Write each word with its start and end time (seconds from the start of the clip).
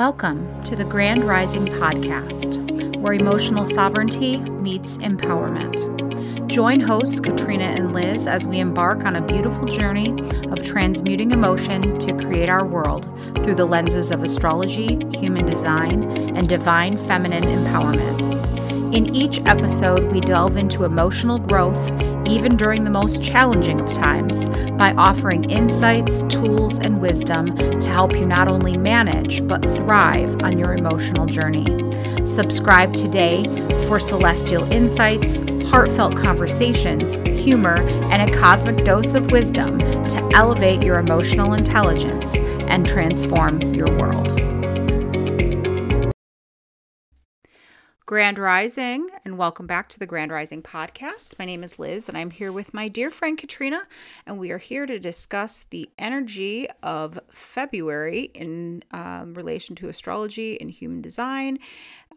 Welcome 0.00 0.64
to 0.64 0.74
the 0.74 0.84
Grand 0.86 1.24
Rising 1.24 1.66
Podcast, 1.66 2.56
where 3.02 3.12
emotional 3.12 3.66
sovereignty 3.66 4.38
meets 4.38 4.96
empowerment. 4.96 6.46
Join 6.46 6.80
hosts 6.80 7.20
Katrina 7.20 7.64
and 7.64 7.92
Liz 7.92 8.26
as 8.26 8.46
we 8.46 8.60
embark 8.60 9.04
on 9.04 9.14
a 9.14 9.20
beautiful 9.20 9.66
journey 9.66 10.18
of 10.52 10.64
transmuting 10.64 11.32
emotion 11.32 11.98
to 11.98 12.14
create 12.14 12.48
our 12.48 12.64
world 12.64 13.10
through 13.44 13.56
the 13.56 13.66
lenses 13.66 14.10
of 14.10 14.22
astrology, 14.22 14.98
human 15.18 15.44
design, 15.44 16.34
and 16.34 16.48
divine 16.48 16.96
feminine 17.06 17.44
empowerment. 17.44 18.29
In 18.92 19.14
each 19.14 19.38
episode, 19.46 20.10
we 20.10 20.18
delve 20.18 20.56
into 20.56 20.82
emotional 20.82 21.38
growth, 21.38 21.78
even 22.26 22.56
during 22.56 22.82
the 22.82 22.90
most 22.90 23.22
challenging 23.22 23.80
of 23.80 23.92
times, 23.92 24.48
by 24.70 24.92
offering 24.94 25.48
insights, 25.48 26.22
tools, 26.22 26.76
and 26.80 27.00
wisdom 27.00 27.56
to 27.56 27.88
help 27.88 28.14
you 28.14 28.26
not 28.26 28.48
only 28.48 28.76
manage, 28.76 29.46
but 29.46 29.62
thrive 29.76 30.42
on 30.42 30.58
your 30.58 30.74
emotional 30.74 31.26
journey. 31.26 31.66
Subscribe 32.26 32.92
today 32.92 33.44
for 33.86 34.00
celestial 34.00 34.64
insights, 34.72 35.38
heartfelt 35.70 36.16
conversations, 36.16 37.18
humor, 37.28 37.76
and 38.10 38.28
a 38.28 38.38
cosmic 38.40 38.84
dose 38.84 39.14
of 39.14 39.30
wisdom 39.30 39.78
to 39.78 40.30
elevate 40.34 40.82
your 40.82 40.98
emotional 40.98 41.54
intelligence 41.54 42.34
and 42.68 42.88
transform 42.88 43.60
your 43.72 43.90
world. 43.96 44.49
Grand 48.10 48.40
Rising, 48.40 49.08
and 49.24 49.38
welcome 49.38 49.68
back 49.68 49.88
to 49.90 50.00
the 50.00 50.04
Grand 50.04 50.32
Rising 50.32 50.64
podcast. 50.64 51.38
My 51.38 51.44
name 51.44 51.62
is 51.62 51.78
Liz, 51.78 52.08
and 52.08 52.18
I'm 52.18 52.32
here 52.32 52.50
with 52.50 52.74
my 52.74 52.88
dear 52.88 53.08
friend 53.08 53.38
Katrina, 53.38 53.86
and 54.26 54.36
we 54.36 54.50
are 54.50 54.58
here 54.58 54.84
to 54.84 54.98
discuss 54.98 55.64
the 55.70 55.88
energy 55.96 56.66
of 56.82 57.20
February 57.30 58.22
in 58.34 58.82
um, 58.90 59.34
relation 59.34 59.76
to 59.76 59.88
astrology 59.88 60.60
and 60.60 60.72
human 60.72 61.00
design 61.00 61.60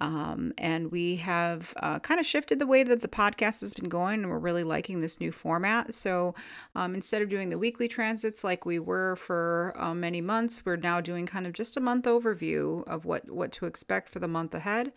um, 0.04 0.52
and 0.58 0.92
we 0.92 1.16
have 1.16 1.74
uh, 1.78 1.98
kind 2.00 2.20
of 2.20 2.26
shifted 2.26 2.60
the 2.60 2.68
way 2.68 2.84
that 2.84 3.00
the 3.00 3.08
podcast 3.08 3.62
has 3.62 3.74
been 3.74 3.88
going, 3.88 4.20
and 4.20 4.30
we're 4.30 4.38
really 4.38 4.66
liking 4.66 5.00
this 5.00 5.22
new 5.22 5.32
format. 5.32 5.94
So 5.94 6.36
um, 6.76 6.94
instead 6.94 7.22
of 7.22 7.30
doing 7.30 7.48
the 7.48 7.58
weekly 7.58 7.88
transits 7.88 8.44
like 8.44 8.66
we 8.66 8.80
were 8.80 9.16
for 9.16 9.74
uh, 9.78 9.94
many 9.94 10.20
months, 10.20 10.66
we're 10.66 10.76
now 10.76 11.00
doing 11.00 11.26
kind 11.26 11.48
of 11.48 11.54
just 11.54 11.78
a 11.78 11.80
month 11.80 12.04
overview 12.04 12.86
of 12.86 13.06
what, 13.06 13.30
what 13.30 13.54
to 13.54 13.66
expect 13.66 14.10
for 14.10 14.20
the 14.20 14.28
month 14.28 14.54
ahead. 14.54 14.92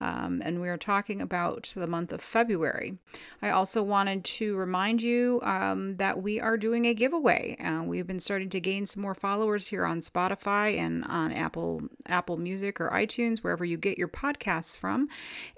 Um, 0.00 0.40
and 0.42 0.62
we 0.62 0.70
are 0.70 0.78
talking 0.78 1.20
about 1.20 1.74
the 1.76 1.86
month 1.86 2.10
of 2.10 2.22
February. 2.22 2.96
I 3.42 3.50
also 3.50 3.82
wanted 3.82 4.24
to 4.24 4.56
remind 4.56 5.02
you 5.02 5.40
um, 5.42 5.96
that 5.98 6.22
we 6.22 6.40
are 6.40 6.56
doing 6.56 6.86
a 6.86 6.94
giveaway. 6.94 7.58
Uh, 7.62 7.82
we've 7.82 8.06
been 8.06 8.20
starting 8.20 8.48
to 8.50 8.60
gain 8.60 8.86
some 8.86 9.02
more 9.02 9.14
followers 9.14 9.66
here 9.66 9.84
on 9.84 10.00
Spotify 10.00 10.78
and 10.78 11.04
on 11.04 11.30
Apple 11.32 11.82
Apple 12.06 12.38
Music 12.38 12.80
or 12.80 12.88
iTunes, 12.90 13.40
wherever 13.40 13.66
you 13.66 13.76
get 13.76 13.98
your 13.98 14.08
podcast 14.08 14.45
podcasts 14.46 14.76
from. 14.76 15.08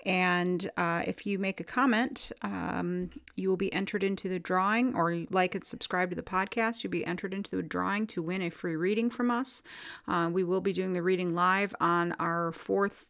And 0.04 0.68
uh, 0.76 1.02
if 1.06 1.26
you 1.26 1.38
make 1.38 1.60
a 1.60 1.64
comment, 1.64 2.32
um, 2.42 3.10
you 3.36 3.48
will 3.48 3.56
be 3.56 3.72
entered 3.72 4.02
into 4.02 4.28
the 4.28 4.38
drawing, 4.38 4.94
or 4.94 5.24
like 5.30 5.54
and 5.54 5.64
subscribe 5.64 6.10
to 6.10 6.16
the 6.16 6.22
podcast, 6.22 6.82
you'll 6.82 6.90
be 6.90 7.04
entered 7.04 7.34
into 7.34 7.56
the 7.56 7.62
drawing 7.62 8.06
to 8.08 8.22
win 8.22 8.42
a 8.42 8.50
free 8.50 8.76
reading 8.76 9.10
from 9.10 9.30
us. 9.30 9.62
Uh, 10.06 10.30
we 10.32 10.44
will 10.44 10.60
be 10.60 10.72
doing 10.72 10.92
the 10.92 11.02
reading 11.02 11.34
live 11.34 11.74
on 11.80 12.12
our 12.18 12.52
fourth 12.52 13.06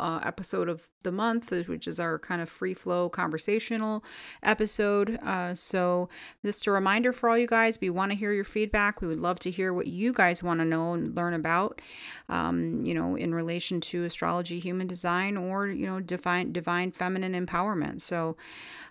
uh, 0.00 0.20
episode 0.24 0.68
of 0.68 0.88
the 1.02 1.12
month, 1.12 1.50
which 1.68 1.86
is 1.86 2.00
our 2.00 2.18
kind 2.18 2.42
of 2.42 2.48
free 2.48 2.74
flow 2.74 3.08
conversational 3.08 4.04
episode. 4.42 5.18
Uh, 5.22 5.54
so, 5.54 6.08
just 6.44 6.66
a 6.66 6.70
reminder 6.70 7.12
for 7.12 7.28
all 7.28 7.38
you 7.38 7.46
guys 7.46 7.80
we 7.80 7.90
want 7.90 8.10
to 8.10 8.16
hear 8.16 8.32
your 8.32 8.44
feedback. 8.44 9.00
We 9.00 9.08
would 9.08 9.20
love 9.20 9.38
to 9.40 9.50
hear 9.50 9.72
what 9.72 9.86
you 9.86 10.12
guys 10.12 10.42
want 10.42 10.60
to 10.60 10.64
know 10.64 10.94
and 10.94 11.14
learn 11.16 11.34
about, 11.34 11.80
um, 12.28 12.84
you 12.84 12.94
know, 12.94 13.14
in 13.14 13.34
relation 13.34 13.80
to 13.82 14.04
astrology, 14.04 14.58
human 14.58 14.86
design, 14.86 15.36
or, 15.36 15.68
you 15.68 15.86
know, 15.86 16.00
divine, 16.00 16.52
divine 16.52 16.90
feminine 16.90 17.34
empowerment. 17.46 18.00
So, 18.00 18.36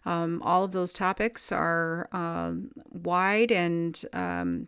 um, 0.05 0.41
all 0.43 0.63
of 0.63 0.71
those 0.71 0.93
topics 0.93 1.51
are 1.51 2.07
uh, 2.13 2.53
wide 2.91 3.51
and 3.51 4.01
um, 4.13 4.67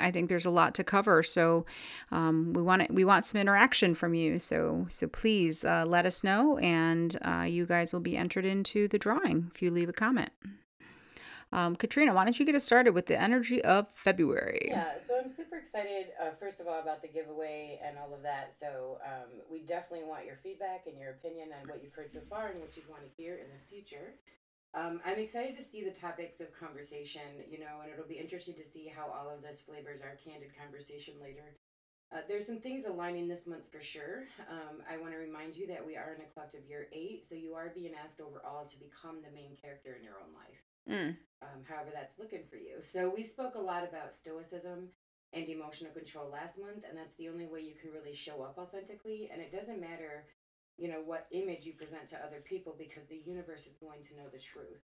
I 0.00 0.10
think 0.10 0.28
there's 0.28 0.46
a 0.46 0.50
lot 0.50 0.74
to 0.76 0.84
cover, 0.84 1.22
so 1.22 1.66
um, 2.10 2.52
we 2.52 2.62
want 2.62 2.82
it, 2.82 2.90
we 2.92 3.04
want 3.04 3.24
some 3.24 3.40
interaction 3.40 3.94
from 3.94 4.14
you. 4.14 4.38
So 4.38 4.86
so 4.88 5.06
please 5.06 5.64
uh, 5.64 5.84
let 5.86 6.06
us 6.06 6.24
know, 6.24 6.58
and 6.58 7.16
uh, 7.22 7.42
you 7.42 7.66
guys 7.66 7.92
will 7.92 8.00
be 8.00 8.16
entered 8.16 8.44
into 8.44 8.88
the 8.88 8.98
drawing 8.98 9.50
if 9.54 9.62
you 9.62 9.70
leave 9.70 9.88
a 9.88 9.92
comment. 9.92 10.30
Um, 11.52 11.76
Katrina, 11.76 12.12
why 12.12 12.24
don't 12.24 12.38
you 12.38 12.44
get 12.44 12.54
us 12.56 12.64
started 12.64 12.92
with 12.92 13.06
the 13.06 13.18
energy 13.18 13.62
of 13.64 13.86
February? 13.94 14.66
Yeah, 14.68 14.98
so 15.06 15.20
I'm 15.22 15.30
super 15.30 15.56
excited, 15.56 16.08
uh, 16.20 16.30
first 16.30 16.60
of 16.60 16.66
all, 16.66 16.80
about 16.80 17.02
the 17.02 17.08
giveaway 17.08 17.78
and 17.84 17.96
all 17.98 18.12
of 18.12 18.22
that. 18.22 18.52
So 18.52 18.98
um, 19.04 19.30
we 19.50 19.60
definitely 19.60 20.06
want 20.06 20.26
your 20.26 20.36
feedback 20.42 20.86
and 20.86 20.98
your 20.98 21.10
opinion 21.10 21.50
on 21.58 21.68
what 21.68 21.82
you've 21.82 21.94
heard 21.94 22.12
so 22.12 22.18
far 22.28 22.48
and 22.48 22.60
what 22.60 22.76
you 22.76 22.82
want 22.90 23.04
to 23.04 23.08
hear 23.16 23.34
in 23.36 23.46
the 23.46 23.62
future. 23.70 24.14
Um, 24.76 25.00
I'm 25.06 25.18
excited 25.18 25.56
to 25.56 25.64
see 25.64 25.82
the 25.82 25.90
topics 25.90 26.40
of 26.40 26.52
conversation, 26.52 27.22
you 27.50 27.58
know, 27.58 27.80
and 27.82 27.90
it'll 27.90 28.06
be 28.06 28.20
interesting 28.20 28.54
to 28.54 28.64
see 28.64 28.92
how 28.94 29.10
all 29.10 29.30
of 29.34 29.40
this 29.40 29.62
flavors 29.62 30.02
our 30.02 30.16
candid 30.22 30.50
conversation 30.54 31.14
later. 31.20 31.56
Uh, 32.12 32.18
there's 32.28 32.46
some 32.46 32.60
things 32.60 32.84
aligning 32.84 33.26
this 33.26 33.46
month 33.46 33.64
for 33.72 33.80
sure. 33.80 34.24
Um, 34.50 34.82
I 34.88 34.98
want 34.98 35.12
to 35.12 35.18
remind 35.18 35.56
you 35.56 35.66
that 35.68 35.84
we 35.84 35.96
are 35.96 36.14
in 36.14 36.20
a 36.20 36.32
collective 36.34 36.68
year 36.68 36.88
eight, 36.92 37.24
so 37.24 37.34
you 37.34 37.54
are 37.54 37.72
being 37.74 37.92
asked 38.04 38.20
overall 38.20 38.66
to 38.66 38.78
become 38.78 39.22
the 39.22 39.34
main 39.34 39.56
character 39.60 39.96
in 39.96 40.04
your 40.04 40.14
own 40.20 40.36
life. 40.36 40.62
Mm. 40.88 41.16
Um, 41.42 41.64
however, 41.68 41.90
that's 41.92 42.18
looking 42.18 42.44
for 42.48 42.56
you. 42.56 42.78
So 42.86 43.12
we 43.14 43.24
spoke 43.24 43.54
a 43.54 43.60
lot 43.60 43.82
about 43.82 44.14
stoicism 44.14 44.90
and 45.32 45.48
emotional 45.48 45.90
control 45.92 46.30
last 46.30 46.58
month, 46.60 46.84
and 46.88 46.96
that's 46.96 47.16
the 47.16 47.28
only 47.28 47.46
way 47.46 47.60
you 47.60 47.74
can 47.80 47.90
really 47.90 48.14
show 48.14 48.42
up 48.42 48.58
authentically. 48.58 49.30
And 49.32 49.40
it 49.40 49.50
doesn't 49.50 49.80
matter 49.80 50.26
you 50.78 50.88
know 50.88 51.00
what 51.04 51.26
image 51.32 51.64
you 51.64 51.72
present 51.72 52.06
to 52.08 52.16
other 52.16 52.42
people 52.44 52.74
because 52.78 53.04
the 53.04 53.20
universe 53.24 53.66
is 53.66 53.74
going 53.80 54.02
to 54.02 54.16
know 54.16 54.28
the 54.32 54.38
truth. 54.38 54.84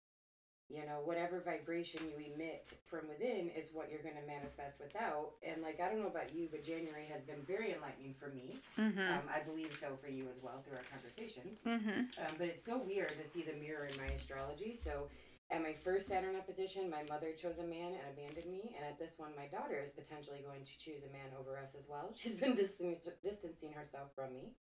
You 0.69 0.87
know 0.87 1.03
whatever 1.03 1.41
vibration 1.41 2.01
you 2.07 2.33
emit 2.33 2.73
from 2.87 3.09
within 3.09 3.51
is 3.51 3.71
what 3.73 3.91
you're 3.91 4.03
going 4.03 4.15
to 4.15 4.27
manifest 4.27 4.79
without. 4.79 5.35
And 5.43 5.63
like 5.63 5.81
i 5.81 5.89
don't 5.89 5.99
know 5.99 6.07
about 6.07 6.33
you 6.33 6.47
but 6.51 6.63
january 6.63 7.07
has 7.11 7.23
been 7.23 7.43
very 7.47 7.75
enlightening 7.75 8.15
for 8.15 8.29
me. 8.29 8.55
Mm-hmm. 8.79 9.01
um, 9.01 9.27
i 9.35 9.41
believe 9.41 9.73
so 9.73 9.99
for 10.01 10.09
you 10.09 10.29
as 10.31 10.39
well 10.43 10.63
through 10.63 10.79
our 10.79 10.87
conversations. 10.91 11.59
Mm-hmm. 11.67 12.23
um, 12.23 12.33
but 12.39 12.47
it's 12.47 12.65
so 12.65 12.79
weird 12.79 13.11
to 13.11 13.25
see 13.27 13.43
the 13.43 13.59
mirror 13.59 13.87
in 13.91 13.99
my 13.99 14.15
astrology. 14.15 14.79
So 14.79 15.11
at 15.51 15.61
my 15.61 15.73
first 15.73 16.07
saturn 16.07 16.37
opposition 16.37 16.89
my 16.89 17.03
mother 17.11 17.35
chose 17.35 17.59
a 17.59 17.67
man 17.67 17.99
and 17.99 18.07
abandoned 18.15 18.47
me. 18.47 18.71
And 18.79 18.87
at 18.87 18.95
this 18.95 19.15
one 19.19 19.35
my 19.35 19.51
daughter 19.51 19.83
is 19.83 19.91
potentially 19.91 20.47
going 20.47 20.63
to 20.63 20.75
choose 20.79 21.03
a 21.03 21.11
man 21.11 21.35
over 21.35 21.59
us 21.59 21.75
as 21.75 21.91
well. 21.91 22.15
She's 22.15 22.39
been 22.39 22.55
distancing 22.55 23.73
herself 23.75 24.15
from 24.15 24.31
me 24.39 24.55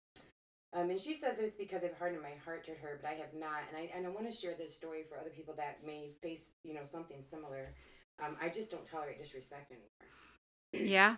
um, 0.74 0.90
and 0.90 1.00
she 1.00 1.14
says 1.14 1.36
that 1.36 1.44
it's 1.44 1.56
because 1.56 1.82
I've 1.82 1.96
hardened 1.96 2.22
my 2.22 2.34
heart 2.44 2.64
to 2.64 2.72
her, 2.72 2.98
but 3.00 3.08
I 3.08 3.14
have 3.14 3.32
not. 3.34 3.62
And 3.68 3.76
I 3.76 3.90
and 3.96 4.06
I 4.06 4.10
want 4.10 4.30
to 4.30 4.36
share 4.36 4.54
this 4.58 4.74
story 4.74 5.04
for 5.08 5.16
other 5.16 5.30
people 5.30 5.54
that 5.56 5.78
may 5.84 6.10
face 6.20 6.42
you 6.62 6.74
know 6.74 6.84
something 6.84 7.22
similar. 7.22 7.74
Um, 8.22 8.36
I 8.42 8.48
just 8.48 8.70
don't 8.70 8.84
tolerate 8.84 9.18
disrespect 9.18 9.72
anymore. 9.72 10.90
Yeah. 10.92 11.16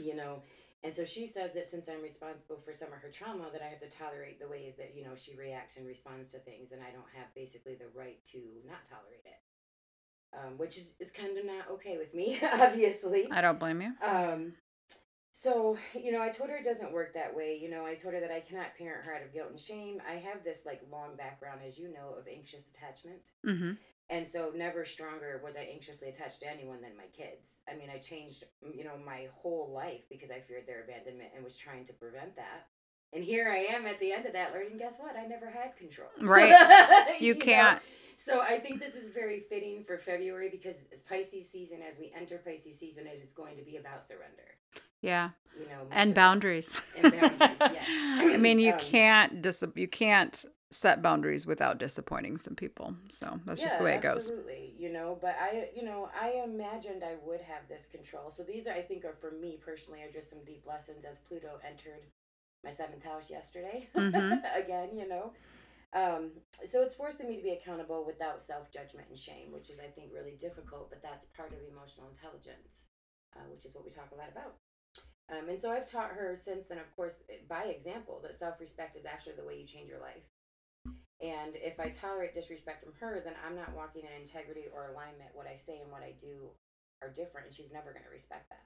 you 0.00 0.14
know, 0.14 0.42
and 0.84 0.94
so 0.94 1.04
she 1.04 1.26
says 1.26 1.52
that 1.54 1.66
since 1.66 1.88
I'm 1.88 2.02
responsible 2.02 2.60
for 2.64 2.72
some 2.72 2.88
of 2.88 2.98
her 2.98 3.10
trauma, 3.10 3.46
that 3.52 3.62
I 3.62 3.66
have 3.66 3.80
to 3.80 3.88
tolerate 3.88 4.38
the 4.38 4.48
ways 4.48 4.74
that 4.76 4.92
you 4.94 5.02
know 5.04 5.16
she 5.16 5.34
reacts 5.34 5.76
and 5.76 5.86
responds 5.86 6.30
to 6.32 6.38
things, 6.38 6.70
and 6.70 6.80
I 6.80 6.92
don't 6.92 7.08
have 7.16 7.34
basically 7.34 7.74
the 7.74 7.88
right 7.94 8.24
to 8.32 8.38
not 8.68 8.84
tolerate 8.88 9.24
it. 9.24 9.40
Um, 10.36 10.58
which 10.58 10.76
is, 10.76 10.96
is 10.98 11.12
kind 11.12 11.38
of 11.38 11.44
not 11.44 11.70
okay 11.74 11.96
with 11.96 12.12
me, 12.12 12.40
obviously. 12.60 13.28
I 13.30 13.40
don't 13.40 13.58
blame 13.58 13.80
you. 13.80 13.92
Um, 14.04 14.54
so, 15.44 15.76
you 15.94 16.10
know, 16.10 16.22
I 16.22 16.30
told 16.30 16.48
her 16.48 16.56
it 16.56 16.64
doesn't 16.64 16.90
work 16.90 17.12
that 17.12 17.36
way. 17.36 17.58
You 17.60 17.68
know, 17.68 17.84
I 17.84 17.96
told 17.96 18.14
her 18.14 18.20
that 18.20 18.30
I 18.30 18.40
cannot 18.40 18.74
parent 18.78 19.04
her 19.04 19.14
out 19.14 19.22
of 19.22 19.30
guilt 19.30 19.50
and 19.50 19.60
shame. 19.60 20.00
I 20.08 20.14
have 20.14 20.42
this 20.42 20.64
like 20.64 20.80
long 20.90 21.16
background, 21.16 21.60
as 21.66 21.78
you 21.78 21.92
know, 21.92 22.14
of 22.18 22.26
anxious 22.26 22.66
attachment. 22.74 23.28
Mm-hmm. 23.46 23.72
And 24.08 24.26
so, 24.26 24.52
never 24.56 24.86
stronger 24.86 25.42
was 25.44 25.56
I 25.56 25.68
anxiously 25.70 26.08
attached 26.08 26.40
to 26.40 26.50
anyone 26.50 26.80
than 26.80 26.96
my 26.96 27.08
kids. 27.14 27.58
I 27.70 27.76
mean, 27.76 27.90
I 27.94 27.98
changed, 27.98 28.44
you 28.74 28.84
know, 28.84 28.98
my 29.04 29.28
whole 29.34 29.70
life 29.70 30.08
because 30.08 30.30
I 30.30 30.40
feared 30.40 30.66
their 30.66 30.82
abandonment 30.82 31.32
and 31.34 31.44
was 31.44 31.58
trying 31.58 31.84
to 31.86 31.92
prevent 31.92 32.36
that. 32.36 32.68
And 33.12 33.22
here 33.22 33.50
I 33.50 33.74
am 33.74 33.86
at 33.86 34.00
the 34.00 34.12
end 34.12 34.24
of 34.24 34.32
that 34.32 34.54
learning, 34.54 34.78
guess 34.78 34.96
what? 34.98 35.14
I 35.14 35.26
never 35.26 35.50
had 35.50 35.76
control. 35.76 36.08
Right. 36.20 37.18
you, 37.20 37.28
you 37.28 37.34
can't. 37.34 37.76
Know? 37.76 37.82
So 38.16 38.40
I 38.40 38.58
think 38.58 38.80
this 38.80 38.94
is 38.94 39.10
very 39.10 39.40
fitting 39.40 39.84
for 39.84 39.98
February 39.98 40.48
because 40.48 40.86
Pisces 41.06 41.50
season, 41.50 41.80
as 41.86 41.98
we 41.98 42.12
enter 42.16 42.38
Pisces 42.38 42.78
season, 42.78 43.06
it 43.06 43.20
is 43.22 43.32
going 43.32 43.56
to 43.56 43.62
be 43.62 43.76
about 43.76 44.02
surrender. 44.02 44.56
Yeah. 45.04 45.30
You 45.58 45.66
know, 45.66 45.82
and 45.92 46.14
boundaries. 46.14 46.82
And 46.96 47.12
boundaries 47.12 47.38
yeah. 47.60 47.68
I 48.34 48.36
mean, 48.38 48.58
you 48.58 48.72
um, 48.72 48.78
can't 48.78 49.42
dis- 49.42 49.64
you 49.76 49.86
can't 49.86 50.44
set 50.70 51.02
boundaries 51.02 51.46
without 51.46 51.78
disappointing 51.78 52.36
some 52.38 52.56
people. 52.56 52.94
So 53.08 53.38
that's 53.46 53.60
yeah, 53.60 53.66
just 53.66 53.78
the 53.78 53.84
way 53.84 53.94
it 53.94 54.00
goes. 54.00 54.30
Absolutely. 54.30 54.74
You 54.78 54.92
know, 54.92 55.18
but 55.20 55.36
I, 55.40 55.68
you 55.76 55.84
know, 55.84 56.08
I 56.20 56.42
imagined 56.44 57.04
I 57.04 57.14
would 57.24 57.40
have 57.42 57.68
this 57.68 57.86
control. 57.86 58.30
So 58.30 58.42
these, 58.42 58.66
are, 58.66 58.72
I 58.74 58.82
think, 58.82 59.04
are 59.04 59.14
for 59.20 59.30
me 59.30 59.58
personally, 59.64 60.02
are 60.02 60.10
just 60.12 60.30
some 60.30 60.40
deep 60.44 60.64
lessons 60.66 61.04
as 61.04 61.20
Pluto 61.20 61.60
entered 61.66 62.02
my 62.64 62.70
seventh 62.70 63.04
house 63.04 63.30
yesterday. 63.30 63.88
Mm-hmm. 63.96 64.44
Again, 64.56 64.88
you 64.94 65.08
know. 65.08 65.32
Um, 65.94 66.30
so 66.68 66.82
it's 66.82 66.96
forcing 66.96 67.28
me 67.28 67.36
to 67.36 67.42
be 67.42 67.52
accountable 67.52 68.04
without 68.04 68.42
self 68.42 68.70
judgment 68.72 69.08
and 69.10 69.18
shame, 69.18 69.52
which 69.52 69.70
is, 69.70 69.78
I 69.78 69.88
think, 69.88 70.10
really 70.12 70.34
difficult. 70.38 70.90
But 70.90 71.02
that's 71.02 71.26
part 71.26 71.52
of 71.52 71.58
emotional 71.70 72.08
intelligence, 72.10 72.86
uh, 73.36 73.46
which 73.52 73.64
is 73.64 73.74
what 73.74 73.84
we 73.84 73.90
talk 73.90 74.10
a 74.12 74.18
lot 74.18 74.28
about. 74.30 74.56
Um, 75.32 75.48
and 75.48 75.60
so 75.60 75.70
I've 75.70 75.90
taught 75.90 76.10
her 76.10 76.36
since 76.36 76.66
then, 76.66 76.78
of 76.78 76.94
course, 76.96 77.22
by 77.48 77.64
example, 77.64 78.20
that 78.22 78.36
self 78.36 78.60
respect 78.60 78.96
is 78.96 79.06
actually 79.06 79.34
the 79.36 79.44
way 79.44 79.58
you 79.58 79.66
change 79.66 79.88
your 79.88 80.00
life. 80.00 80.24
And 81.20 81.56
if 81.56 81.80
I 81.80 81.88
tolerate 81.88 82.34
disrespect 82.34 82.84
from 82.84 82.92
her, 83.00 83.22
then 83.24 83.32
I'm 83.46 83.56
not 83.56 83.74
walking 83.74 84.02
in 84.02 84.20
integrity 84.20 84.64
or 84.74 84.90
alignment. 84.90 85.30
What 85.32 85.46
I 85.46 85.56
say 85.56 85.78
and 85.80 85.90
what 85.90 86.02
I 86.02 86.12
do 86.20 86.50
are 87.00 87.08
different, 87.08 87.46
and 87.46 87.54
she's 87.54 87.72
never 87.72 87.92
going 87.92 88.04
to 88.04 88.10
respect 88.10 88.50
that. 88.50 88.64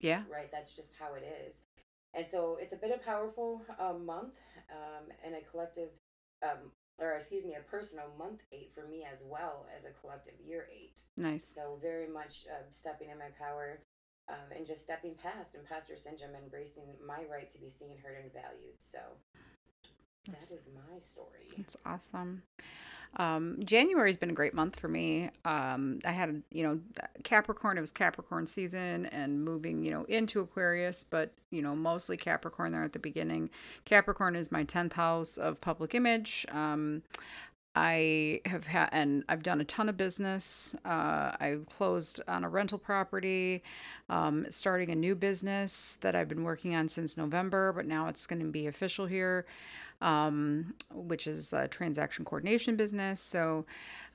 Yeah. 0.00 0.22
Right? 0.30 0.50
That's 0.52 0.76
just 0.76 0.94
how 0.98 1.14
it 1.14 1.24
is. 1.46 1.60
And 2.12 2.26
so 2.30 2.58
it's 2.60 2.72
a 2.72 2.76
bit 2.76 2.92
of 2.92 3.02
powerful 3.02 3.62
uh, 3.78 3.94
month 3.94 4.34
um, 4.70 5.08
and 5.24 5.34
a 5.34 5.40
collective, 5.50 5.88
um, 6.42 6.70
or 6.98 7.12
excuse 7.12 7.44
me, 7.44 7.54
a 7.54 7.70
personal 7.70 8.06
month 8.18 8.40
eight 8.52 8.70
for 8.74 8.86
me 8.86 9.04
as 9.10 9.22
well 9.26 9.66
as 9.74 9.84
a 9.84 9.90
collective 10.00 10.34
year 10.44 10.68
eight. 10.70 11.00
Nice. 11.16 11.44
So 11.44 11.78
very 11.80 12.06
much 12.06 12.44
uh, 12.50 12.62
stepping 12.70 13.10
in 13.10 13.18
my 13.18 13.30
power 13.38 13.80
um, 14.28 14.56
and 14.56 14.66
just 14.66 14.82
stepping 14.82 15.14
past 15.14 15.54
imposter 15.54 15.96
syndrome, 15.96 16.34
embracing 16.42 16.84
my 17.06 17.22
right 17.30 17.50
to 17.50 17.58
be 17.58 17.68
seen, 17.68 17.96
heard, 18.02 18.16
and 18.22 18.32
valued. 18.32 18.78
So 18.78 18.98
that's, 20.26 20.48
that 20.48 20.56
is 20.56 20.68
my 20.74 20.98
story. 21.00 21.48
That's 21.56 21.76
awesome. 21.84 22.42
Um, 23.16 23.58
January's 23.62 24.16
been 24.16 24.30
a 24.30 24.34
great 24.34 24.54
month 24.54 24.78
for 24.78 24.88
me. 24.88 25.30
Um, 25.44 26.00
I 26.04 26.10
had, 26.10 26.42
you 26.50 26.64
know, 26.64 26.80
Capricorn, 27.22 27.78
it 27.78 27.80
was 27.80 27.92
Capricorn 27.92 28.46
season 28.46 29.06
and 29.06 29.44
moving, 29.44 29.84
you 29.84 29.92
know, 29.92 30.04
into 30.04 30.40
Aquarius, 30.40 31.04
but, 31.04 31.32
you 31.50 31.62
know, 31.62 31.76
mostly 31.76 32.16
Capricorn 32.16 32.72
there 32.72 32.82
at 32.82 32.92
the 32.92 32.98
beginning. 32.98 33.50
Capricorn 33.84 34.34
is 34.34 34.50
my 34.50 34.64
10th 34.64 34.94
house 34.94 35.36
of 35.36 35.60
public 35.60 35.94
image. 35.94 36.44
Um, 36.50 37.02
I 37.74 38.40
have 38.46 38.66
had, 38.66 38.88
and 38.92 39.24
I've 39.28 39.42
done 39.42 39.60
a 39.60 39.64
ton 39.64 39.88
of 39.88 39.96
business. 39.96 40.76
Uh, 40.84 41.32
I 41.40 41.58
closed 41.68 42.20
on 42.28 42.44
a 42.44 42.48
rental 42.48 42.78
property, 42.78 43.62
um, 44.08 44.46
starting 44.50 44.90
a 44.90 44.94
new 44.94 45.14
business 45.14 45.98
that 46.00 46.14
I've 46.14 46.28
been 46.28 46.44
working 46.44 46.74
on 46.74 46.88
since 46.88 47.16
November, 47.16 47.72
but 47.72 47.86
now 47.86 48.06
it's 48.06 48.26
going 48.26 48.40
to 48.40 48.46
be 48.46 48.66
official 48.66 49.06
here 49.06 49.46
um, 50.04 50.74
which 50.92 51.26
is 51.26 51.52
a 51.54 51.66
transaction 51.66 52.26
coordination 52.26 52.76
business. 52.76 53.20
So 53.20 53.64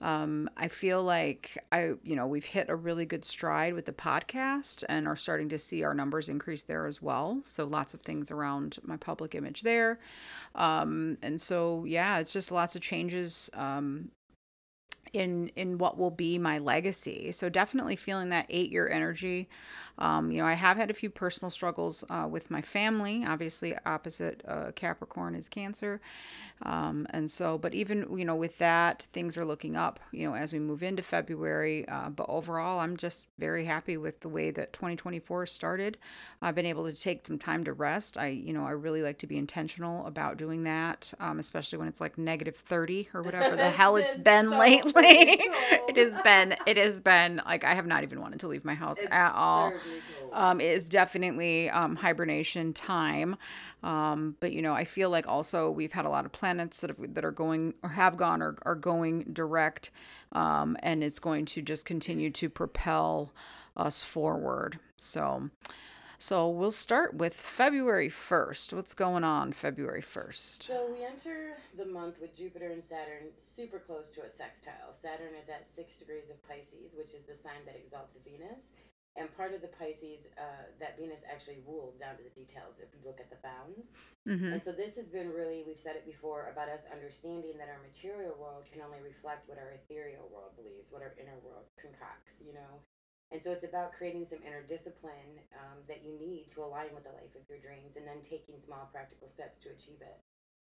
um, 0.02 0.48
I 0.56 0.68
feel 0.68 1.04
like 1.04 1.58
I, 1.72 1.94
you 2.04 2.16
know, 2.16 2.28
we've 2.28 2.46
hit 2.46 2.70
a 2.70 2.76
really 2.76 3.08
good 3.08 3.26
stride 3.26 3.74
with 3.74 3.86
the 3.86 3.92
podcast 3.92 4.84
and 4.88 5.08
are 5.08 5.16
starting 5.16 5.50
to 5.50 5.58
see 5.58 5.84
our 5.84 5.96
numbers 5.96 6.30
increase 6.30 6.62
there 6.64 6.86
as 6.86 7.02
well. 7.02 7.42
So 7.44 7.66
lots 7.66 7.96
of 7.96 8.02
things 8.02 8.30
around 8.30 8.78
my 8.84 8.98
public 8.98 9.34
image 9.34 9.64
there. 9.64 10.00
Um, 10.54 11.18
and 11.24 11.42
so, 11.42 11.86
yeah, 11.86 12.20
it's 12.20 12.34
just 12.34 12.52
lots 12.52 12.76
of 12.76 12.84
changes 12.84 13.50
um, 13.56 14.12
in 15.14 15.50
in 15.56 15.78
what 15.78 15.98
will 15.98 16.12
be 16.12 16.38
my 16.38 16.58
legacy. 16.58 17.32
So 17.32 17.50
definitely 17.50 17.96
feeling 17.96 18.30
that 18.30 18.46
eight 18.50 18.72
year 18.72 18.88
energy. 18.90 19.50
Um, 19.98 20.32
you 20.32 20.42
know, 20.42 20.48
I 20.48 20.54
have 20.54 20.78
had 20.78 20.90
a 20.90 20.94
few 20.94 21.10
personal 21.10 21.52
struggles 21.52 22.06
uh, 22.10 22.26
with 22.30 22.50
my 22.50 22.62
family. 22.62 23.26
Obviously, 23.28 23.76
opposite 23.86 24.42
uh, 24.48 24.72
Capricorn 24.74 25.36
is 25.36 25.50
Cancer, 25.50 26.00
um, 26.64 27.08
and 27.12 27.30
so, 27.30 27.58
but 27.58 27.74
even, 27.74 28.06
you 28.18 28.26
know, 28.26 28.36
with 28.36 28.58
that, 28.58 29.08
things 29.14 29.38
are 29.38 29.46
looking 29.46 29.76
up, 29.76 30.00
you 30.12 30.28
know, 30.28 30.36
as 30.36 30.52
we 30.52 30.60
move 30.60 30.84
into 30.84 31.02
February. 31.02 31.88
Uh, 31.88 32.10
but 32.10 32.26
overall, 32.28 32.80
I'm 32.80 32.98
just 32.98 33.28
very 33.38 33.64
happy 33.64 33.96
with 33.98 34.20
the 34.20 34.30
way 34.30 34.52
that 34.52 34.74
2024 34.74 35.46
started. 35.46 35.98
I've 36.42 36.56
been 36.56 36.66
able 36.66 36.86
to 36.90 36.96
take 36.96 37.26
some 37.26 37.40
time 37.40 37.64
to 37.64 37.74
rest. 37.74 38.18
I, 38.18 38.28
you 38.28 38.52
know, 38.54 38.66
I 38.66 38.72
really 38.72 39.02
like 39.02 39.20
to 39.20 39.28
be 39.28 39.38
intentional 39.38 40.06
about 40.06 40.38
doing 40.38 40.64
that, 40.66 41.14
um, 41.20 41.40
especially 41.40 41.80
when 41.80 41.88
it's 41.88 42.02
like 42.02 42.18
negative 42.18 42.56
30 42.56 43.10
or 43.14 43.24
whatever 43.24 43.56
the 43.56 43.70
hell 43.70 43.96
it's 43.96 44.18
been 44.18 44.50
so 44.50 44.60
lately. 44.60 44.99
It 45.04 45.98
has 45.98 46.22
been, 46.22 46.56
it 46.66 46.78
has 46.78 47.00
been 47.00 47.42
like 47.46 47.64
I 47.64 47.74
have 47.74 47.88
not 47.88 48.04
even 48.04 48.22
wanted 48.22 48.40
to 48.42 48.48
leave 48.48 48.66
my 48.66 48.74
house 48.76 48.98
it's 49.00 49.12
at 49.12 49.34
all. 49.34 49.74
Um, 50.32 50.62
it 50.62 50.68
is 50.68 50.88
definitely 50.88 51.70
um, 51.70 51.96
hibernation 51.96 52.74
time. 52.74 53.36
Um, 53.82 54.36
but 54.40 54.52
you 54.52 54.62
know, 54.62 54.74
I 54.74 54.86
feel 54.86 55.10
like 55.10 55.28
also 55.28 55.72
we've 55.72 55.92
had 55.92 56.06
a 56.06 56.10
lot 56.10 56.26
of 56.26 56.32
planets 56.32 56.82
that 56.82 56.90
have, 56.90 57.14
that 57.16 57.26
are 57.26 57.32
going 57.32 57.74
or 57.82 57.90
have 57.90 58.18
gone 58.18 58.42
or 58.42 58.58
are 58.64 58.76
going 58.76 59.26
direct, 59.34 59.92
um, 60.34 60.78
and 60.84 61.04
it's 61.04 61.20
going 61.20 61.46
to 61.46 61.62
just 61.62 61.86
continue 61.86 62.30
to 62.32 62.50
propel 62.50 63.34
us 63.78 64.04
forward. 64.04 64.80
So. 64.98 65.50
So 66.20 66.50
we'll 66.50 66.76
start 66.76 67.16
with 67.16 67.34
February 67.34 68.10
1st. 68.10 68.74
What's 68.74 68.94
going 68.94 69.24
on 69.24 69.54
February 69.56 70.02
1st? 70.02 70.68
So 70.68 70.92
we 70.92 71.08
enter 71.08 71.56
the 71.80 71.88
month 71.88 72.20
with 72.20 72.36
Jupiter 72.36 72.76
and 72.76 72.84
Saturn 72.84 73.32
super 73.40 73.80
close 73.80 74.12
to 74.20 74.28
a 74.28 74.30
sextile. 74.30 74.92
Saturn 74.92 75.32
is 75.40 75.48
at 75.48 75.66
six 75.66 75.96
degrees 75.96 76.28
of 76.30 76.36
Pisces, 76.44 76.92
which 77.00 77.16
is 77.16 77.24
the 77.24 77.32
sign 77.32 77.64
that 77.64 77.80
exalts 77.80 78.20
Venus. 78.20 78.76
And 79.16 79.32
part 79.40 79.56
of 79.56 79.64
the 79.64 79.72
Pisces 79.72 80.28
uh, 80.36 80.68
that 80.84 81.00
Venus 81.00 81.24
actually 81.24 81.64
rules 81.64 81.96
down 81.96 82.20
to 82.20 82.24
the 82.28 82.36
details 82.36 82.84
if 82.84 82.92
you 82.92 83.00
look 83.08 83.24
at 83.24 83.32
the 83.32 83.40
bounds. 83.40 83.96
Mm-hmm. 84.28 84.60
And 84.60 84.62
so 84.62 84.76
this 84.76 85.00
has 85.00 85.08
been 85.08 85.32
really, 85.32 85.64
we've 85.64 85.80
said 85.80 85.96
it 85.96 86.04
before, 86.04 86.52
about 86.52 86.68
us 86.68 86.84
understanding 86.92 87.56
that 87.64 87.72
our 87.72 87.80
material 87.80 88.36
world 88.36 88.68
can 88.68 88.84
only 88.84 89.00
reflect 89.00 89.48
what 89.48 89.56
our 89.56 89.72
ethereal 89.72 90.28
world 90.28 90.52
believes, 90.60 90.92
what 90.92 91.00
our 91.00 91.16
inner 91.16 91.40
world 91.48 91.72
concocts, 91.80 92.44
you 92.44 92.52
know? 92.52 92.84
And 93.32 93.42
so 93.42 93.52
it's 93.52 93.64
about 93.64 93.94
creating 93.94 94.26
some 94.26 94.40
inner 94.42 94.66
discipline 94.66 95.46
um, 95.54 95.86
that 95.88 96.02
you 96.02 96.18
need 96.18 96.50
to 96.50 96.66
align 96.66 96.90
with 96.98 97.06
the 97.06 97.14
life 97.14 97.38
of 97.38 97.46
your 97.46 97.62
dreams 97.62 97.94
and 97.96 98.06
then 98.06 98.26
taking 98.26 98.58
small 98.58 98.90
practical 98.92 99.30
steps 99.30 99.62
to 99.62 99.70
achieve 99.70 100.02
it. 100.02 100.18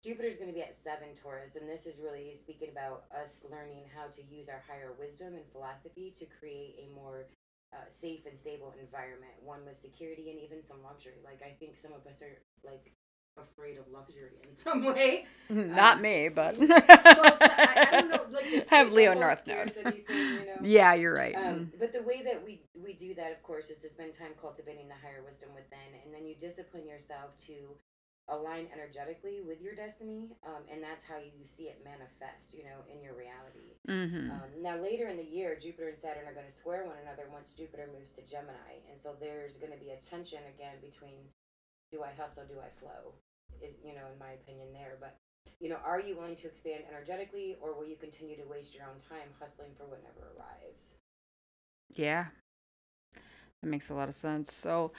Jupiter's 0.03 0.35
going 0.35 0.51
to 0.51 0.55
be 0.55 0.63
at 0.63 0.75
seven 0.75 1.15
Taurus, 1.15 1.55
and 1.55 1.67
this 1.67 1.87
is 1.87 2.03
really 2.03 2.35
speaking 2.35 2.67
about 2.71 3.07
us 3.11 3.45
learning 3.47 3.87
how 3.95 4.11
to 4.11 4.21
use 4.27 4.47
our 4.47 4.63
higher 4.67 4.91
wisdom 4.99 5.35
and 5.35 5.47
philosophy 5.51 6.11
to 6.19 6.27
create 6.27 6.75
a 6.79 6.91
more 6.95 7.27
uh, 7.71 7.87
safe 7.87 8.27
and 8.27 8.37
stable 8.37 8.75
environment, 8.79 9.31
one 9.39 9.63
with 9.65 9.79
security 9.79 10.29
and 10.29 10.39
even 10.39 10.63
some 10.63 10.83
luxury. 10.83 11.19
Like 11.23 11.39
I 11.39 11.55
think 11.55 11.79
some 11.79 11.91
of 11.95 12.05
us 12.07 12.21
are 12.21 12.35
like 12.63 12.91
afraid 13.37 13.77
of 13.77 13.85
luxury 13.91 14.31
in 14.43 14.55
some 14.55 14.85
way. 14.85 15.25
Not 15.49 15.97
um, 15.97 16.01
me, 16.01 16.29
but 16.29 16.57
well, 16.57 16.69
I, 16.71 17.87
I, 17.91 18.01
don't 18.01 18.09
know. 18.09 18.25
Like 18.31 18.67
have 18.69 18.93
Leo 18.93 19.13
North 19.13 19.45
Node. 19.45 19.71
you 19.75 20.03
know? 20.09 20.53
Yeah, 20.61 20.93
you're 20.93 21.13
right. 21.13 21.35
Um, 21.35 21.43
mm. 21.43 21.79
But 21.79 21.93
the 21.93 22.01
way 22.01 22.21
that 22.23 22.43
we 22.45 22.61
we 22.73 22.93
do 22.93 23.13
that, 23.15 23.31
of 23.31 23.43
course, 23.43 23.69
is 23.69 23.77
to 23.79 23.89
spend 23.89 24.13
time 24.13 24.31
cultivating 24.39 24.87
the 24.87 24.95
higher 24.95 25.21
wisdom 25.25 25.49
within, 25.53 25.99
and 26.05 26.13
then 26.13 26.25
you 26.25 26.35
discipline 26.35 26.87
yourself 26.87 27.35
to 27.47 27.75
align 28.29 28.67
energetically 28.71 29.41
with 29.45 29.61
your 29.61 29.75
destiny 29.75 30.31
um, 30.47 30.63
and 30.71 30.81
that's 30.81 31.03
how 31.03 31.17
you 31.17 31.43
see 31.43 31.63
it 31.63 31.83
manifest 31.83 32.55
you 32.55 32.63
know 32.63 32.79
in 32.87 33.03
your 33.03 33.11
reality 33.11 33.75
mm-hmm. 33.83 34.31
um, 34.31 34.47
now 34.61 34.79
later 34.79 35.09
in 35.09 35.17
the 35.17 35.27
year 35.27 35.57
jupiter 35.59 35.89
and 35.89 35.97
saturn 35.97 36.23
are 36.25 36.33
going 36.33 36.47
to 36.47 36.51
square 36.51 36.85
one 36.85 36.95
another 37.03 37.27
once 37.33 37.53
jupiter 37.53 37.89
moves 37.91 38.11
to 38.11 38.23
gemini 38.23 38.79
and 38.89 38.95
so 38.97 39.11
there's 39.19 39.57
going 39.57 39.73
to 39.73 39.77
be 39.77 39.91
a 39.91 39.99
tension 39.99 40.39
again 40.55 40.79
between 40.79 41.27
do 41.93 42.01
i 42.01 42.09
hustle 42.17 42.43
do 42.49 42.57
i 42.57 42.69
flow 42.81 43.13
is 43.61 43.75
you 43.83 43.93
know 43.93 44.05
in 44.11 44.19
my 44.19 44.33
opinion 44.33 44.67
there. 44.73 44.97
But 44.99 45.17
you 45.59 45.69
know 45.69 45.77
are 45.85 45.99
you 45.99 46.15
willing 46.15 46.35
to 46.35 46.47
expand 46.47 46.83
energetically 46.89 47.55
or 47.61 47.73
will 47.73 47.85
you 47.85 47.95
continue 47.95 48.35
to 48.35 48.47
waste 48.49 48.75
your 48.75 48.85
own 48.85 48.99
time 48.99 49.29
hustling 49.39 49.69
for 49.77 49.85
what 49.85 50.03
never 50.03 50.33
arrives? 50.35 50.95
Yeah 51.89 52.27
that 53.63 53.69
makes 53.69 53.89
a 53.89 53.93
lot 53.93 54.09
of 54.09 54.15
sense 54.15 54.53
so 54.53 54.91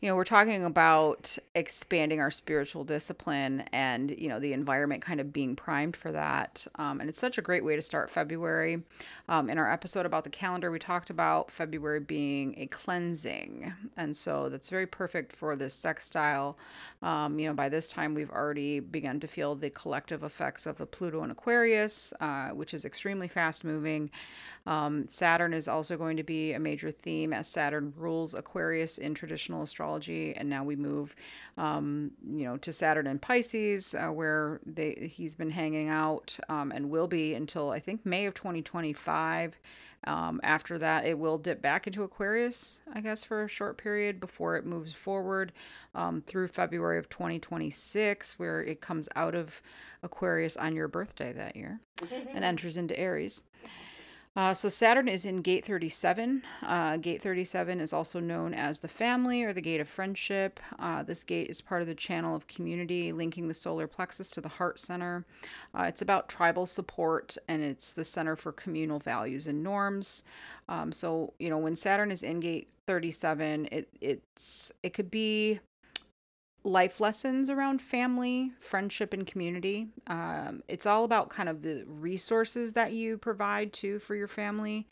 you 0.00 0.08
know, 0.08 0.14
we're 0.14 0.24
talking 0.24 0.64
about 0.64 1.36
expanding 1.56 2.20
our 2.20 2.30
spiritual 2.30 2.84
discipline 2.84 3.64
and, 3.72 4.16
you 4.16 4.28
know, 4.28 4.38
the 4.38 4.52
environment 4.52 5.02
kind 5.02 5.20
of 5.20 5.32
being 5.32 5.56
primed 5.56 5.96
for 5.96 6.12
that. 6.12 6.64
Um, 6.76 7.00
and 7.00 7.08
it's 7.08 7.18
such 7.18 7.36
a 7.36 7.42
great 7.42 7.64
way 7.64 7.74
to 7.74 7.82
start 7.82 8.08
February. 8.08 8.80
Um, 9.28 9.50
in 9.50 9.58
our 9.58 9.70
episode 9.70 10.06
about 10.06 10.22
the 10.22 10.30
calendar, 10.30 10.70
we 10.70 10.78
talked 10.78 11.10
about 11.10 11.50
February 11.50 11.98
being 11.98 12.54
a 12.58 12.66
cleansing. 12.66 13.72
And 13.96 14.16
so 14.16 14.48
that's 14.48 14.70
very 14.70 14.86
perfect 14.86 15.32
for 15.32 15.56
this 15.56 15.74
sextile. 15.74 16.56
Um, 17.02 17.40
you 17.40 17.48
know, 17.48 17.54
by 17.54 17.68
this 17.68 17.88
time, 17.88 18.14
we've 18.14 18.30
already 18.30 18.78
begun 18.78 19.18
to 19.18 19.26
feel 19.26 19.56
the 19.56 19.70
collective 19.70 20.22
effects 20.22 20.66
of 20.66 20.78
the 20.78 20.86
Pluto 20.86 21.22
and 21.22 21.32
Aquarius, 21.32 22.12
uh, 22.20 22.50
which 22.50 22.72
is 22.72 22.84
extremely 22.84 23.26
fast 23.26 23.64
moving. 23.64 24.10
Um, 24.64 25.08
Saturn 25.08 25.54
is 25.54 25.66
also 25.66 25.96
going 25.96 26.18
to 26.18 26.22
be 26.22 26.52
a 26.52 26.60
major 26.60 26.92
theme 26.92 27.32
as 27.32 27.48
Saturn 27.48 27.92
rules 27.96 28.07
Aquarius 28.34 28.98
in 28.98 29.14
traditional 29.14 29.62
astrology 29.62 29.88
astrology, 29.98 30.34
and 30.36 30.48
now 30.48 30.64
we 30.64 30.76
move, 30.76 31.14
um, 31.56 32.10
you 32.28 32.44
know, 32.44 32.56
to 32.58 32.72
Saturn 32.72 33.06
and 33.06 33.20
Pisces, 33.20 33.94
uh, 33.94 34.08
where 34.08 34.60
they 34.66 35.08
he's 35.10 35.34
been 35.34 35.50
hanging 35.50 35.88
out 35.88 36.38
um, 36.48 36.72
and 36.72 36.90
will 36.90 37.06
be 37.06 37.34
until 37.34 37.70
I 37.70 37.80
think 37.80 38.04
May 38.04 38.26
of 38.26 38.34
2025. 38.34 39.58
Um, 40.04 40.40
after 40.44 40.78
that, 40.78 41.06
it 41.06 41.18
will 41.18 41.38
dip 41.38 41.60
back 41.60 41.86
into 41.86 42.04
Aquarius, 42.04 42.82
I 42.92 43.00
guess, 43.00 43.24
for 43.24 43.44
a 43.44 43.48
short 43.48 43.78
period 43.78 44.20
before 44.20 44.56
it 44.56 44.64
moves 44.64 44.92
forward 44.92 45.52
um, 45.94 46.22
through 46.22 46.48
February 46.48 46.98
of 46.98 47.08
2026, 47.08 48.38
where 48.38 48.62
it 48.62 48.80
comes 48.80 49.08
out 49.16 49.34
of 49.34 49.60
Aquarius 50.04 50.56
on 50.56 50.76
your 50.76 50.86
birthday 50.86 51.32
that 51.32 51.56
year 51.56 51.80
and 52.32 52.44
enters 52.44 52.76
into 52.76 52.98
Aries. 52.98 53.44
Uh, 54.38 54.54
so 54.54 54.68
Saturn 54.68 55.08
is 55.08 55.26
in 55.26 55.38
gate 55.38 55.64
37. 55.64 56.44
Uh, 56.62 56.96
gate 56.98 57.20
37 57.20 57.80
is 57.80 57.92
also 57.92 58.20
known 58.20 58.54
as 58.54 58.78
the 58.78 58.86
family 58.86 59.42
or 59.42 59.52
the 59.52 59.60
gate 59.60 59.80
of 59.80 59.88
friendship. 59.88 60.60
Uh, 60.78 61.02
this 61.02 61.24
gate 61.24 61.50
is 61.50 61.60
part 61.60 61.82
of 61.82 61.88
the 61.88 61.94
channel 61.96 62.36
of 62.36 62.46
community 62.46 63.10
linking 63.10 63.48
the 63.48 63.54
solar 63.54 63.88
plexus 63.88 64.30
to 64.30 64.40
the 64.40 64.48
heart 64.48 64.78
center. 64.78 65.26
Uh, 65.76 65.86
it's 65.88 66.02
about 66.02 66.28
tribal 66.28 66.66
support 66.66 67.36
and 67.48 67.64
it's 67.64 67.92
the 67.92 68.04
center 68.04 68.36
for 68.36 68.52
communal 68.52 69.00
values 69.00 69.48
and 69.48 69.60
norms. 69.60 70.22
Um, 70.68 70.92
so 70.92 71.34
you 71.40 71.50
know 71.50 71.58
when 71.58 71.74
Saturn 71.74 72.12
is 72.12 72.22
in 72.22 72.38
gate 72.38 72.70
37, 72.86 73.66
it 73.72 73.88
it's 74.00 74.70
it 74.84 74.94
could 74.94 75.10
be 75.10 75.58
life 76.68 77.00
lessons 77.00 77.50
around 77.50 77.80
family, 77.80 78.52
friendship, 78.60 79.12
and 79.14 79.26
community. 79.26 79.88
Um, 80.06 80.62
it's 80.68 80.86
all 80.86 81.04
about 81.04 81.30
kind 81.30 81.48
of 81.48 81.62
the 81.62 81.84
resources 81.86 82.74
that 82.74 82.92
you 82.92 83.18
provide 83.18 83.72
too 83.72 83.98
for 83.98 84.14
your 84.14 84.28
family. 84.28 84.86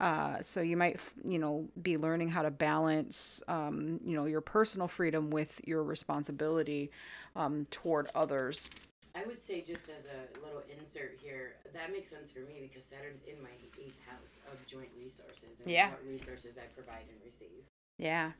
Uh, 0.00 0.40
so 0.42 0.60
you 0.60 0.76
might, 0.76 1.00
you 1.24 1.38
know, 1.38 1.68
be 1.82 1.96
learning 1.96 2.28
how 2.28 2.42
to 2.42 2.50
balance, 2.50 3.42
um, 3.48 4.00
you 4.04 4.16
know, 4.16 4.26
your 4.26 4.40
personal 4.40 4.88
freedom 4.88 5.30
with 5.30 5.60
your 5.64 5.82
responsibility 5.82 6.90
um, 7.36 7.66
toward 7.70 8.08
others. 8.14 8.70
I 9.14 9.24
would 9.26 9.40
say, 9.40 9.60
just 9.62 9.84
as 9.88 10.06
a 10.06 10.40
little 10.44 10.62
insert 10.78 11.18
here, 11.22 11.54
that 11.72 11.92
makes 11.92 12.10
sense 12.10 12.32
for 12.32 12.40
me 12.40 12.68
because 12.68 12.84
Saturn's 12.84 13.22
in 13.22 13.40
my 13.42 13.50
eighth 13.80 13.98
house 14.08 14.40
of 14.52 14.66
joint 14.66 14.90
resources 14.98 15.60
and 15.62 15.70
Yeah. 15.70 15.90
what 15.90 16.04
resources 16.06 16.58
I 16.58 16.66
provide 16.74 17.06
and 17.08 17.18
receive. 17.24 17.64
Yeah. 17.98 18.32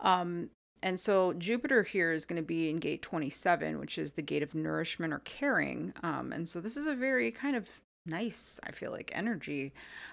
Um, 0.00 0.50
and 0.82 0.98
so 0.98 1.32
Jupiter 1.34 1.82
here 1.82 2.12
is 2.12 2.24
going 2.24 2.40
to 2.40 2.46
be 2.46 2.70
in 2.70 2.76
gate 2.78 3.02
27, 3.02 3.78
which 3.78 3.98
is 3.98 4.12
the 4.12 4.22
gate 4.22 4.42
of 4.42 4.54
nourishment 4.54 5.12
or 5.12 5.20
caring. 5.20 5.92
Um, 6.02 6.32
and 6.32 6.46
so 6.46 6.60
this 6.60 6.76
is 6.76 6.86
a 6.86 6.94
very 6.94 7.30
kind 7.30 7.56
of 7.56 7.70
nice, 8.06 8.58
I 8.64 8.72
feel 8.72 8.90
like, 8.90 9.10
energy 9.14 9.72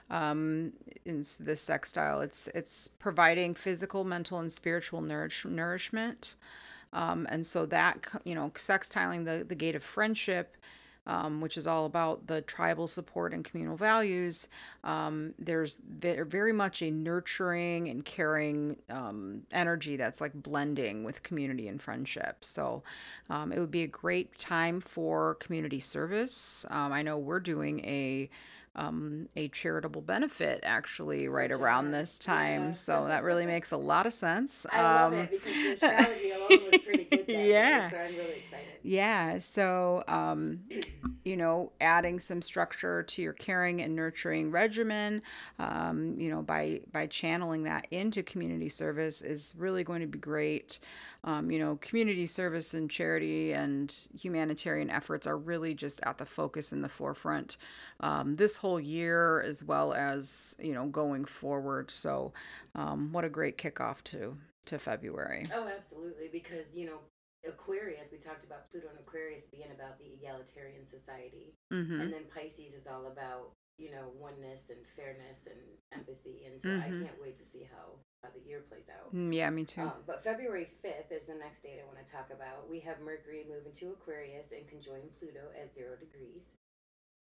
um, 0.09 0.73
in 1.05 1.17
this 1.39 1.61
sextile. 1.61 2.21
It's 2.21 2.47
it's 2.53 2.87
providing 2.87 3.53
physical, 3.55 4.03
mental, 4.03 4.39
and 4.39 4.51
spiritual 4.51 5.01
nourish- 5.01 5.45
nourishment. 5.45 6.35
Um, 6.93 7.27
and 7.29 7.45
so 7.45 7.65
that, 7.67 8.05
you 8.23 8.35
know, 8.35 8.51
sextiling 8.55 9.25
the, 9.25 9.43
the 9.43 9.55
gate 9.55 9.75
of 9.75 9.83
friendship, 9.83 10.55
um, 11.07 11.41
which 11.41 11.57
is 11.57 11.67
all 11.67 11.85
about 11.85 12.27
the 12.27 12.41
tribal 12.41 12.87
support 12.87 13.33
and 13.33 13.45
communal 13.45 13.77
values. 13.77 14.49
Um, 14.83 15.33
there's 15.37 15.81
ve- 15.87 16.21
very 16.21 16.53
much 16.53 16.81
a 16.81 16.91
nurturing 16.91 17.89
and 17.89 18.03
caring 18.03 18.77
um, 18.89 19.43
energy 19.51 19.95
that's 19.95 20.21
like 20.21 20.33
blending 20.33 21.03
with 21.03 21.23
community 21.23 21.67
and 21.67 21.81
friendship. 21.81 22.43
So 22.43 22.83
um, 23.29 23.51
it 23.51 23.59
would 23.59 23.71
be 23.71 23.83
a 23.83 23.87
great 23.87 24.37
time 24.37 24.79
for 24.79 25.35
community 25.35 25.79
service. 25.79 26.65
Um, 26.69 26.91
I 26.91 27.01
know 27.01 27.17
we're 27.17 27.39
doing 27.39 27.79
a 27.85 28.29
um, 28.75 29.27
a 29.35 29.47
charitable 29.49 30.01
benefit 30.01 30.59
actually 30.63 31.27
right 31.27 31.51
around 31.51 31.91
this 31.91 32.19
time, 32.19 32.65
Yeah. 32.65 32.71
so 32.71 33.05
that 33.07 33.23
really 33.23 33.45
makes 33.45 33.71
a 33.71 33.77
lot 33.77 34.05
of 34.05 34.13
sense. 34.13 34.65
I 34.71 34.81
love 34.81 35.13
Um, 35.13 35.19
it 35.19 35.31
because 35.31 35.53
the 35.53 35.71
astrology 35.87 36.31
alone 36.31 36.71
was 36.71 36.81
pretty 36.81 37.03
good. 37.05 37.25
Yeah. 37.27 37.89
Day, 37.89 37.95
so 37.95 38.01
I'm 38.01 38.15
really 38.15 38.33
excited. 38.39 38.65
Yeah, 38.83 39.39
so 39.39 40.03
um, 40.07 40.59
you 41.23 41.35
know, 41.35 41.71
adding 41.81 42.19
some 42.19 42.39
structure 42.41 43.01
to 43.01 43.21
your 43.23 43.33
caring 43.33 43.81
and 43.81 43.95
nurturing 43.95 44.51
regimen, 44.51 45.23
um, 45.57 46.13
you 46.19 46.29
know, 46.29 46.43
by 46.43 46.81
by 46.91 47.07
channeling 47.07 47.63
that 47.63 47.87
into 47.89 48.21
community 48.21 48.69
service 48.69 49.23
is 49.23 49.55
really 49.57 49.83
going 49.83 50.01
to 50.01 50.07
be 50.07 50.19
great. 50.19 50.77
Um, 51.25 51.51
you 51.51 51.59
know, 51.59 51.77
community 51.81 52.27
service 52.27 52.73
and 52.73 52.89
charity 52.89 53.51
and 53.53 53.93
humanitarian 54.19 54.89
efforts 54.89 55.27
are 55.27 55.37
really 55.37 55.73
just 55.73 55.99
at 56.03 56.17
the 56.17 56.25
focus 56.25 56.71
in 56.71 56.81
the 56.81 56.89
forefront 56.89 57.57
um, 57.99 58.35
this 58.35 58.57
whole 58.57 58.79
year 58.79 59.41
as 59.41 59.63
well 59.63 59.93
as 59.93 60.55
you 60.59 60.73
know 60.73 60.85
going 60.87 61.25
forward. 61.25 61.91
So, 61.91 62.31
um, 62.75 63.11
what 63.11 63.25
a 63.25 63.29
great 63.29 63.57
kickoff 63.57 64.03
to 64.05 64.37
to 64.65 64.79
February. 64.79 65.45
Oh, 65.53 65.67
absolutely. 65.67 66.29
Because, 66.31 66.65
you 66.73 66.87
know, 66.87 66.99
Aquarius, 67.47 68.09
we 68.11 68.17
talked 68.17 68.43
about 68.43 68.69
Pluto 68.71 68.87
and 68.89 68.99
Aquarius 68.99 69.43
being 69.51 69.69
about 69.73 69.97
the 69.99 70.05
egalitarian 70.13 70.83
society. 70.83 71.53
Mm-hmm. 71.71 72.01
And 72.01 72.13
then 72.13 72.23
Pisces 72.33 72.73
is 72.73 72.87
all 72.87 73.05
about, 73.07 73.51
you 73.77 73.91
know, 73.91 74.09
oneness 74.19 74.69
and 74.69 74.85
fairness 74.95 75.45
and 75.45 75.59
empathy. 75.93 76.45
And 76.49 76.59
so 76.59 76.69
I 76.69 76.89
Mhm. 76.89 77.05
can't 77.05 77.21
wait 77.21 77.35
to 77.37 77.45
see 77.45 77.63
how, 77.71 77.99
how 78.25 78.33
the 78.33 78.41
year 78.41 78.65
plays 78.65 78.89
out. 78.89 79.13
Yeah, 79.13 79.49
me 79.53 79.65
too. 79.65 79.85
Um, 79.85 80.01
but 80.09 80.23
February 80.23 80.67
5th 80.81 81.13
is 81.13 81.29
the 81.29 81.37
next 81.37 81.61
date 81.61 81.77
I 81.77 81.85
want 81.85 82.01
to 82.01 82.09
talk 82.09 82.33
about. 82.33 82.65
We 82.65 82.81
have 82.81 82.97
Mercury 83.05 83.45
moving 83.45 83.73
to 83.77 83.93
Aquarius 83.93 84.49
and 84.51 84.65
conjoin 84.65 85.13
Pluto 85.21 85.53
at 85.53 85.73
zero 85.73 85.93
degrees. 85.93 86.57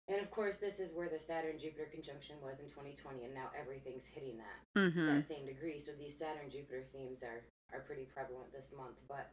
And 0.08 0.20
of 0.22 0.30
course, 0.30 0.58
this 0.58 0.80
is 0.80 0.94
where 0.94 1.08
the 1.08 1.18
Saturn 1.18 1.58
Jupiter 1.58 1.88
conjunction 1.90 2.36
was 2.44 2.60
in 2.60 2.68
2020, 2.68 3.24
and 3.24 3.34
now 3.34 3.48
everything's 3.56 4.04
hitting 4.04 4.36
that 4.38 4.60
mm-hmm. 4.76 5.16
that 5.16 5.24
same 5.24 5.48
degree. 5.48 5.80
So 5.80 5.94
these 5.96 6.20
Saturn 6.20 6.52
Jupiter 6.52 6.84
themes 6.92 7.24
are 7.24 7.48
are 7.72 7.88
pretty 7.88 8.04
prevalent 8.04 8.52
this 8.52 8.74
month. 8.76 9.00
But 9.08 9.32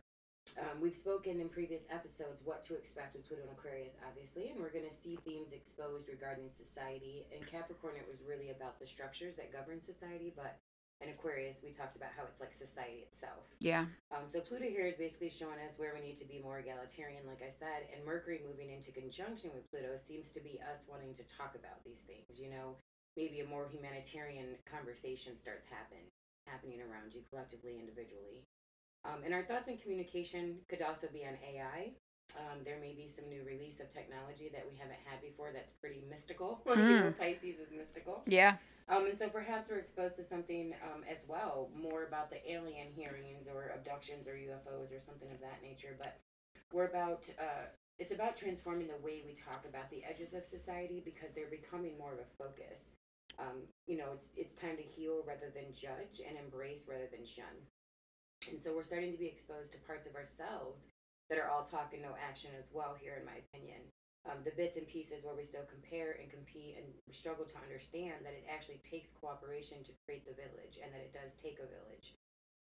um, 0.58 0.80
we've 0.80 0.94
spoken 0.94 1.40
in 1.40 1.48
previous 1.48 1.84
episodes 1.90 2.42
what 2.44 2.62
to 2.64 2.74
expect 2.74 3.14
with 3.14 3.26
Pluto 3.26 3.42
and 3.42 3.50
Aquarius, 3.50 3.94
obviously, 4.06 4.48
and 4.48 4.58
we're 4.58 4.72
going 4.72 4.88
to 4.88 4.94
see 4.94 5.18
themes 5.24 5.52
exposed 5.52 6.08
regarding 6.08 6.48
society. 6.48 7.26
In 7.34 7.42
Capricorn, 7.44 7.94
it 7.98 8.06
was 8.08 8.22
really 8.26 8.50
about 8.50 8.78
the 8.78 8.86
structures 8.86 9.34
that 9.36 9.52
govern 9.52 9.80
society, 9.80 10.32
but 10.34 10.58
in 11.00 11.08
Aquarius, 11.08 11.64
we 11.64 11.72
talked 11.72 11.96
about 11.96 12.12
how 12.16 12.24
it's 12.28 12.40
like 12.40 12.52
society 12.52 13.08
itself. 13.08 13.48
Yeah. 13.58 13.88
Um, 14.12 14.28
so 14.28 14.40
Pluto 14.40 14.68
here 14.68 14.86
is 14.86 15.00
basically 15.00 15.32
showing 15.32 15.56
us 15.64 15.80
where 15.80 15.96
we 15.96 16.04
need 16.04 16.18
to 16.18 16.28
be 16.28 16.40
more 16.44 16.60
egalitarian, 16.60 17.24
like 17.26 17.40
I 17.40 17.48
said, 17.48 17.88
and 17.88 18.04
Mercury 18.04 18.40
moving 18.44 18.68
into 18.68 18.92
conjunction 18.92 19.50
with 19.54 19.70
Pluto 19.70 19.96
seems 19.96 20.30
to 20.32 20.40
be 20.40 20.60
us 20.60 20.84
wanting 20.84 21.14
to 21.16 21.24
talk 21.24 21.56
about 21.56 21.80
these 21.84 22.04
things. 22.04 22.36
You 22.36 22.52
know, 22.52 22.76
maybe 23.16 23.40
a 23.40 23.48
more 23.48 23.68
humanitarian 23.72 24.60
conversation 24.68 25.36
starts 25.36 25.64
happen 25.66 26.04
happening 26.46 26.80
around 26.80 27.14
you 27.14 27.22
collectively, 27.30 27.78
individually. 27.78 28.44
Um, 29.04 29.24
and 29.24 29.32
our 29.32 29.42
thoughts 29.42 29.68
and 29.68 29.80
communication 29.80 30.60
could 30.68 30.82
also 30.82 31.08
be 31.12 31.24
on 31.24 31.40
AI. 31.40 31.92
Um, 32.38 32.60
there 32.64 32.78
may 32.80 32.92
be 32.92 33.06
some 33.06 33.28
new 33.28 33.42
release 33.44 33.80
of 33.80 33.92
technology 33.92 34.50
that 34.52 34.64
we 34.70 34.76
haven't 34.76 34.98
had 35.04 35.20
before 35.20 35.50
that's 35.52 35.72
pretty 35.72 36.02
mystical. 36.08 36.60
know, 36.66 37.14
Pisces 37.18 37.58
is 37.58 37.70
mystical. 37.76 38.22
Yeah. 38.26 38.56
Um, 38.88 39.06
and 39.06 39.18
so 39.18 39.28
perhaps 39.28 39.70
we're 39.70 39.78
exposed 39.78 40.16
to 40.16 40.22
something 40.22 40.74
um, 40.82 41.02
as 41.08 41.24
well, 41.28 41.70
more 41.76 42.04
about 42.04 42.30
the 42.30 42.42
alien 42.50 42.88
hearings 42.94 43.46
or 43.46 43.70
abductions 43.74 44.26
or 44.26 44.32
UFOs 44.32 44.94
or 44.94 44.98
something 44.98 45.30
of 45.30 45.40
that 45.40 45.62
nature. 45.62 45.94
But 45.96 46.18
we're 46.72 46.86
about, 46.86 47.30
uh, 47.38 47.70
it's 47.98 48.12
about 48.12 48.36
transforming 48.36 48.88
the 48.88 48.98
way 49.04 49.22
we 49.24 49.34
talk 49.34 49.64
about 49.68 49.90
the 49.90 50.02
edges 50.02 50.34
of 50.34 50.44
society 50.44 51.00
because 51.04 51.32
they're 51.32 51.50
becoming 51.50 51.96
more 51.98 52.12
of 52.12 52.18
a 52.18 52.42
focus. 52.42 52.90
Um, 53.38 53.62
you 53.86 53.96
know, 53.96 54.10
it's, 54.12 54.30
it's 54.36 54.54
time 54.54 54.76
to 54.76 54.82
heal 54.82 55.22
rather 55.26 55.52
than 55.54 55.72
judge 55.72 56.20
and 56.26 56.36
embrace 56.36 56.86
rather 56.88 57.06
than 57.10 57.24
shun. 57.24 57.70
And 58.50 58.60
so 58.60 58.74
we're 58.74 58.82
starting 58.82 59.12
to 59.12 59.18
be 59.18 59.26
exposed 59.26 59.72
to 59.72 59.78
parts 59.78 60.06
of 60.06 60.16
ourselves 60.16 60.80
that 61.30 61.38
are 61.38 61.48
all 61.48 61.64
talk 61.64 61.94
and 61.94 62.02
no 62.02 62.12
action 62.20 62.50
as 62.58 62.66
well, 62.74 62.94
here, 63.00 63.16
in 63.18 63.24
my 63.24 63.40
opinion 63.48 63.80
um, 64.26 64.38
the 64.44 64.52
bits 64.52 64.76
and 64.76 64.86
pieces 64.86 65.24
where 65.24 65.34
we 65.34 65.44
still 65.44 65.64
compare 65.64 66.16
and 66.20 66.30
compete 66.30 66.76
and 66.76 66.86
struggle 67.14 67.44
to 67.46 67.56
understand 67.64 68.20
that 68.22 68.34
it 68.36 68.44
actually 68.52 68.80
takes 68.84 69.12
cooperation 69.12 69.78
to 69.84 69.92
create 70.04 70.26
the 70.26 70.34
village 70.36 70.76
and 70.82 70.92
that 70.92 71.00
it 71.00 71.12
does 71.14 71.32
take 71.34 71.56
a 71.58 71.68
village. 71.68 72.14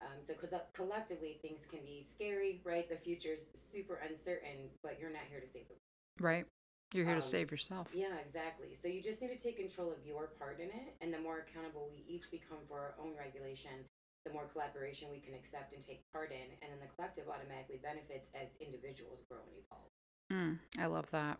Um, 0.01 0.21
so 0.21 0.33
co- 0.37 0.61
collectively, 0.73 1.39
things 1.41 1.65
can 1.65 1.81
be 1.81 2.05
scary, 2.05 2.61
right? 2.63 2.87
The 2.87 2.95
future's 2.95 3.49
super 3.57 3.95
uncertain, 4.07 4.69
but 4.83 4.97
you're 5.01 5.09
not 5.09 5.25
here 5.29 5.39
to 5.39 5.47
save 5.47 5.67
the 5.67 5.75
Right. 6.23 6.45
You're 6.93 7.05
here 7.05 7.15
Um, 7.15 7.21
to 7.21 7.27
save 7.27 7.49
yourself. 7.51 7.93
yeah, 7.93 8.17
exactly. 8.23 8.73
So 8.75 8.87
you 8.87 9.01
just 9.01 9.21
need 9.21 9.35
to 9.35 9.41
take 9.43 9.57
control 9.57 9.91
of 9.91 10.05
your 10.05 10.27
part 10.27 10.59
in 10.59 10.69
it, 10.69 10.95
and 11.01 11.11
the 11.11 11.19
more 11.19 11.39
accountable 11.39 11.89
we 11.91 12.05
each 12.07 12.29
become 12.29 12.59
for 12.67 12.79
our 12.79 12.95
own 12.99 13.15
regulation, 13.17 13.85
the 14.27 14.33
more 14.33 14.45
collaboration 14.51 15.07
we 15.11 15.19
can 15.19 15.33
accept 15.33 15.73
and 15.73 15.81
take 15.81 16.01
part 16.11 16.31
in, 16.31 16.51
and 16.61 16.71
then 16.71 16.79
the 16.81 16.93
collective 16.95 17.25
automatically 17.29 17.79
benefits 17.81 18.29
as 18.35 18.49
individuals 18.59 19.23
grow 19.29 19.39
and 19.47 19.63
evolve. 19.63 19.91
Mm, 20.31 20.59
I 20.77 20.87
love 20.87 21.09
that. 21.11 21.39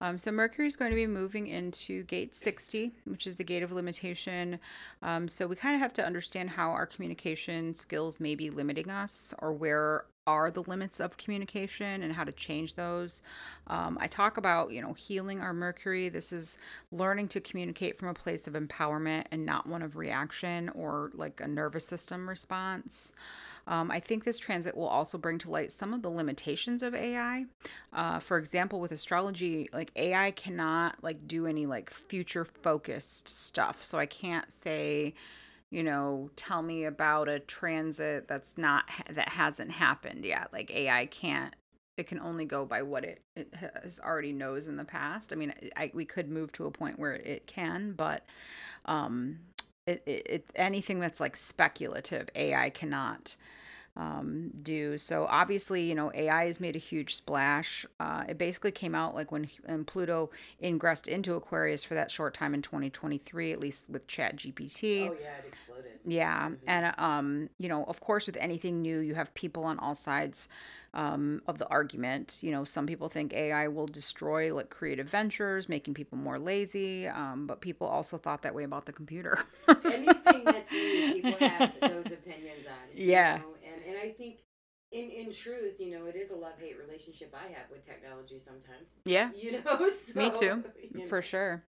Um, 0.00 0.18
so 0.18 0.30
Mercury 0.30 0.66
is 0.66 0.76
going 0.76 0.90
to 0.90 0.96
be 0.96 1.06
moving 1.06 1.48
into 1.48 2.04
gate 2.04 2.34
60, 2.34 2.92
which 3.06 3.26
is 3.26 3.36
the 3.36 3.44
gate 3.44 3.62
of 3.62 3.72
limitation. 3.72 4.58
Um, 5.02 5.26
so 5.26 5.46
we 5.46 5.56
kind 5.56 5.74
of 5.74 5.80
have 5.80 5.92
to 5.94 6.04
understand 6.04 6.50
how 6.50 6.70
our 6.70 6.86
communication 6.86 7.74
skills 7.74 8.20
may 8.20 8.34
be 8.34 8.50
limiting 8.50 8.90
us 8.90 9.34
or 9.38 9.52
where 9.52 10.04
are 10.26 10.50
the 10.50 10.62
limits 10.62 11.00
of 11.00 11.16
communication 11.16 12.02
and 12.02 12.12
how 12.12 12.24
to 12.24 12.32
change 12.32 12.74
those. 12.74 13.22
Um, 13.66 13.98
I 14.00 14.06
talk 14.06 14.36
about, 14.36 14.72
you 14.72 14.80
know, 14.80 14.94
healing 14.94 15.40
our 15.40 15.52
Mercury. 15.52 16.08
This 16.08 16.32
is 16.32 16.56
learning 16.92 17.28
to 17.28 17.40
communicate 17.40 17.98
from 17.98 18.08
a 18.08 18.14
place 18.14 18.46
of 18.46 18.54
empowerment 18.54 19.26
and 19.30 19.44
not 19.44 19.66
one 19.66 19.82
of 19.82 19.96
reaction 19.96 20.70
or 20.70 21.10
like 21.14 21.40
a 21.40 21.48
nervous 21.48 21.86
system 21.86 22.28
response. 22.28 23.12
Um, 23.66 23.90
I 23.90 24.00
think 24.00 24.24
this 24.24 24.38
transit 24.38 24.76
will 24.76 24.88
also 24.88 25.16
bring 25.18 25.38
to 25.38 25.50
light 25.50 25.72
some 25.72 25.94
of 25.94 26.02
the 26.02 26.10
limitations 26.10 26.82
of 26.82 26.94
AI. 26.94 27.46
Uh, 27.92 28.18
for 28.18 28.38
example, 28.38 28.80
with 28.80 28.92
astrology, 28.92 29.68
like 29.72 29.90
AI 29.96 30.30
cannot 30.32 31.02
like 31.02 31.26
do 31.26 31.46
any 31.46 31.66
like 31.66 31.90
future 31.90 32.44
focused 32.44 33.28
stuff. 33.28 33.84
So 33.84 33.98
I 33.98 34.06
can't 34.06 34.50
say, 34.50 35.14
you 35.74 35.82
know, 35.82 36.30
tell 36.36 36.62
me 36.62 36.84
about 36.84 37.28
a 37.28 37.40
transit 37.40 38.28
that's 38.28 38.56
not 38.56 38.84
that 39.10 39.30
hasn't 39.30 39.72
happened 39.72 40.24
yet. 40.24 40.50
Like 40.52 40.70
AI 40.70 41.06
can't. 41.06 41.52
It 41.96 42.06
can 42.06 42.20
only 42.20 42.44
go 42.44 42.64
by 42.64 42.82
what 42.82 43.04
it, 43.04 43.22
it 43.34 43.52
has 43.56 43.98
already 43.98 44.32
knows 44.32 44.68
in 44.68 44.76
the 44.76 44.84
past. 44.84 45.32
I 45.32 45.36
mean, 45.36 45.52
I, 45.76 45.90
we 45.92 46.04
could 46.04 46.28
move 46.28 46.52
to 46.52 46.66
a 46.66 46.70
point 46.70 47.00
where 47.00 47.14
it 47.14 47.48
can, 47.48 47.92
but 47.92 48.24
um, 48.84 49.40
it, 49.88 50.04
it, 50.06 50.26
it 50.30 50.46
anything 50.54 51.00
that's 51.00 51.18
like 51.18 51.34
speculative, 51.34 52.28
AI 52.36 52.70
cannot 52.70 53.36
um, 53.96 54.50
do. 54.62 54.96
So 54.98 55.26
obviously, 55.28 55.82
you 55.82 55.94
know, 55.94 56.10
AI 56.14 56.46
has 56.46 56.60
made 56.60 56.74
a 56.76 56.80
huge 56.80 57.14
splash. 57.14 57.86
Uh, 58.00 58.24
it 58.28 58.38
basically 58.38 58.72
came 58.72 58.94
out 58.94 59.14
like 59.14 59.30
when, 59.30 59.48
when 59.64 59.84
Pluto 59.84 60.30
ingressed 60.62 61.06
into 61.08 61.34
Aquarius 61.34 61.84
for 61.84 61.94
that 61.94 62.10
short 62.10 62.34
time 62.34 62.54
in 62.54 62.62
2023, 62.62 63.52
at 63.52 63.60
least 63.60 63.88
with 63.90 64.06
Chat 64.06 64.36
GPT. 64.36 65.10
Oh 65.10 65.14
yeah, 65.20 65.38
it 65.38 65.46
exploded. 65.46 65.92
Yeah, 66.04 66.48
Mhm. 66.50 66.58
and 66.66 66.94
um, 66.98 67.50
you 67.58 67.68
know, 67.68 67.84
of 67.84 68.00
course, 68.00 68.26
with 68.26 68.36
anything 68.36 68.82
new, 68.82 68.98
you 68.98 69.14
have 69.14 69.32
people 69.34 69.64
on 69.64 69.78
all 69.78 69.94
sides 69.94 70.48
um, 70.92 71.42
of 71.46 71.58
the 71.58 71.68
argument. 71.68 72.38
You 72.42 72.50
know, 72.52 72.64
some 72.64 72.86
people 72.86 73.08
think 73.08 73.32
AI 73.32 73.68
will 73.68 73.86
destroy 73.86 74.54
like 74.54 74.70
creative 74.70 75.08
ventures, 75.08 75.68
making 75.68 75.94
people 75.94 76.18
more 76.18 76.38
lazy. 76.38 77.06
Um, 77.08 77.46
but 77.46 77.60
people 77.60 77.86
also 77.86 78.18
thought 78.18 78.42
that 78.42 78.54
way 78.54 78.64
about 78.64 78.86
the 78.86 78.92
computer. 78.92 79.38
Anything 79.68 80.50
that's 80.50 80.70
new, 80.72 81.02
people 81.12 81.38
have 81.38 81.72
those 81.86 82.10
opinions 82.12 82.66
on. 82.66 82.74
Yeah. 82.94 83.38
know? 83.38 83.42
I 84.04 84.10
think 84.10 84.40
in 84.92 85.10
in 85.10 85.32
truth, 85.32 85.74
you 85.78 85.90
know, 85.90 86.06
it 86.06 86.16
is 86.16 86.30
a 86.30 86.36
love 86.36 86.54
hate 86.58 86.76
relationship 86.78 87.34
I 87.34 87.46
have 87.52 87.70
with 87.70 87.84
technology 87.86 88.38
sometimes. 88.38 88.98
yeah, 89.04 89.30
You 89.40 89.52
know, 89.64 89.90
Me 90.14 90.30
too, 90.30 90.64
you 90.94 91.02
for 91.06 91.22
sure. 91.22 91.64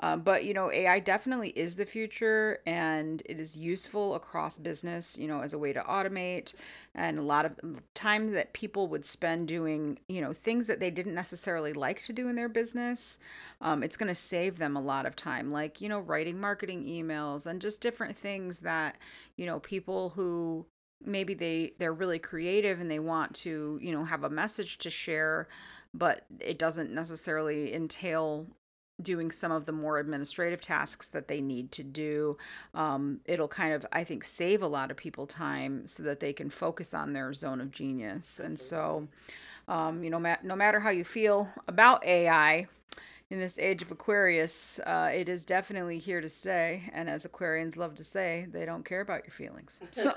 Uh, 0.00 0.16
but 0.16 0.44
you 0.44 0.54
know, 0.54 0.70
AI 0.72 0.98
definitely 1.00 1.50
is 1.50 1.76
the 1.76 1.86
future, 1.86 2.58
and 2.66 3.22
it 3.26 3.40
is 3.40 3.56
useful 3.56 4.14
across 4.16 4.58
business. 4.58 5.18
You 5.18 5.28
know, 5.28 5.40
as 5.42 5.54
a 5.54 5.58
way 5.58 5.72
to 5.72 5.80
automate, 5.82 6.54
and 6.94 7.18
a 7.18 7.22
lot 7.22 7.46
of 7.46 7.58
time 7.94 8.32
that 8.32 8.52
people 8.52 8.88
would 8.88 9.04
spend 9.04 9.48
doing, 9.48 9.98
you 10.08 10.20
know, 10.20 10.32
things 10.32 10.66
that 10.66 10.80
they 10.80 10.90
didn't 10.90 11.14
necessarily 11.14 11.72
like 11.72 12.02
to 12.04 12.12
do 12.12 12.28
in 12.28 12.36
their 12.36 12.48
business. 12.48 13.18
Um, 13.60 13.82
it's 13.82 13.96
going 13.96 14.08
to 14.08 14.14
save 14.14 14.58
them 14.58 14.76
a 14.76 14.80
lot 14.80 15.06
of 15.06 15.16
time, 15.16 15.52
like 15.52 15.80
you 15.80 15.88
know, 15.88 16.00
writing 16.00 16.40
marketing 16.40 16.84
emails 16.84 17.46
and 17.46 17.60
just 17.60 17.80
different 17.80 18.16
things 18.16 18.60
that 18.60 18.98
you 19.36 19.46
know 19.46 19.60
people 19.60 20.10
who 20.10 20.66
maybe 21.04 21.34
they 21.34 21.72
they're 21.78 21.92
really 21.92 22.18
creative 22.18 22.80
and 22.80 22.90
they 22.90 22.98
want 22.98 23.34
to 23.34 23.78
you 23.82 23.92
know 23.92 24.04
have 24.04 24.24
a 24.24 24.30
message 24.30 24.78
to 24.78 24.90
share 24.90 25.48
but 25.94 26.24
it 26.40 26.58
doesn't 26.58 26.90
necessarily 26.90 27.74
entail 27.74 28.46
doing 29.00 29.30
some 29.30 29.52
of 29.52 29.66
the 29.66 29.72
more 29.72 29.98
administrative 29.98 30.60
tasks 30.60 31.08
that 31.08 31.28
they 31.28 31.40
need 31.40 31.72
to 31.72 31.82
do. 31.82 32.36
Um, 32.74 33.20
it'll 33.24 33.48
kind 33.48 33.72
of, 33.72 33.84
I 33.92 34.04
think, 34.04 34.24
save 34.24 34.62
a 34.62 34.66
lot 34.66 34.90
of 34.90 34.96
people 34.96 35.26
time 35.26 35.86
so 35.86 36.02
that 36.04 36.20
they 36.20 36.32
can 36.32 36.50
focus 36.50 36.94
on 36.94 37.12
their 37.12 37.32
zone 37.32 37.60
of 37.60 37.70
genius. 37.70 38.38
And 38.38 38.58
so, 38.58 39.08
um, 39.68 40.04
you 40.04 40.10
know, 40.10 40.20
ma- 40.20 40.36
no 40.42 40.56
matter 40.56 40.80
how 40.80 40.90
you 40.90 41.04
feel 41.04 41.48
about 41.68 42.04
AI 42.04 42.66
in 43.32 43.40
this 43.40 43.58
age 43.58 43.80
of 43.80 43.90
Aquarius, 43.90 44.78
uh, 44.80 45.10
it 45.10 45.26
is 45.26 45.46
definitely 45.46 45.98
here 45.98 46.20
to 46.20 46.28
stay. 46.28 46.82
And 46.92 47.08
as 47.08 47.24
Aquarians 47.24 47.78
love 47.78 47.94
to 47.94 48.04
say, 48.04 48.46
they 48.52 48.66
don't 48.66 48.84
care 48.84 49.00
about 49.00 49.24
your 49.24 49.30
feelings. 49.30 49.80
So. 49.90 50.12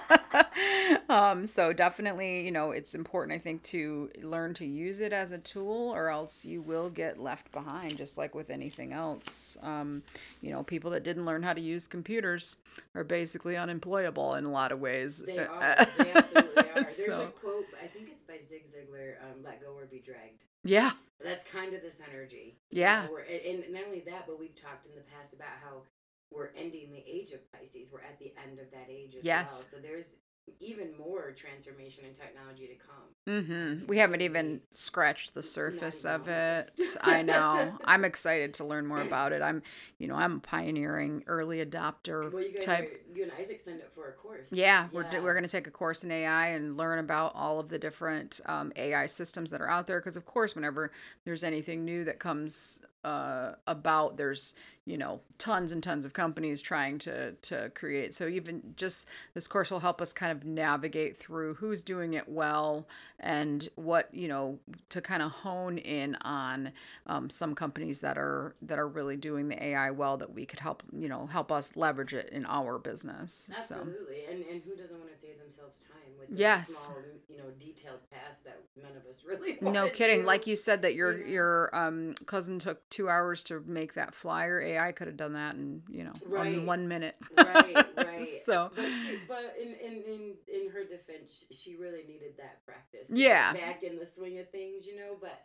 um, 1.10 1.44
so 1.44 1.74
definitely, 1.74 2.42
you 2.42 2.50
know, 2.50 2.70
it's 2.70 2.94
important, 2.94 3.34
I 3.36 3.38
think, 3.38 3.62
to 3.64 4.08
learn 4.22 4.54
to 4.54 4.64
use 4.64 5.00
it 5.00 5.12
as 5.12 5.32
a 5.32 5.38
tool, 5.38 5.92
or 5.94 6.08
else 6.08 6.42
you 6.42 6.62
will 6.62 6.88
get 6.88 7.20
left 7.20 7.52
behind, 7.52 7.98
just 7.98 8.16
like 8.16 8.34
with 8.34 8.48
anything 8.48 8.94
else. 8.94 9.58
Um, 9.62 10.02
you 10.40 10.50
know, 10.52 10.62
people 10.62 10.90
that 10.92 11.04
didn't 11.04 11.26
learn 11.26 11.42
how 11.42 11.52
to 11.52 11.60
use 11.60 11.86
computers 11.86 12.56
are 12.94 13.04
basically 13.04 13.58
unemployable 13.58 14.36
in 14.36 14.46
a 14.46 14.50
lot 14.50 14.72
of 14.72 14.80
ways. 14.80 15.22
They 15.22 15.38
are. 15.40 15.86
They 15.98 16.12
absolutely 16.12 16.62
are. 16.62 16.74
There's 16.76 16.96
So- 16.96 17.24
a 17.24 17.26
quote, 17.26 17.66
I 17.82 17.88
think 17.88 18.08
it's 18.10 18.22
by 18.22 18.38
Zig 18.48 18.64
Ziglar, 18.72 19.16
um, 19.22 19.44
let 19.44 19.60
go 19.60 19.74
or 19.76 19.84
be 19.84 19.98
dragged. 19.98 20.44
yeah, 20.64 20.92
That's 21.22 21.44
kind 21.44 21.74
of 21.74 21.82
this 21.82 22.00
energy. 22.12 22.58
Yeah. 22.70 23.08
we're- 23.08 23.48
and, 23.48 23.72
not 23.72 23.84
only 23.86 24.00
that, 24.00 24.26
but 24.26 24.38
we've 24.38 24.54
talked 24.60 24.86
in 24.86 24.94
the 24.94 25.00
past 25.02 25.32
about 25.32 25.48
how 25.62 25.82
we're 26.30 26.50
ending 26.56 26.90
the 26.92 27.02
age 27.06 27.32
of 27.32 27.40
Pisces. 27.52 27.90
We're 27.90 28.00
at 28.02 28.18
the 28.18 28.34
end 28.42 28.58
of 28.58 28.70
that 28.72 28.86
age 28.90 29.14
as 29.16 29.24
Yes. 29.24 29.70
well. 29.72 29.80
So 29.80 29.86
there's 29.88 30.16
even 30.60 30.88
more 30.96 31.32
transformation 31.32 32.04
and 32.04 32.14
technology 32.14 32.66
to 32.68 32.74
come. 32.74 33.44
Mm-hmm. 33.44 33.86
We 33.86 33.98
haven't 33.98 34.20
even 34.20 34.60
scratched 34.70 35.34
the 35.34 35.42
surface 35.42 36.04
of 36.04 36.28
it. 36.28 36.70
I 37.00 37.22
know. 37.22 37.76
I'm 37.84 38.04
excited 38.04 38.54
to 38.54 38.64
learn 38.64 38.86
more 38.86 39.00
about 39.00 39.32
it. 39.32 39.42
I'm, 39.42 39.62
you 39.98 40.06
know, 40.06 40.14
I'm 40.14 40.36
a 40.36 40.40
pioneering 40.40 41.24
early 41.26 41.64
adopter 41.64 42.32
Well, 42.32 42.42
you 42.42 42.52
guys 42.54 42.64
type. 42.64 42.84
are, 42.84 43.16
you 43.16 43.24
and 43.24 43.32
Isaac 43.40 43.58
signed 43.58 43.80
up 43.80 43.92
for 43.94 44.08
a 44.08 44.12
course. 44.12 44.52
Yeah, 44.52 44.88
we're, 44.92 45.06
we're 45.20 45.34
going 45.34 45.42
to 45.42 45.48
take 45.50 45.66
a 45.66 45.72
course 45.72 46.04
in 46.04 46.10
AI 46.12 46.48
and 46.48 46.76
learn 46.76 47.00
about 47.00 47.32
all 47.34 47.58
of 47.58 47.68
the 47.68 47.78
different 47.78 48.40
um, 48.46 48.72
AI 48.76 49.06
systems 49.06 49.50
that 49.50 49.60
are 49.60 49.68
out 49.68 49.86
there. 49.86 50.00
Because, 50.00 50.16
of 50.16 50.24
course, 50.24 50.54
whenever 50.54 50.92
there's 51.24 51.44
anything 51.44 51.84
new 51.84 52.04
that 52.04 52.20
comes 52.20 52.84
uh, 53.04 53.52
about, 53.66 54.16
there's, 54.16 54.54
you 54.86 54.96
know, 54.96 55.20
tons 55.38 55.72
and 55.72 55.82
tons 55.82 56.04
of 56.04 56.14
companies 56.14 56.62
trying 56.62 56.98
to, 57.00 57.32
to 57.32 57.70
create. 57.74 58.14
So, 58.14 58.26
even 58.28 58.62
just 58.76 59.08
this 59.34 59.46
course 59.48 59.70
will 59.70 59.80
help 59.80 60.00
us 60.00 60.12
kind 60.12 60.32
of 60.32 60.44
navigate 60.44 61.16
through 61.16 61.54
who's 61.54 61.82
doing 61.82 62.14
it 62.14 62.28
well 62.28 62.86
and 63.20 63.68
what, 63.76 64.08
you 64.12 64.28
know, 64.28 64.58
to 64.90 65.00
kind 65.00 65.22
of 65.22 65.30
hone 65.32 65.78
in 65.78 66.16
on 66.22 66.72
um, 67.06 67.30
some 67.30 67.54
companies 67.54 68.00
that 68.00 68.18
are 68.18 68.54
that 68.62 68.78
are 68.78 68.88
really 68.88 69.16
doing 69.16 69.48
the 69.48 69.62
AI 69.62 69.90
well 69.90 70.16
that 70.16 70.32
we 70.32 70.44
could 70.46 70.60
help, 70.60 70.82
you 70.92 71.08
know, 71.08 71.26
help 71.26 71.50
us 71.50 71.76
leverage 71.76 72.14
it 72.14 72.28
in 72.30 72.46
our 72.46 72.78
business. 72.78 73.50
So. 73.52 73.74
Absolutely, 73.76 74.24
and 74.30 74.44
and 74.46 74.62
who 74.62 74.76
doesn't 74.76 74.98
want 74.98 75.12
to 75.12 75.18
save 75.18 75.38
themselves 75.40 75.80
time 75.80 76.12
with 76.18 76.28
the 76.30 76.36
Yes. 76.36 76.68
small, 76.86 76.98
you 77.28 77.38
know, 77.38 77.44
detailed 77.58 78.00
tasks 78.12 78.40
that 78.44 78.60
none 78.80 78.92
of 78.96 79.04
us 79.06 79.24
really 79.26 79.58
No 79.60 79.88
kidding. 79.88 80.20
do. 80.20 80.26
Like 80.26 80.46
you 80.46 80.56
said 80.56 80.82
that 80.82 80.94
your 80.94 81.16
Yeah. 81.18 81.26
your 81.32 81.76
um 81.76 82.14
cousin 82.26 82.58
took 82.58 82.88
two 82.90 83.08
hours 83.08 83.42
to 83.44 83.60
make 83.66 83.94
that 83.94 84.14
flyer. 84.14 84.60
AI 84.60 84.75
could 84.92 85.06
have 85.06 85.16
done 85.16 85.32
that 85.34 85.54
in 85.56 85.82
you 85.88 86.04
know 86.04 86.12
Right. 86.26 86.56
on 86.58 86.66
one 86.66 86.88
minute. 86.88 87.16
right, 87.36 87.74
right. 87.96 88.26
so 88.44 88.70
but 88.74 88.88
she, 88.90 89.18
but 89.28 89.54
in, 89.60 89.68
in 89.74 90.02
in 90.04 90.34
in 90.62 90.70
her 90.70 90.84
defense, 90.84 91.44
she 91.50 91.76
really 91.76 92.02
needed 92.06 92.36
that 92.38 92.64
practice. 92.66 93.10
Yeah. 93.12 93.52
back 93.52 93.82
in 93.82 93.98
the 93.98 94.06
swing 94.06 94.38
of 94.38 94.50
things, 94.50 94.86
you 94.86 94.96
know. 94.96 95.16
But 95.20 95.38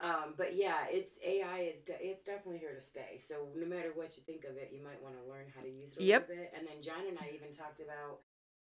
um, 0.00 0.34
but 0.36 0.54
yeah, 0.56 0.84
it's 0.90 1.12
AI 1.24 1.70
is 1.74 1.82
de- 1.82 1.96
it's 2.06 2.22
definitely 2.24 2.58
here 2.58 2.74
to 2.74 2.80
stay. 2.80 3.18
So 3.18 3.48
no 3.56 3.66
matter 3.66 3.92
what 3.94 4.16
you 4.16 4.22
think 4.24 4.44
of 4.44 4.56
it, 4.56 4.70
you 4.72 4.82
might 4.84 5.02
want 5.02 5.14
to 5.16 5.30
learn 5.30 5.46
how 5.54 5.60
to 5.62 5.70
use 5.70 5.92
it 5.92 6.00
a 6.00 6.04
Yep. 6.04 6.28
little 6.28 6.42
bit. 6.44 6.52
And 6.56 6.66
then 6.68 6.82
John 6.82 7.06
and 7.08 7.18
I 7.18 7.32
even 7.34 7.54
talked 7.54 7.80
about. 7.80 8.20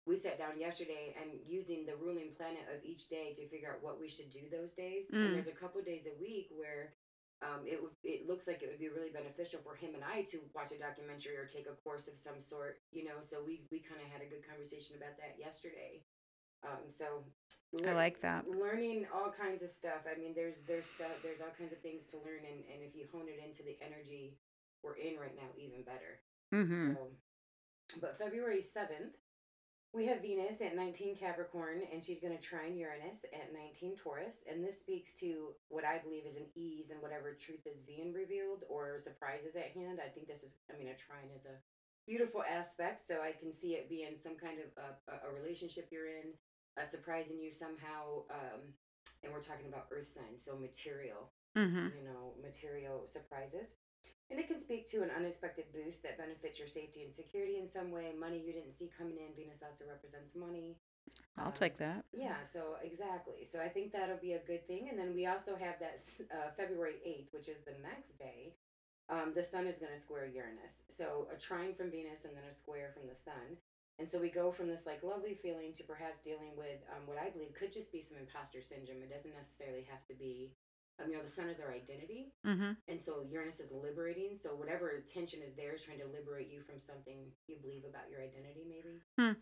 We 0.07 0.17
sat 0.17 0.39
down 0.39 0.59
yesterday 0.59 1.15
and 1.21 1.33
using 1.47 1.85
the 1.85 1.95
ruling 1.95 2.31
planet 2.35 2.65
of 2.75 2.83
each 2.83 3.11
day 3.11 3.35
to 3.37 3.47
figure 3.49 3.69
out 3.69 3.83
what 3.85 4.01
we 4.01 4.09
should 4.09 4.31
do 4.31 4.41
those 4.51 4.73
days. 4.73 5.05
Mm. 5.13 5.27
And 5.27 5.35
there's 5.35 5.49
a 5.49 5.53
couple 5.53 5.83
days 5.83 6.07
a 6.07 6.19
week 6.19 6.49
where 6.57 6.95
um, 7.43 7.63
it 7.67 7.81
would 7.81 7.95
it 8.03 8.27
looks 8.27 8.47
like 8.47 8.63
it 8.63 8.69
would 8.69 8.83
be 8.83 8.89
really 8.89 9.11
beneficial 9.11 9.61
for 9.63 9.77
him 9.77 9.95
and 9.95 10.03
I 10.03 10.23
to 10.35 10.39
watch 10.55 10.73
a 10.73 10.79
documentary 10.79 11.37
or 11.37 11.47
take 11.47 11.67
a 11.71 11.79
course 11.87 12.09
of 12.09 12.19
some 12.19 12.41
sort, 12.41 12.81
you 12.91 13.05
know. 13.05 13.21
So 13.21 13.39
we 13.45 13.63
we 13.71 13.79
kind 13.79 14.01
of 14.03 14.11
had 14.11 14.23
a 14.23 14.31
good 14.31 14.43
conversation 14.47 14.97
about 14.97 15.17
that 15.19 15.39
yesterday. 15.39 16.03
Um, 16.67 16.91
so 16.91 17.23
I 17.87 17.93
like 17.93 18.21
that. 18.23 18.51
learning 18.51 19.07
all 19.15 19.31
kinds 19.31 19.63
of 19.63 19.69
stuff. 19.71 20.03
I 20.11 20.19
mean, 20.19 20.35
there's 20.35 20.63
there's 20.67 20.87
stuff 20.87 21.15
there's 21.23 21.41
all 21.41 21.55
kinds 21.57 21.71
of 21.71 21.79
things 21.79 22.07
to 22.11 22.17
learn, 22.19 22.43
and 22.43 22.67
and 22.67 22.83
if 22.83 22.97
you 22.97 23.07
hone 23.13 23.29
it 23.31 23.39
into 23.39 23.63
the 23.63 23.79
energy 23.85 24.39
we're 24.83 24.97
in 24.97 25.19
right 25.19 25.35
now, 25.37 25.49
even 25.59 25.83
better. 25.83 26.21
hmm 26.51 26.95
So, 26.95 27.99
but 28.01 28.17
February 28.19 28.63
7th, 28.63 29.17
we 29.95 30.07
have 30.07 30.21
Venus 30.23 30.61
at 30.61 30.77
19 30.77 31.17
Capricorn, 31.17 31.81
and 31.93 32.05
she's 32.05 32.21
going 32.21 32.37
to 32.37 32.43
trine 32.43 32.77
Uranus 32.77 33.25
at 33.33 33.53
19 33.53 33.97
Taurus. 33.97 34.45
And 34.51 34.63
this 34.63 34.79
speaks 34.79 35.13
to 35.21 35.55
what 35.69 35.85
I 35.85 35.99
believe 35.99 36.27
is 36.27 36.37
an 36.37 36.47
ease 36.55 36.91
in 36.91 36.99
whatever 36.99 37.33
truth 37.33 37.67
is 37.67 37.81
being 37.87 38.13
revealed 38.13 38.65
or 38.69 38.99
surprises 38.99 39.57
at 39.57 39.73
hand. 39.75 39.99
I 40.05 40.09
think 40.09 40.29
this 40.29 40.43
is, 40.43 40.57
I 40.73 40.79
mean, 40.79 40.89
a 40.89 40.97
trine 40.97 41.33
is 41.35 41.47
a 41.47 41.57
beautiful 42.07 42.43
aspect, 42.45 43.01
so 43.07 43.21
I 43.23 43.33
can 43.33 43.53
see 43.53 43.75
it 43.75 43.89
being 43.89 44.15
some 44.21 44.37
kind 44.37 44.59
of 44.61 44.69
a, 44.77 45.27
a- 45.29 45.33
relationship 45.41 45.89
you're 45.91 46.07
in, 46.09 46.37
uh, 46.81 46.85
surprising 46.85 47.39
you 47.41 47.51
somehow. 47.51 48.29
Um, 48.31 48.77
and 49.25 49.33
we're 49.33 49.43
talking 49.43 49.67
about 49.69 49.89
earth 49.91 50.07
signs, 50.07 50.45
so 50.45 50.57
material 50.57 51.33
hmm 51.57 51.89
you 51.97 52.05
know, 52.05 52.35
material 52.43 53.07
surprises. 53.07 53.69
And 54.31 54.39
it 54.39 54.47
can 54.47 54.61
speak 54.61 54.91
to 54.91 55.03
an 55.03 55.11
unexpected 55.17 55.65
boost 55.73 56.03
that 56.03 56.19
benefits 56.19 56.59
your 56.59 56.69
safety 56.69 57.03
and 57.03 57.13
security 57.13 57.57
in 57.59 57.67
some 57.67 57.91
way. 57.91 58.13
Money 58.19 58.43
you 58.45 58.53
didn't 58.53 58.73
see 58.73 58.91
coming 58.97 59.17
in. 59.17 59.35
Venus 59.35 59.63
also 59.65 59.85
represents 59.89 60.35
money. 60.35 60.77
I'll 61.39 61.47
Um, 61.47 61.53
take 61.53 61.79
that. 61.79 62.05
Yeah, 62.13 62.37
so 62.45 62.77
exactly. 62.83 63.47
So 63.47 63.61
I 63.61 63.69
think 63.71 63.93
that'll 63.93 64.19
be 64.21 64.35
a 64.35 64.41
good 64.45 64.67
thing. 64.67 64.89
And 64.91 64.99
then 64.99 65.15
we 65.15 65.25
also 65.27 65.57
have 65.57 65.79
that 65.81 66.01
uh, 66.31 66.51
February 66.57 66.97
8th, 67.07 67.33
which 67.33 67.49
is 67.49 67.61
the 67.65 67.73
next 67.83 68.19
day. 68.19 68.53
Um, 69.09 69.33
the 69.35 69.43
sun 69.43 69.67
is 69.67 69.79
going 69.79 69.95
to 69.95 69.99
square 70.01 70.27
Uranus. 70.27 70.83
So 70.95 71.29
a 71.35 71.39
trine 71.41 71.73
from 71.75 71.91
Venus 71.91 72.27
and 72.27 72.37
then 72.37 72.45
a 72.45 72.53
square 72.53 72.91
from 72.93 73.09
the 73.09 73.17
sun. 73.17 73.57
And 73.99 74.07
so 74.07 74.21
we 74.21 74.29
go 74.29 74.53
from 74.53 74.69
this 74.69 74.85
like 74.85 75.03
lovely 75.03 75.35
feeling 75.35 75.73
to 75.75 75.83
perhaps 75.83 76.21
dealing 76.21 76.53
with 76.57 76.85
um, 76.95 77.07
what 77.07 77.17
I 77.19 77.31
believe 77.31 77.55
could 77.55 77.73
just 77.73 77.91
be 77.91 78.03
some 78.03 78.19
imposter 78.19 78.61
syndrome. 78.61 79.03
It 79.03 79.11
doesn't 79.11 79.35
necessarily 79.35 79.87
have 79.91 80.05
to 80.09 80.15
be, 80.15 80.53
you 81.07 81.15
know, 81.17 81.23
the 81.23 81.29
sun 81.29 81.49
is 81.49 81.61
our 81.61 81.71
identity. 81.71 82.33
hmm 82.45 82.73
And 82.89 83.01
so 83.01 83.23
Uranus 83.31 83.61
is 83.61 83.71
liberating. 83.71 84.35
So 84.35 84.51
whatever 84.51 85.05
tension 85.07 85.41
is 85.43 85.55
there 85.55 85.73
is 85.73 85.83
trying 85.83 86.01
to 86.01 86.11
liberate 86.11 86.51
you 86.51 86.61
from 86.63 86.79
something 86.79 87.31
you 87.47 87.57
believe 87.63 87.85
about 87.89 88.11
your 88.11 88.21
identity, 88.21 88.67
maybe. 88.67 88.99
Hmm. 89.15 89.39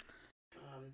Um, 0.61 0.93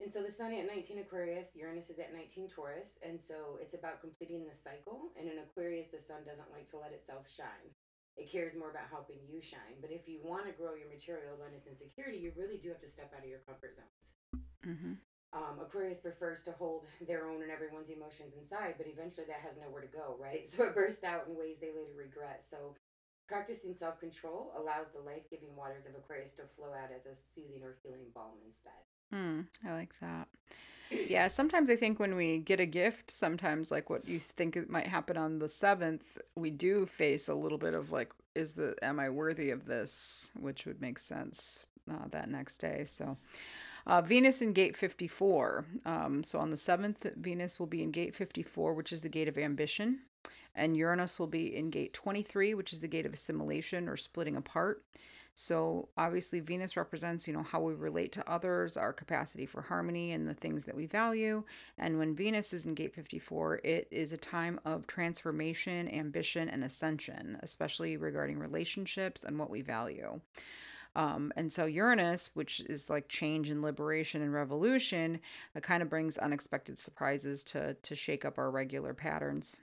and 0.00 0.08
so 0.10 0.22
the 0.22 0.32
sun 0.32 0.52
at 0.56 0.66
19 0.66 0.98
Aquarius, 1.04 1.52
Uranus 1.54 1.90
is 1.90 1.98
at 1.98 2.14
19 2.14 2.48
Taurus. 2.48 2.96
And 3.04 3.20
so 3.20 3.60
it's 3.60 3.74
about 3.74 4.00
completing 4.00 4.48
the 4.48 4.56
cycle. 4.56 5.12
And 5.18 5.28
in 5.28 5.36
Aquarius, 5.38 5.92
the 5.92 6.00
sun 6.00 6.24
doesn't 6.24 6.50
like 6.52 6.68
to 6.72 6.78
let 6.80 6.92
itself 6.92 7.28
shine. 7.28 7.68
It 8.16 8.32
cares 8.32 8.56
more 8.56 8.70
about 8.70 8.88
helping 8.90 9.20
you 9.28 9.40
shine. 9.40 9.76
But 9.80 9.92
if 9.92 10.08
you 10.08 10.20
want 10.24 10.46
to 10.46 10.52
grow 10.52 10.74
your 10.74 10.88
material 10.88 11.36
abundance 11.36 11.68
and 11.68 11.76
security, 11.76 12.18
you 12.18 12.32
really 12.36 12.56
do 12.56 12.68
have 12.72 12.80
to 12.80 12.88
step 12.88 13.12
out 13.12 13.22
of 13.22 13.28
your 13.28 13.44
comfort 13.44 13.76
zones. 13.76 14.04
hmm 14.64 14.94
Um, 15.32 15.60
Aquarius 15.62 16.00
prefers 16.00 16.42
to 16.42 16.52
hold 16.52 16.86
their 17.06 17.28
own 17.28 17.42
and 17.42 17.50
everyone's 17.52 17.88
emotions 17.88 18.32
inside, 18.36 18.74
but 18.76 18.88
eventually 18.88 19.26
that 19.28 19.40
has 19.44 19.56
nowhere 19.56 19.82
to 19.82 19.86
go, 19.86 20.16
right? 20.18 20.42
So 20.50 20.64
it 20.64 20.74
bursts 20.74 21.04
out 21.04 21.28
in 21.28 21.36
ways 21.38 21.58
they 21.60 21.68
later 21.68 21.94
regret. 21.96 22.42
So 22.42 22.74
Practicing 23.30 23.74
self 23.74 24.00
control 24.00 24.50
allows 24.58 24.86
the 24.92 25.00
life 25.00 25.22
giving 25.30 25.54
waters 25.54 25.86
of 25.86 25.94
Aquarius 25.94 26.32
to 26.32 26.42
flow 26.56 26.70
out 26.70 26.90
as 26.92 27.06
a 27.06 27.14
soothing 27.14 27.62
or 27.62 27.76
healing 27.80 28.06
balm 28.12 28.32
instead. 28.44 28.72
Hmm, 29.12 29.42
I 29.64 29.72
like 29.72 29.94
that. 30.00 30.26
Yeah, 30.90 31.28
sometimes 31.28 31.70
I 31.70 31.76
think 31.76 32.00
when 32.00 32.16
we 32.16 32.38
get 32.38 32.58
a 32.58 32.66
gift, 32.66 33.08
sometimes 33.12 33.70
like 33.70 33.88
what 33.88 34.08
you 34.08 34.18
think 34.18 34.68
might 34.68 34.88
happen 34.88 35.16
on 35.16 35.38
the 35.38 35.48
seventh, 35.48 36.18
we 36.34 36.50
do 36.50 36.86
face 36.86 37.28
a 37.28 37.34
little 37.34 37.56
bit 37.56 37.72
of 37.72 37.92
like, 37.92 38.12
is 38.34 38.54
the 38.54 38.74
am 38.82 38.98
I 38.98 39.08
worthy 39.08 39.50
of 39.50 39.64
this? 39.64 40.32
Which 40.40 40.66
would 40.66 40.80
make 40.80 40.98
sense 40.98 41.66
uh, 41.88 42.08
that 42.10 42.28
next 42.28 42.58
day. 42.58 42.82
So, 42.84 43.16
uh, 43.86 44.02
Venus 44.02 44.42
in 44.42 44.52
gate 44.52 44.76
54. 44.76 45.64
Um, 45.84 46.22
so 46.22 46.38
on 46.38 46.50
the 46.50 46.56
7th, 46.56 47.16
Venus 47.16 47.58
will 47.58 47.66
be 47.66 47.82
in 47.82 47.90
gate 47.90 48.14
54, 48.14 48.74
which 48.74 48.92
is 48.92 49.02
the 49.02 49.08
gate 49.08 49.28
of 49.28 49.38
ambition. 49.38 50.00
And 50.54 50.76
Uranus 50.76 51.20
will 51.20 51.26
be 51.26 51.54
in 51.54 51.70
gate 51.70 51.92
23, 51.92 52.54
which 52.54 52.72
is 52.72 52.80
the 52.80 52.88
gate 52.88 53.06
of 53.06 53.12
assimilation 53.12 53.88
or 53.88 53.96
splitting 53.96 54.36
apart. 54.36 54.82
So 55.34 55.88
obviously 55.96 56.40
Venus 56.40 56.76
represents, 56.76 57.26
you 57.26 57.32
know, 57.32 57.42
how 57.42 57.60
we 57.60 57.72
relate 57.72 58.12
to 58.12 58.30
others, 58.30 58.76
our 58.76 58.92
capacity 58.92 59.46
for 59.46 59.62
harmony 59.62 60.12
and 60.12 60.28
the 60.28 60.34
things 60.34 60.64
that 60.64 60.76
we 60.76 60.86
value. 60.86 61.44
And 61.78 61.98
when 61.98 62.14
Venus 62.14 62.52
is 62.52 62.66
in 62.66 62.74
gate 62.74 62.94
54, 62.94 63.60
it 63.64 63.88
is 63.90 64.12
a 64.12 64.18
time 64.18 64.60
of 64.64 64.86
transformation, 64.86 65.88
ambition 65.88 66.48
and 66.48 66.64
ascension, 66.64 67.38
especially 67.42 67.96
regarding 67.96 68.38
relationships 68.38 69.24
and 69.24 69.38
what 69.38 69.50
we 69.50 69.62
value. 69.62 70.20
Um, 70.96 71.32
and 71.36 71.52
so 71.52 71.66
Uranus, 71.66 72.30
which 72.34 72.60
is 72.68 72.90
like 72.90 73.08
change 73.08 73.48
and 73.50 73.62
liberation 73.62 74.22
and 74.22 74.32
revolution, 74.32 75.20
it 75.54 75.62
kind 75.62 75.82
of 75.82 75.88
brings 75.90 76.18
unexpected 76.18 76.78
surprises 76.78 77.44
to 77.44 77.74
to 77.74 77.94
shake 77.94 78.24
up 78.24 78.38
our 78.38 78.50
regular 78.50 78.94
patterns. 78.94 79.60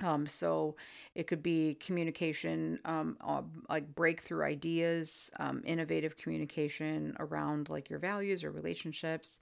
Um, 0.00 0.26
so 0.26 0.76
it 1.14 1.26
could 1.26 1.42
be 1.42 1.76
communication, 1.80 2.78
um, 2.84 3.16
uh, 3.22 3.42
like 3.70 3.94
breakthrough 3.94 4.44
ideas, 4.44 5.30
um, 5.40 5.62
innovative 5.64 6.18
communication 6.18 7.16
around 7.18 7.70
like 7.70 7.88
your 7.88 7.98
values 7.98 8.44
or 8.44 8.50
relationships. 8.50 9.40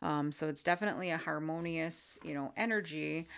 Um, 0.00 0.32
so 0.32 0.48
it's 0.48 0.64
definitely 0.64 1.10
a 1.10 1.18
harmonious, 1.18 2.18
you 2.24 2.34
know, 2.34 2.52
energy. 2.56 3.28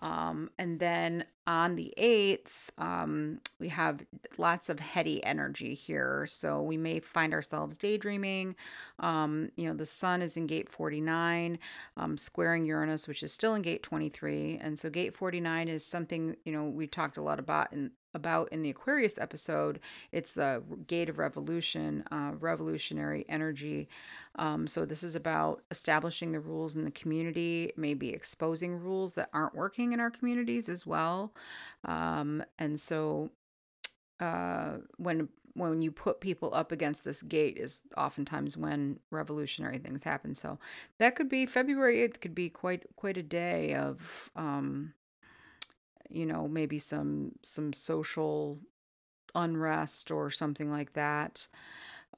Um, 0.00 0.50
and 0.58 0.78
then 0.78 1.24
on 1.46 1.76
the 1.76 1.92
8th, 1.96 2.70
um, 2.76 3.40
we 3.58 3.68
have 3.68 4.04
lots 4.36 4.68
of 4.68 4.78
heady 4.78 5.24
energy 5.24 5.74
here. 5.74 6.26
So 6.28 6.62
we 6.62 6.76
may 6.76 7.00
find 7.00 7.32
ourselves 7.32 7.78
daydreaming. 7.78 8.54
Um, 9.00 9.50
you 9.56 9.66
know, 9.66 9.74
the 9.74 9.86
sun 9.86 10.22
is 10.22 10.36
in 10.36 10.46
gate 10.46 10.68
49, 10.68 11.58
um, 11.96 12.18
squaring 12.18 12.64
Uranus, 12.66 13.08
which 13.08 13.22
is 13.22 13.32
still 13.32 13.54
in 13.54 13.62
gate 13.62 13.82
23. 13.82 14.58
And 14.60 14.78
so 14.78 14.90
gate 14.90 15.16
49 15.16 15.68
is 15.68 15.84
something, 15.84 16.36
you 16.44 16.52
know, 16.52 16.64
we 16.64 16.86
talked 16.86 17.16
a 17.16 17.22
lot 17.22 17.38
about 17.38 17.72
in 17.72 17.90
about 18.14 18.48
in 18.52 18.62
the 18.62 18.70
Aquarius 18.70 19.18
episode. 19.18 19.80
It's 20.12 20.34
the 20.34 20.62
gate 20.86 21.08
of 21.08 21.18
revolution, 21.18 22.04
uh, 22.10 22.32
revolutionary 22.38 23.24
energy. 23.28 23.88
Um, 24.36 24.66
so 24.66 24.84
this 24.84 25.02
is 25.02 25.14
about 25.14 25.62
establishing 25.70 26.32
the 26.32 26.40
rules 26.40 26.76
in 26.76 26.84
the 26.84 26.90
community, 26.90 27.72
maybe 27.76 28.10
exposing 28.10 28.74
rules 28.74 29.14
that 29.14 29.30
aren't 29.32 29.54
working 29.54 29.92
in 29.92 30.00
our 30.00 30.10
communities 30.10 30.68
as 30.68 30.86
well. 30.86 31.34
Um, 31.84 32.42
and 32.58 32.78
so 32.78 33.30
uh, 34.20 34.78
when 34.96 35.28
when 35.54 35.82
you 35.82 35.90
put 35.90 36.20
people 36.20 36.54
up 36.54 36.72
against 36.72 37.04
this 37.04 37.20
gate 37.22 37.56
is 37.58 37.82
oftentimes 37.96 38.56
when 38.56 38.98
revolutionary 39.10 39.78
things 39.78 40.04
happen. 40.04 40.34
So 40.34 40.58
that 40.98 41.16
could 41.16 41.28
be 41.28 41.46
February 41.46 42.08
8th 42.08 42.20
could 42.20 42.34
be 42.34 42.48
quite 42.48 42.84
quite 42.96 43.16
a 43.16 43.22
day 43.22 43.74
of 43.74 44.30
um, 44.36 44.94
you 46.10 46.26
know, 46.26 46.48
maybe 46.48 46.78
some 46.78 47.32
some 47.42 47.72
social 47.72 48.58
unrest 49.34 50.10
or 50.10 50.30
something 50.30 50.70
like 50.70 50.94
that. 50.94 51.48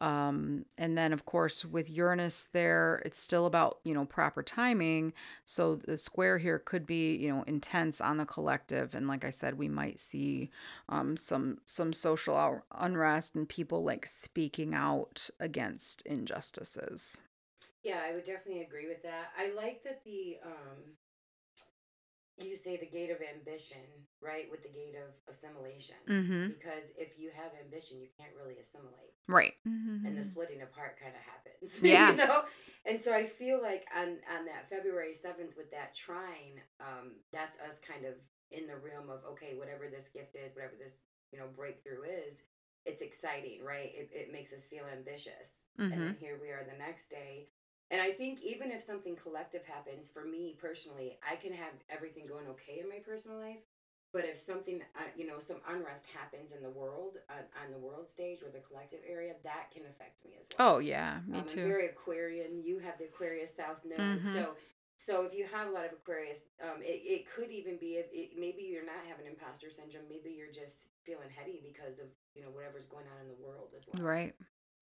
Um, 0.01 0.65
and 0.79 0.97
then, 0.97 1.13
of 1.13 1.27
course, 1.27 1.63
with 1.63 1.91
Uranus 1.91 2.47
there, 2.47 3.03
it's 3.05 3.21
still 3.21 3.45
about, 3.45 3.81
you 3.85 3.93
know, 3.93 4.07
proper 4.07 4.43
timing. 4.43 5.13
So 5.45 5.77
the 5.77 5.99
square 5.99 6.39
here 6.39 6.59
could 6.59 6.87
be, 6.87 7.17
you 7.17 7.29
know, 7.29 7.43
intense 7.43 8.01
on 8.01 8.17
the 8.17 8.25
collective. 8.25 8.95
And 8.95 9.07
like 9.07 9.27
I 9.27 9.31
said, 9.31 9.59
we 9.59 9.69
might 9.69 10.01
see 10.01 10.51
um, 10.89 11.19
some 11.19 11.59
some 11.67 11.93
social 11.93 12.63
unrest 12.75 13.35
and 13.35 13.47
people 13.47 13.85
like 13.85 14.07
speaking 14.07 14.75
out 14.75 15.29
against 15.39 16.03
injustices. 16.07 17.21
Yeah, 17.83 18.01
I 18.07 18.15
would 18.15 18.25
definitely 18.25 18.63
agree 18.63 18.89
with 18.89 19.03
that. 19.03 19.33
I 19.39 19.53
like 19.55 19.83
that 19.85 20.03
the 20.05 20.39
um, 20.45 20.97
you 22.45 22.57
say 22.57 22.77
the 22.77 22.87
gate 22.87 23.11
of 23.11 23.19
ambition, 23.23 23.83
right, 24.21 24.47
with 24.51 24.63
the 24.63 24.69
gate 24.69 24.97
of 24.97 25.13
assimilation. 25.33 25.97
Mm-hmm. 26.09 26.49
Because 26.49 26.91
if 26.97 27.19
you 27.19 27.31
have 27.35 27.53
ambition, 27.63 28.01
you 28.01 28.09
can't 28.19 28.33
really 28.37 28.59
assimilate. 28.59 29.15
Right. 29.29 29.55
Mm-hmm. 29.67 30.07
And 30.07 30.17
the 30.17 30.23
splitting 30.23 30.63
apart 30.63 30.99
kind 31.01 31.15
of 31.15 31.23
happens. 31.23 31.81
Yeah. 31.83 32.11
you 32.11 32.17
know? 32.17 32.43
And 32.87 33.01
so 33.01 33.13
I 33.13 33.27
feel 33.27 33.61
like 33.61 33.85
on, 33.95 34.19
on 34.33 34.47
that 34.47 34.71
February 34.71 35.13
7th 35.13 35.57
with 35.57 35.71
that 35.73 35.95
trine, 35.95 36.61
um, 36.81 37.13
that's 37.33 37.59
us 37.61 37.81
kind 37.81 38.07
of 38.07 38.15
in 38.51 38.67
the 38.67 38.77
realm 38.77 39.11
of, 39.11 39.21
okay, 39.33 39.55
whatever 39.57 39.87
this 39.91 40.09
gift 40.09 40.35
is, 40.35 40.55
whatever 40.55 40.75
this, 40.81 40.95
you 41.33 41.39
know, 41.39 41.47
breakthrough 41.55 42.03
is, 42.03 42.43
it's 42.87 43.03
exciting, 43.03 43.63
right? 43.65 43.93
It, 43.95 44.11
it 44.13 44.33
makes 44.33 44.53
us 44.53 44.65
feel 44.65 44.85
ambitious. 44.91 45.67
Mm-hmm. 45.79 45.93
And 45.93 46.03
then 46.03 46.17
here 46.19 46.39
we 46.41 46.49
are 46.49 46.65
the 46.65 46.79
next 46.79 47.11
day 47.11 47.49
and 47.91 48.01
I 48.01 48.13
think 48.13 48.41
even 48.43 48.71
if 48.71 48.83
something 48.83 49.17
collective 49.17 49.65
happens, 49.65 50.09
for 50.09 50.25
me 50.25 50.57
personally, 50.61 51.19
I 51.29 51.37
can 51.37 51.53
have 51.53 51.73
everything 51.89 52.27
going 52.27 52.47
okay 52.49 52.81
in 52.81 52.89
my 52.89 52.99
personal 53.05 53.39
life. 53.39 53.61
But 54.13 54.25
if 54.25 54.37
something, 54.37 54.83
uh, 54.97 55.03
you 55.17 55.27
know, 55.27 55.39
some 55.39 55.59
unrest 55.69 56.07
happens 56.13 56.53
in 56.53 56.63
the 56.63 56.71
world, 56.71 57.19
uh, 57.31 57.47
on 57.63 57.71
the 57.71 57.79
world 57.79 58.11
stage 58.11 58.41
or 58.43 58.51
the 58.51 58.59
collective 58.67 59.01
area, 59.09 59.35
that 59.45 59.71
can 59.73 59.83
affect 59.89 60.25
me 60.25 60.33
as 60.39 60.49
well. 60.59 60.75
Oh 60.77 60.79
yeah, 60.79 61.21
me 61.27 61.39
um, 61.39 61.47
too. 61.47 61.61
I'm 61.63 61.69
very 61.69 61.87
Aquarian. 61.87 62.63
You 62.63 62.79
have 62.81 62.99
the 62.99 63.05
Aquarius 63.05 63.55
South 63.55 63.79
Node, 63.85 63.99
Mhm. 64.21 64.27
so 64.35 64.55
so 64.99 65.23
if 65.25 65.33
you 65.33 65.47
have 65.47 65.69
a 65.69 65.71
lot 65.71 65.87
of 65.87 65.93
Aquarius, 65.93 66.43
um, 66.63 66.83
it, 66.83 67.01
it 67.07 67.25
could 67.35 67.51
even 67.51 67.79
be 67.79 67.97
if 67.97 68.07
it, 68.13 68.39
maybe 68.39 68.63
you're 68.63 68.85
not 68.85 69.01
having 69.09 69.27
imposter 69.27 69.71
syndrome, 69.71 70.05
maybe 70.11 70.35
you're 70.37 70.53
just 70.53 70.89
feeling 71.07 71.31
heady 71.31 71.63
because 71.65 71.99
of 71.99 72.07
you 72.35 72.43
know 72.43 72.51
whatever's 72.51 72.85
going 72.87 73.07
on 73.07 73.23
in 73.23 73.29
the 73.29 73.39
world 73.43 73.71
as 73.77 73.89
well. 73.89 74.03
Right. 74.05 74.35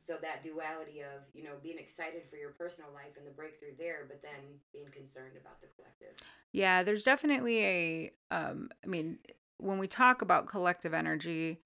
So 0.09 0.17
that 0.23 0.43
duality 0.43 1.01
of, 1.01 1.23
you 1.35 1.45
know, 1.45 1.57
being 1.63 1.79
excited 1.79 2.23
for 2.31 2.37
your 2.37 2.51
personal 2.51 2.91
life 2.95 3.17
and 3.19 3.27
the 3.27 3.31
breakthrough 3.31 3.77
there, 3.79 4.07
but 4.09 4.23
then 4.23 4.41
being 4.73 4.89
concerned 4.91 5.37
about 5.41 5.61
the 5.61 5.69
collective. 5.77 6.15
Yeah, 6.53 6.83
there's 6.83 7.05
definitely 7.05 7.65
a 7.65 8.11
um 8.31 8.71
I 8.85 8.87
mean, 8.87 9.19
when 9.59 9.79
we 9.79 9.87
talk 9.87 10.23
about 10.23 10.49
collective 10.49 10.95
energy, 10.95 11.61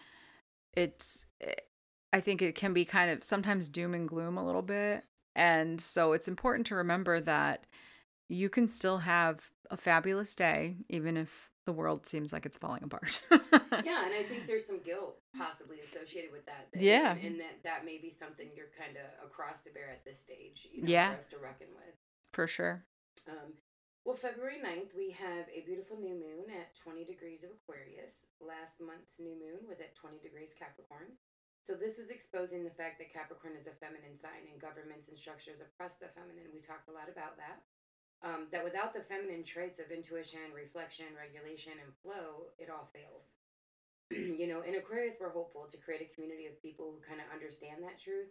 it's 0.75 1.27
eh, 1.43 1.55
I 2.13 2.21
think 2.21 2.43
it 2.43 2.55
can 2.57 2.75
be 2.75 2.85
kind 2.85 3.11
of 3.11 3.25
sometimes 3.25 3.69
doom 3.71 3.95
and 3.95 4.09
gloom 4.09 4.39
a 4.39 4.47
little 4.47 4.63
bit. 4.63 5.05
And 5.37 5.81
so 5.81 6.13
it's 6.15 6.29
important 6.29 6.67
to 6.69 6.77
remember 6.77 7.21
that 7.23 7.67
you 8.31 8.51
can 8.51 8.69
still 8.69 8.99
have 8.99 9.51
a 9.71 9.79
fabulous 9.79 10.37
day 10.37 10.77
even 10.91 11.17
if 11.19 11.51
the 11.67 11.73
world 11.73 12.07
seems 12.07 12.33
like 12.33 12.45
it's 12.47 12.59
falling 12.59 12.83
apart. 12.83 13.23
yeah, 13.31 14.03
and 14.05 14.15
I 14.15 14.25
think 14.29 14.47
there's 14.47 14.67
some 14.67 14.81
guilt 14.83 15.19
possibly 15.37 15.79
associated 15.81 16.33
with 16.33 16.45
that. 16.47 16.69
that 16.73 16.83
Yeah. 16.83 17.13
and, 17.15 17.25
and 17.25 17.41
that 17.41 17.63
that 17.65 17.85
may 17.85 17.99
be 17.99 18.11
something 18.11 18.49
you're 18.57 18.75
kind 18.79 18.97
of 18.97 19.07
across 19.27 19.63
to 19.65 19.71
bear 19.71 19.91
at 19.91 20.05
this 20.05 20.19
stage. 20.21 20.67
You 20.73 20.83
know, 20.83 20.89
Yeah. 20.91 21.13
for 21.15 21.19
us 21.21 21.29
to 21.29 21.39
reckon 21.39 21.69
with. 21.77 21.95
For 22.33 22.47
sure. 22.47 22.85
Um, 23.29 23.55
well, 24.05 24.17
February 24.19 24.59
9th, 24.59 24.97
we 24.99 25.15
have 25.15 25.47
a 25.55 25.63
beautiful 25.63 25.95
new 25.95 26.19
moon 26.19 26.51
at 26.51 26.75
20 26.75 27.05
degrees 27.07 27.45
of 27.47 27.55
Aquarius. 27.55 28.27
Last 28.43 28.83
month's 28.83 29.21
new 29.23 29.39
moon 29.39 29.63
was 29.71 29.79
at 29.79 29.95
20 29.95 30.19
degrees 30.19 30.51
Capricorn. 30.59 31.15
So 31.63 31.79
this 31.79 31.95
was 31.95 32.11
exposing 32.11 32.67
the 32.67 32.75
fact 32.75 32.99
that 32.99 33.15
Capricorn 33.15 33.55
is 33.55 33.71
a 33.71 33.79
feminine 33.79 34.19
sign 34.19 34.51
and 34.51 34.59
governments 34.59 35.07
and 35.07 35.15
structures 35.15 35.63
oppress 35.63 36.03
the 36.03 36.11
feminine. 36.11 36.51
We 36.51 36.59
talked 36.59 36.91
a 36.91 36.97
lot 36.99 37.07
about 37.07 37.39
that. 37.39 37.63
Um, 38.23 38.47
that 38.55 38.63
without 38.63 38.95
the 38.95 39.03
feminine 39.03 39.43
traits 39.43 39.83
of 39.83 39.91
intuition, 39.91 40.55
reflection, 40.55 41.11
regulation, 41.19 41.75
and 41.83 41.91
flow, 42.07 42.55
it 42.55 42.71
all 42.71 42.87
fails. 42.95 43.35
you 44.15 44.47
know, 44.47 44.63
in 44.63 44.79
Aquarius, 44.79 45.19
we're 45.19 45.35
hopeful 45.35 45.67
to 45.67 45.83
create 45.83 46.07
a 46.07 46.15
community 46.15 46.47
of 46.47 46.63
people 46.63 46.95
who 46.95 47.03
kind 47.03 47.19
of 47.19 47.27
understand 47.35 47.83
that 47.83 47.99
truth. 47.99 48.31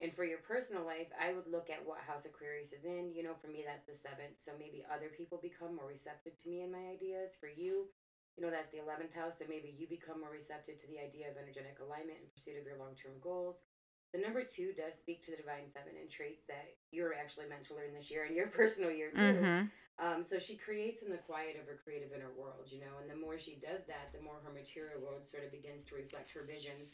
And 0.00 0.14
for 0.14 0.22
your 0.22 0.38
personal 0.38 0.86
life, 0.86 1.10
I 1.18 1.34
would 1.34 1.50
look 1.50 1.70
at 1.70 1.82
what 1.82 1.98
house 2.06 2.22
Aquarius 2.22 2.70
is 2.70 2.86
in. 2.86 3.10
You 3.14 3.26
know, 3.26 3.34
for 3.34 3.50
me, 3.50 3.66
that's 3.66 3.82
the 3.82 3.94
seventh. 3.94 4.38
So 4.38 4.54
maybe 4.54 4.86
other 4.86 5.10
people 5.10 5.42
become 5.42 5.74
more 5.74 5.90
receptive 5.90 6.38
to 6.38 6.50
me 6.50 6.62
and 6.62 6.70
my 6.70 6.94
ideas. 6.94 7.34
For 7.34 7.50
you, 7.50 7.90
you 8.38 8.46
know, 8.46 8.50
that's 8.54 8.70
the 8.70 8.78
11th 8.78 9.14
house. 9.18 9.42
So 9.42 9.50
maybe 9.50 9.74
you 9.74 9.90
become 9.90 10.22
more 10.22 10.30
receptive 10.30 10.78
to 10.82 10.86
the 10.86 11.02
idea 11.02 11.26
of 11.26 11.34
energetic 11.34 11.82
alignment 11.82 12.22
in 12.22 12.30
pursuit 12.30 12.62
of 12.62 12.66
your 12.66 12.78
long 12.78 12.94
term 12.94 13.18
goals. 13.18 13.66
The 14.12 14.20
number 14.20 14.42
two 14.42 14.72
does 14.72 14.94
speak 14.94 15.24
to 15.26 15.30
the 15.30 15.36
divine 15.36 15.68
feminine 15.74 16.08
traits 16.08 16.44
that 16.48 16.76
you're 16.90 17.12
actually 17.12 17.48
meant 17.48 17.64
to 17.68 17.74
learn 17.74 17.92
this 17.94 18.10
year 18.10 18.24
in 18.24 18.34
your 18.34 18.46
personal 18.58 18.90
year 18.90 19.10
too. 19.10 19.20
Mm-hmm. 19.20 19.62
Um, 19.98 20.22
so 20.22 20.38
she 20.38 20.56
creates 20.56 21.02
in 21.02 21.10
the 21.10 21.18
quiet 21.18 21.58
of 21.60 21.66
her 21.66 21.76
creative 21.82 22.12
inner 22.14 22.30
world, 22.38 22.70
you 22.70 22.78
know, 22.78 23.02
and 23.02 23.10
the 23.10 23.18
more 23.18 23.36
she 23.38 23.58
does 23.58 23.82
that, 23.90 24.14
the 24.14 24.22
more 24.22 24.38
her 24.44 24.52
material 24.52 25.02
world 25.02 25.26
sort 25.26 25.44
of 25.44 25.50
begins 25.50 25.84
to 25.86 25.96
reflect 25.96 26.32
her 26.32 26.46
visions. 26.46 26.90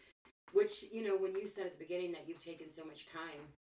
Which, 0.53 0.89
you 0.93 1.05
know, 1.07 1.17
when 1.17 1.35
you 1.35 1.47
said 1.47 1.67
at 1.67 1.77
the 1.79 1.85
beginning 1.85 2.13
that 2.13 2.25
you've 2.27 2.43
taken 2.43 2.71
so 2.71 2.85
much 2.85 3.07
time 3.07 3.53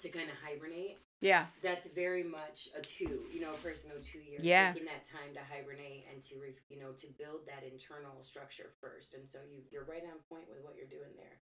to 0.00 0.08
kind 0.08 0.26
of 0.28 0.36
hibernate, 0.42 0.98
Yeah. 1.20 1.46
That's 1.62 1.86
very 1.88 2.22
much 2.24 2.68
a 2.76 2.82
two, 2.82 3.24
you 3.32 3.40
know, 3.40 3.54
a 3.54 3.60
person 3.64 3.92
of 3.96 4.04
two 4.04 4.18
years. 4.18 4.42
Yeah. 4.44 4.72
Taking 4.72 4.88
that 4.88 5.04
time 5.08 5.32
to 5.34 5.40
hibernate 5.40 6.04
and 6.12 6.20
to, 6.28 6.34
you 6.68 6.80
know, 6.80 6.92
to 6.98 7.06
build 7.16 7.46
that 7.46 7.62
internal 7.64 8.20
structure 8.22 8.72
first. 8.80 9.14
And 9.14 9.24
so 9.28 9.38
you, 9.48 9.62
you're 9.70 9.84
right 9.84 10.02
on 10.04 10.18
point 10.28 10.44
with 10.50 10.60
what 10.64 10.74
you're 10.76 10.90
doing 10.90 11.14
there. 11.16 11.40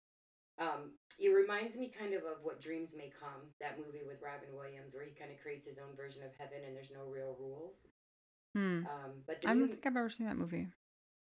Um, 0.57 0.91
it 1.19 1.29
reminds 1.29 1.75
me 1.75 1.91
kind 1.97 2.13
of 2.13 2.23
of 2.23 2.37
what 2.43 2.61
Dreams 2.61 2.93
May 2.97 3.11
Come, 3.19 3.51
that 3.59 3.77
movie 3.77 4.03
with 4.07 4.21
Robin 4.23 4.49
Williams, 4.55 4.95
where 4.95 5.03
he 5.03 5.11
kind 5.11 5.31
of 5.31 5.39
creates 5.41 5.67
his 5.67 5.77
own 5.77 5.95
version 5.97 6.23
of 6.23 6.31
heaven 6.37 6.59
and 6.65 6.75
there's 6.75 6.91
no 6.91 7.03
real 7.11 7.35
rules. 7.39 7.87
Hmm. 8.53 8.85
Um, 8.87 9.11
but 9.27 9.43
I 9.45 9.53
don't 9.53 9.67
think 9.67 9.85
I've 9.85 9.97
ever 9.97 10.09
seen 10.09 10.27
that 10.27 10.37
movie. 10.37 10.67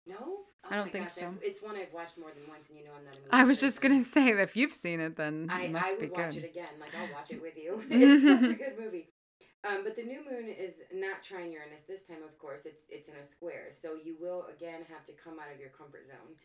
no, 0.06 0.17
Oh 0.63 0.67
I 0.70 0.76
don't 0.76 0.91
think 0.91 1.06
gosh, 1.06 1.13
so. 1.13 1.28
I've- 1.28 1.38
It's 1.46 1.62
one 1.62 1.76
I've 1.76 1.94
watched 1.94 2.17
more 2.20 2.30
than 2.32 2.44
once, 2.48 2.70
and 2.70 2.78
you 2.78 2.84
know 2.86 2.91
I'm 2.98 3.06
not 3.06 3.15
a 3.15 3.20
movie. 3.20 3.30
I 3.32 3.44
was 3.46 3.60
just 3.60 3.82
gonna 3.82 4.04
say 4.17 4.34
that 4.34 4.41
if 4.41 4.56
you've 4.58 4.74
seen 4.74 5.00
it, 5.00 5.15
then 5.15 5.48
I, 5.50 5.63
it 5.63 5.72
must 5.72 5.94
I 5.94 5.98
would 5.98 6.12
watch 6.12 6.36
good. 6.36 6.44
it 6.44 6.50
again. 6.52 6.74
Like 6.80 6.91
I'll 7.00 7.12
watch 7.13 7.32
it 7.32 7.41
with 7.41 7.58
you. 7.58 7.82
it's 7.89 8.24
such 8.24 8.52
a 8.52 8.56
good 8.56 8.78
movie. 8.78 9.10
Um, 9.63 9.84
but 9.84 9.96
the 9.96 10.04
new 10.04 10.22
moon 10.30 10.50
is 10.50 10.82
not 10.94 11.22
trine 11.24 11.52
Uranus 11.52 11.84
this 11.84 12.04
time. 12.08 12.24
Of 12.24 12.38
course, 12.38 12.65
it's 12.65 12.84
it's 12.89 13.08
in 13.08 13.15
a 13.15 13.24
square, 13.24 13.67
so 13.70 13.96
you 13.96 14.17
will 14.20 14.46
again 14.56 14.82
have 14.89 15.04
to 15.06 15.13
come 15.13 15.39
out 15.39 15.54
of 15.54 15.60
your 15.60 15.70
comfort 15.70 16.06
zone. 16.06 16.36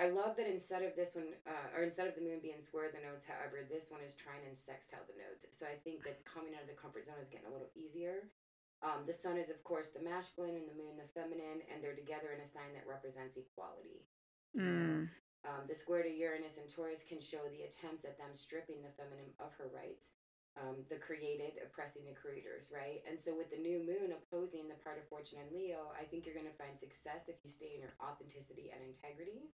I 0.00 0.08
love 0.08 0.40
that 0.40 0.48
instead 0.48 0.80
of 0.80 0.96
this 0.96 1.12
one, 1.12 1.36
uh, 1.44 1.76
or 1.76 1.84
instead 1.84 2.08
of 2.08 2.16
the 2.16 2.24
moon 2.24 2.40
being 2.40 2.64
square 2.64 2.88
the 2.88 3.04
nodes, 3.04 3.28
however, 3.28 3.60
this 3.60 3.92
one 3.92 4.00
is 4.00 4.16
trine 4.16 4.40
and 4.48 4.56
sextile 4.56 5.04
the 5.04 5.20
nodes. 5.20 5.44
So 5.52 5.68
I 5.68 5.76
think 5.84 6.00
that 6.08 6.24
coming 6.24 6.56
out 6.56 6.64
of 6.64 6.70
the 6.72 6.80
comfort 6.80 7.04
zone 7.04 7.20
is 7.20 7.28
getting 7.28 7.46
a 7.48 7.52
little 7.52 7.68
easier. 7.76 8.32
Um, 8.80 9.04
the 9.04 9.12
sun 9.12 9.36
is, 9.36 9.52
of 9.52 9.62
course, 9.62 9.92
the 9.92 10.02
masculine, 10.02 10.56
and 10.56 10.66
the 10.66 10.74
moon 10.74 10.96
the 10.96 11.06
feminine, 11.12 11.60
and 11.68 11.84
they're 11.84 11.94
together 11.94 12.32
in 12.32 12.40
a 12.40 12.48
sign 12.48 12.72
that 12.72 12.88
represents 12.88 13.36
equality. 13.36 14.08
Mm. 14.56 15.12
Um, 15.44 15.62
the 15.68 15.74
square 15.76 16.02
to 16.02 16.10
Uranus 16.10 16.58
and 16.58 16.70
Taurus 16.72 17.04
can 17.06 17.20
show 17.20 17.44
the 17.52 17.68
attempts 17.68 18.08
at 18.08 18.18
them 18.18 18.32
stripping 18.32 18.82
the 18.82 18.94
feminine 18.94 19.34
of 19.38 19.54
her 19.58 19.70
rights, 19.70 20.16
um, 20.58 20.82
the 20.88 20.98
created 20.98 21.58
oppressing 21.62 22.02
the 22.08 22.14
creators, 22.14 22.70
right? 22.72 23.02
And 23.06 23.18
so 23.18 23.34
with 23.34 23.50
the 23.50 23.58
new 23.58 23.82
moon 23.82 24.14
opposing 24.14 24.66
the 24.66 24.78
part 24.82 24.98
of 24.98 25.06
Fortune 25.06 25.42
and 25.42 25.50
Leo, 25.54 25.94
I 25.94 26.08
think 26.08 26.24
you're 26.24 26.38
going 26.38 26.50
to 26.50 26.58
find 26.58 26.74
success 26.74 27.26
if 27.30 27.38
you 27.42 27.50
stay 27.50 27.74
in 27.74 27.82
your 27.84 27.94
authenticity 28.02 28.70
and 28.70 28.82
integrity. 28.82 29.50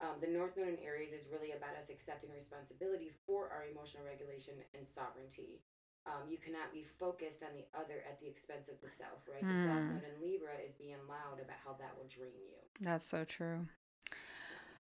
Um, 0.00 0.18
the 0.20 0.26
North 0.28 0.56
Node 0.56 0.68
in 0.68 0.78
Aries 0.84 1.12
is 1.12 1.30
really 1.32 1.52
about 1.52 1.76
us 1.78 1.88
accepting 1.88 2.30
responsibility 2.34 3.10
for 3.26 3.48
our 3.50 3.64
emotional 3.70 4.04
regulation 4.04 4.54
and 4.74 4.86
sovereignty. 4.86 5.62
Um, 6.06 6.28
you 6.28 6.36
cannot 6.36 6.72
be 6.72 6.84
focused 6.84 7.42
on 7.42 7.56
the 7.56 7.64
other 7.72 8.04
at 8.04 8.20
the 8.20 8.28
expense 8.28 8.68
of 8.68 8.80
the 8.82 8.88
self, 8.88 9.24
right? 9.26 9.48
The 9.48 9.54
South 9.56 9.88
Hmm. 9.88 9.88
Node 9.88 10.04
in 10.04 10.20
Libra 10.20 10.56
is 10.60 10.72
being 10.74 11.00
loud 11.08 11.40
about 11.40 11.56
how 11.64 11.72
that 11.80 11.96
will 11.96 12.08
drain 12.08 12.36
you. 12.44 12.60
That's 12.80 13.06
so 13.06 13.24
true. 13.24 13.66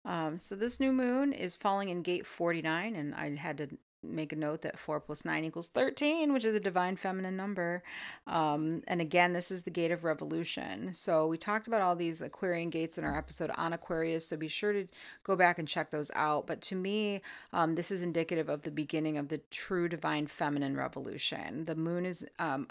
Um, 0.04 0.38
so 0.38 0.54
this 0.56 0.80
new 0.80 0.92
moon 0.92 1.32
is 1.32 1.56
falling 1.56 1.88
in 1.88 2.02
gate 2.02 2.26
49, 2.26 2.94
and 2.94 3.14
I 3.14 3.34
had 3.36 3.58
to 3.58 3.68
make 4.02 4.32
a 4.32 4.36
note 4.36 4.62
that 4.62 4.78
4 4.78 5.00
plus 5.00 5.24
9 5.24 5.44
equals 5.44 5.68
13, 5.68 6.32
which 6.32 6.44
is 6.44 6.54
a 6.54 6.60
divine 6.60 6.96
feminine 6.96 7.36
number. 7.36 7.82
Um, 8.26 8.82
and 8.86 9.00
again, 9.00 9.32
this 9.32 9.50
is 9.50 9.64
the 9.64 9.70
gate 9.70 9.90
of 9.90 10.04
revolution. 10.04 10.94
So 10.94 11.26
we 11.26 11.36
talked 11.36 11.66
about 11.66 11.82
all 11.82 11.96
these 11.96 12.20
Aquarian 12.20 12.70
gates 12.70 12.98
in 12.98 13.04
our 13.04 13.16
episode 13.16 13.50
on 13.56 13.72
Aquarius, 13.72 14.26
so 14.26 14.36
be 14.36 14.48
sure 14.48 14.72
to 14.72 14.86
go 15.24 15.36
back 15.36 15.58
and 15.58 15.66
check 15.66 15.90
those 15.90 16.10
out. 16.14 16.46
But 16.46 16.60
to 16.62 16.76
me, 16.76 17.22
um, 17.52 17.74
this 17.74 17.90
is 17.90 18.02
indicative 18.02 18.48
of 18.48 18.62
the 18.62 18.70
beginning 18.70 19.18
of 19.18 19.28
the 19.28 19.38
true 19.50 19.88
divine 19.88 20.26
feminine 20.26 20.76
revolution. 20.76 21.64
The 21.64 21.76
moon 21.76 22.06
is 22.06 22.26
um, 22.38 22.68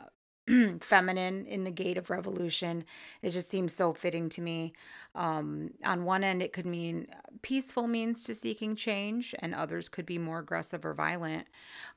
feminine 0.82 1.46
in 1.46 1.64
the 1.64 1.72
gate 1.72 1.98
of 1.98 2.10
revolution. 2.10 2.84
It 3.22 3.32
just 3.32 3.50
seems 3.50 3.74
so 3.74 3.94
fitting 3.94 4.30
to 4.30 4.42
me. 4.42 4.74
Um, 5.16 5.72
on 5.84 6.06
one 6.06 6.24
end, 6.24 6.42
it 6.42 6.54
could 6.54 6.66
mean 6.66 7.08
peaceful 7.42 7.88
means 7.88 8.24
to 8.26 8.36
seeking 8.36 8.76
change, 8.76 9.34
and 9.40 9.54
others 9.56 9.90
could 9.90 10.06
be 10.06 10.18
more 10.18 10.40
aggressive 10.40 10.86
or 10.86 10.94
violent. 10.94 11.48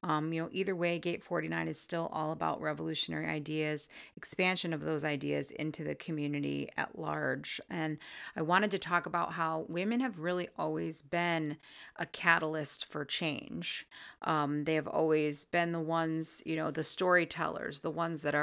Um, 0.03 0.33
you 0.33 0.43
know, 0.43 0.49
either 0.53 0.75
way, 0.75 0.99
Gate 0.99 1.23
49 1.23 1.69
is 1.69 1.79
still 1.81 2.09
all 2.13 2.33
about 2.33 2.61
revolutionary 2.61 3.27
ideas, 3.27 3.89
expansion 4.17 4.73
of 4.73 4.83
those 4.83 5.05
ideas 5.05 5.51
into 5.51 5.85
the 5.85 5.95
community 5.95 6.69
at 6.77 6.99
large. 6.99 7.61
And 7.69 7.99
I 8.37 8.43
wanted 8.43 8.71
to 8.73 8.79
talk 8.79 9.07
about 9.07 9.33
how 9.33 9.67
women 9.69 10.01
have 10.01 10.19
really 10.19 10.49
always 10.59 11.03
been 11.03 11.57
a 11.97 12.07
catalyst 12.07 12.87
for 12.91 13.05
change. 13.05 13.87
Um, 14.23 14.65
they 14.65 14.75
have 14.75 14.89
always 14.89 15.45
been 15.45 15.73
the 15.73 15.81
ones, 15.81 16.43
you 16.47 16.57
know, 16.57 16.71
the 16.71 16.85
storytellers, 16.85 17.81
the 17.81 17.91
ones 17.91 18.23
that 18.23 18.35
are 18.35 18.40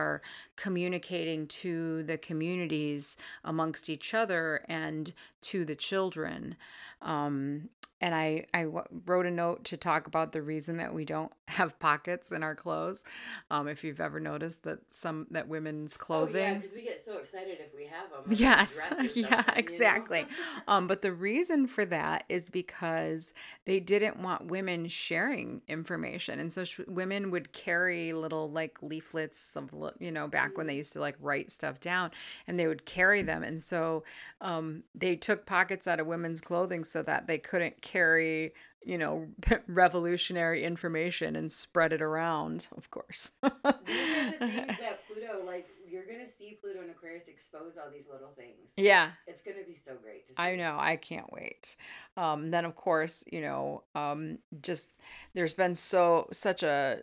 communicating 0.55 1.47
to 1.47 2.03
the 2.03 2.17
communities 2.17 3.17
amongst 3.43 3.89
each 3.89 4.13
other 4.13 4.65
and 4.67 5.13
to 5.41 5.65
the 5.65 5.75
children. 5.75 6.55
Um, 7.01 7.69
and 8.01 8.13
I, 8.13 8.45
I 8.53 8.63
w- 8.63 8.83
wrote 9.05 9.25
a 9.25 9.31
note 9.31 9.63
to 9.65 9.77
talk 9.77 10.07
about 10.07 10.31
the 10.31 10.41
reason 10.41 10.77
that 10.77 10.93
we 10.93 11.05
don't 11.05 11.31
have 11.47 11.77
pockets 11.79 12.31
in 12.31 12.43
our 12.43 12.55
clothes. 12.55 13.03
Um, 13.49 13.67
if 13.67 13.83
you've 13.83 13.99
ever 14.01 14.19
noticed 14.19 14.63
that 14.63 14.79
some 14.89 15.27
that 15.31 15.47
women's 15.47 15.97
clothing, 15.97 16.35
Oh, 16.43 16.47
yeah, 16.47 16.53
because 16.55 16.73
we 16.75 16.83
get 16.83 17.03
so 17.03 17.17
excited 17.17 17.57
if 17.59 17.73
we 17.75 17.85
have 17.85 18.09
them. 18.11 18.23
Yes, 18.37 18.77
yeah, 19.15 19.43
exactly. 19.55 20.25
um, 20.67 20.87
but 20.87 21.01
the 21.01 21.11
reason 21.13 21.67
for 21.67 21.85
that 21.85 22.23
is 22.29 22.49
because 22.49 23.33
they 23.65 23.79
didn't 23.79 24.19
want 24.19 24.45
women 24.47 24.87
sharing 24.87 25.61
information, 25.67 26.39
and 26.39 26.51
so 26.51 26.63
sh- 26.65 26.81
women 26.87 27.31
would 27.31 27.51
carry 27.53 28.11
little 28.13 28.49
like 28.51 28.81
leaflets 28.81 29.55
of 29.55 29.73
you 29.99 30.11
know 30.11 30.27
back 30.27 30.57
when 30.57 30.67
they 30.67 30.75
used 30.75 30.93
to 30.93 30.99
like 30.99 31.15
write 31.19 31.51
stuff 31.51 31.79
down, 31.79 32.11
and 32.47 32.59
they 32.59 32.67
would 32.67 32.85
carry 32.85 33.21
them, 33.21 33.43
and 33.43 33.61
so 33.61 34.03
um, 34.41 34.83
they 34.93 35.15
took 35.15 35.45
pockets 35.45 35.87
out 35.87 35.99
of 35.99 36.07
women's 36.07 36.41
clothing 36.41 36.83
so 36.83 37.01
that 37.03 37.27
they 37.27 37.37
couldn't 37.37 37.81
carry 37.87 38.53
you 38.87 38.97
know 38.97 39.27
revolutionary 39.67 40.63
information 40.63 41.35
and 41.35 41.51
spread 41.51 41.93
it 41.93 42.01
around. 42.01 42.67
Of 42.77 42.89
course. 42.89 43.31
These 43.43 43.51
are 43.51 43.73
the 44.31 44.37
things 44.37 44.77
that 44.79 45.05
Pluto, 45.07 45.45
like, 45.45 45.67
you're 45.87 46.05
going 46.05 46.25
to 46.25 46.31
see 46.31 46.57
Pluto 46.61 46.81
and 46.81 46.89
Aquarius 46.91 47.27
expose 47.27 47.73
all 47.77 47.91
these 47.91 48.07
little 48.11 48.31
things. 48.37 48.71
yeah. 48.77 49.11
It's 49.27 49.41
going 49.41 49.57
to 49.57 49.65
be 49.65 49.75
so 49.75 49.95
great 50.01 50.25
to 50.27 50.29
see. 50.29 50.35
I 50.37 50.55
know, 50.55 50.77
I 50.79 50.95
can't 50.95 51.31
wait. 51.31 51.75
Um, 52.15 52.49
then 52.49 52.65
of 52.65 52.75
course, 52.75 53.23
you 53.31 53.41
know, 53.41 53.83
um, 53.93 54.39
just 54.61 54.93
there's 55.33 55.53
been 55.53 55.75
so 55.75 56.27
such 56.31 56.63
a 56.63 57.01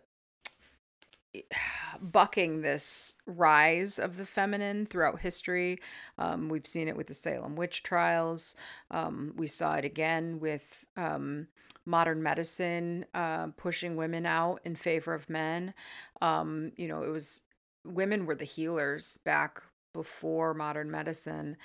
bucking 2.01 2.63
this 2.63 3.17
rise 3.27 3.99
of 3.99 4.17
the 4.17 4.25
feminine 4.25 4.87
throughout 4.87 5.21
history. 5.21 5.79
Um, 6.19 6.49
we've 6.49 6.67
seen 6.67 6.89
it 6.89 6.97
with 6.97 7.07
the 7.07 7.15
Salem 7.15 7.57
witch 7.57 7.83
trials. 7.83 8.57
Um, 8.91 9.33
we 9.37 9.47
saw 9.47 9.75
it 9.75 9.85
again 9.85 10.41
with 10.41 10.85
um, 10.97 11.49
modern 11.87 12.23
medicine 12.23 13.05
uh, 13.15 13.49
pushing 13.57 13.97
women 13.97 14.27
out 14.27 14.61
in 14.65 14.77
favor 14.77 15.15
of 15.15 15.31
men. 15.31 15.75
Um, 16.23 16.73
you 16.77 16.89
know, 16.89 17.03
it 17.03 17.11
was 17.11 17.43
women 17.85 18.27
were 18.27 18.35
the 18.35 18.45
healers 18.45 19.19
back 19.25 19.63
before 19.93 20.55
modern 20.55 20.91
medicine 20.91 21.57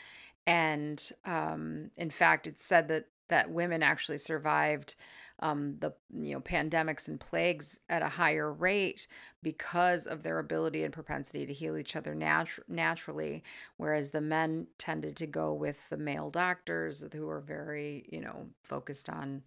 and 0.45 1.11
um, 1.25 1.91
in 1.97 2.09
fact 2.09 2.47
it's 2.47 2.63
said 2.63 2.87
that 2.87 3.05
that 3.29 3.51
women 3.51 3.83
actually 3.83 4.17
survived 4.17 4.95
um, 5.41 5.75
the 5.79 5.93
you 6.13 6.33
know 6.33 6.41
pandemics 6.41 7.07
and 7.07 7.19
plagues 7.19 7.79
at 7.89 8.01
a 8.01 8.09
higher 8.09 8.51
rate 8.51 9.07
because 9.41 10.05
of 10.05 10.23
their 10.23 10.39
ability 10.39 10.83
and 10.83 10.93
propensity 10.93 11.45
to 11.45 11.53
heal 11.53 11.77
each 11.77 11.95
other 11.95 12.13
natu- 12.15 12.59
naturally 12.67 13.43
whereas 13.77 14.09
the 14.09 14.21
men 14.21 14.67
tended 14.77 15.15
to 15.15 15.27
go 15.27 15.53
with 15.53 15.89
the 15.89 15.97
male 15.97 16.29
doctors 16.29 17.05
who 17.13 17.25
were 17.25 17.41
very 17.41 18.05
you 18.11 18.21
know 18.21 18.47
focused 18.63 19.09
on 19.09 19.41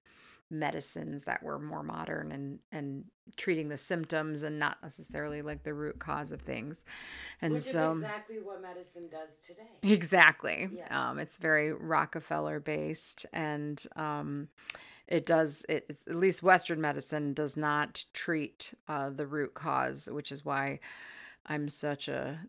medicines 0.51 1.25
that 1.25 1.43
were 1.43 1.59
more 1.59 1.83
modern 1.83 2.31
and 2.31 2.59
and 2.71 3.05
treating 3.37 3.69
the 3.69 3.79
symptoms 3.79 4.43
and 4.43 4.59
not 4.59 4.77
necessarily 4.83 5.41
like 5.41 5.63
the 5.63 5.73
root 5.73 5.99
cause 5.99 6.31
of 6.33 6.43
things 6.43 6.85
and 7.41 7.55
Which 7.55 7.63
so 7.63 7.93
is 7.93 7.99
exactly 7.99 8.37
what 8.43 8.61
medicine 8.61 9.09
does 9.11 9.39
today. 9.47 9.71
Exactly. 9.83 10.69
Yes. 10.75 10.89
Um, 10.91 11.19
it's 11.19 11.39
very 11.39 11.73
Rockefeller 11.73 12.61
based, 12.61 13.27
and 13.33 13.83
um, 13.97 14.49
it 15.13 15.27
does. 15.27 15.67
It, 15.69 15.85
it's, 15.91 16.07
at 16.09 16.17
least 16.17 16.43
Western 16.43 16.81
medicine 16.81 17.35
does 17.35 17.57
not 17.57 18.03
treat 18.15 18.73
uh, 18.89 19.11
the 19.11 19.27
root 19.27 19.53
cause, 19.53 20.09
which 20.11 20.33
is 20.33 20.43
why 20.43 20.81
I'm 21.47 21.69
such 21.69 22.09
a 22.09 22.41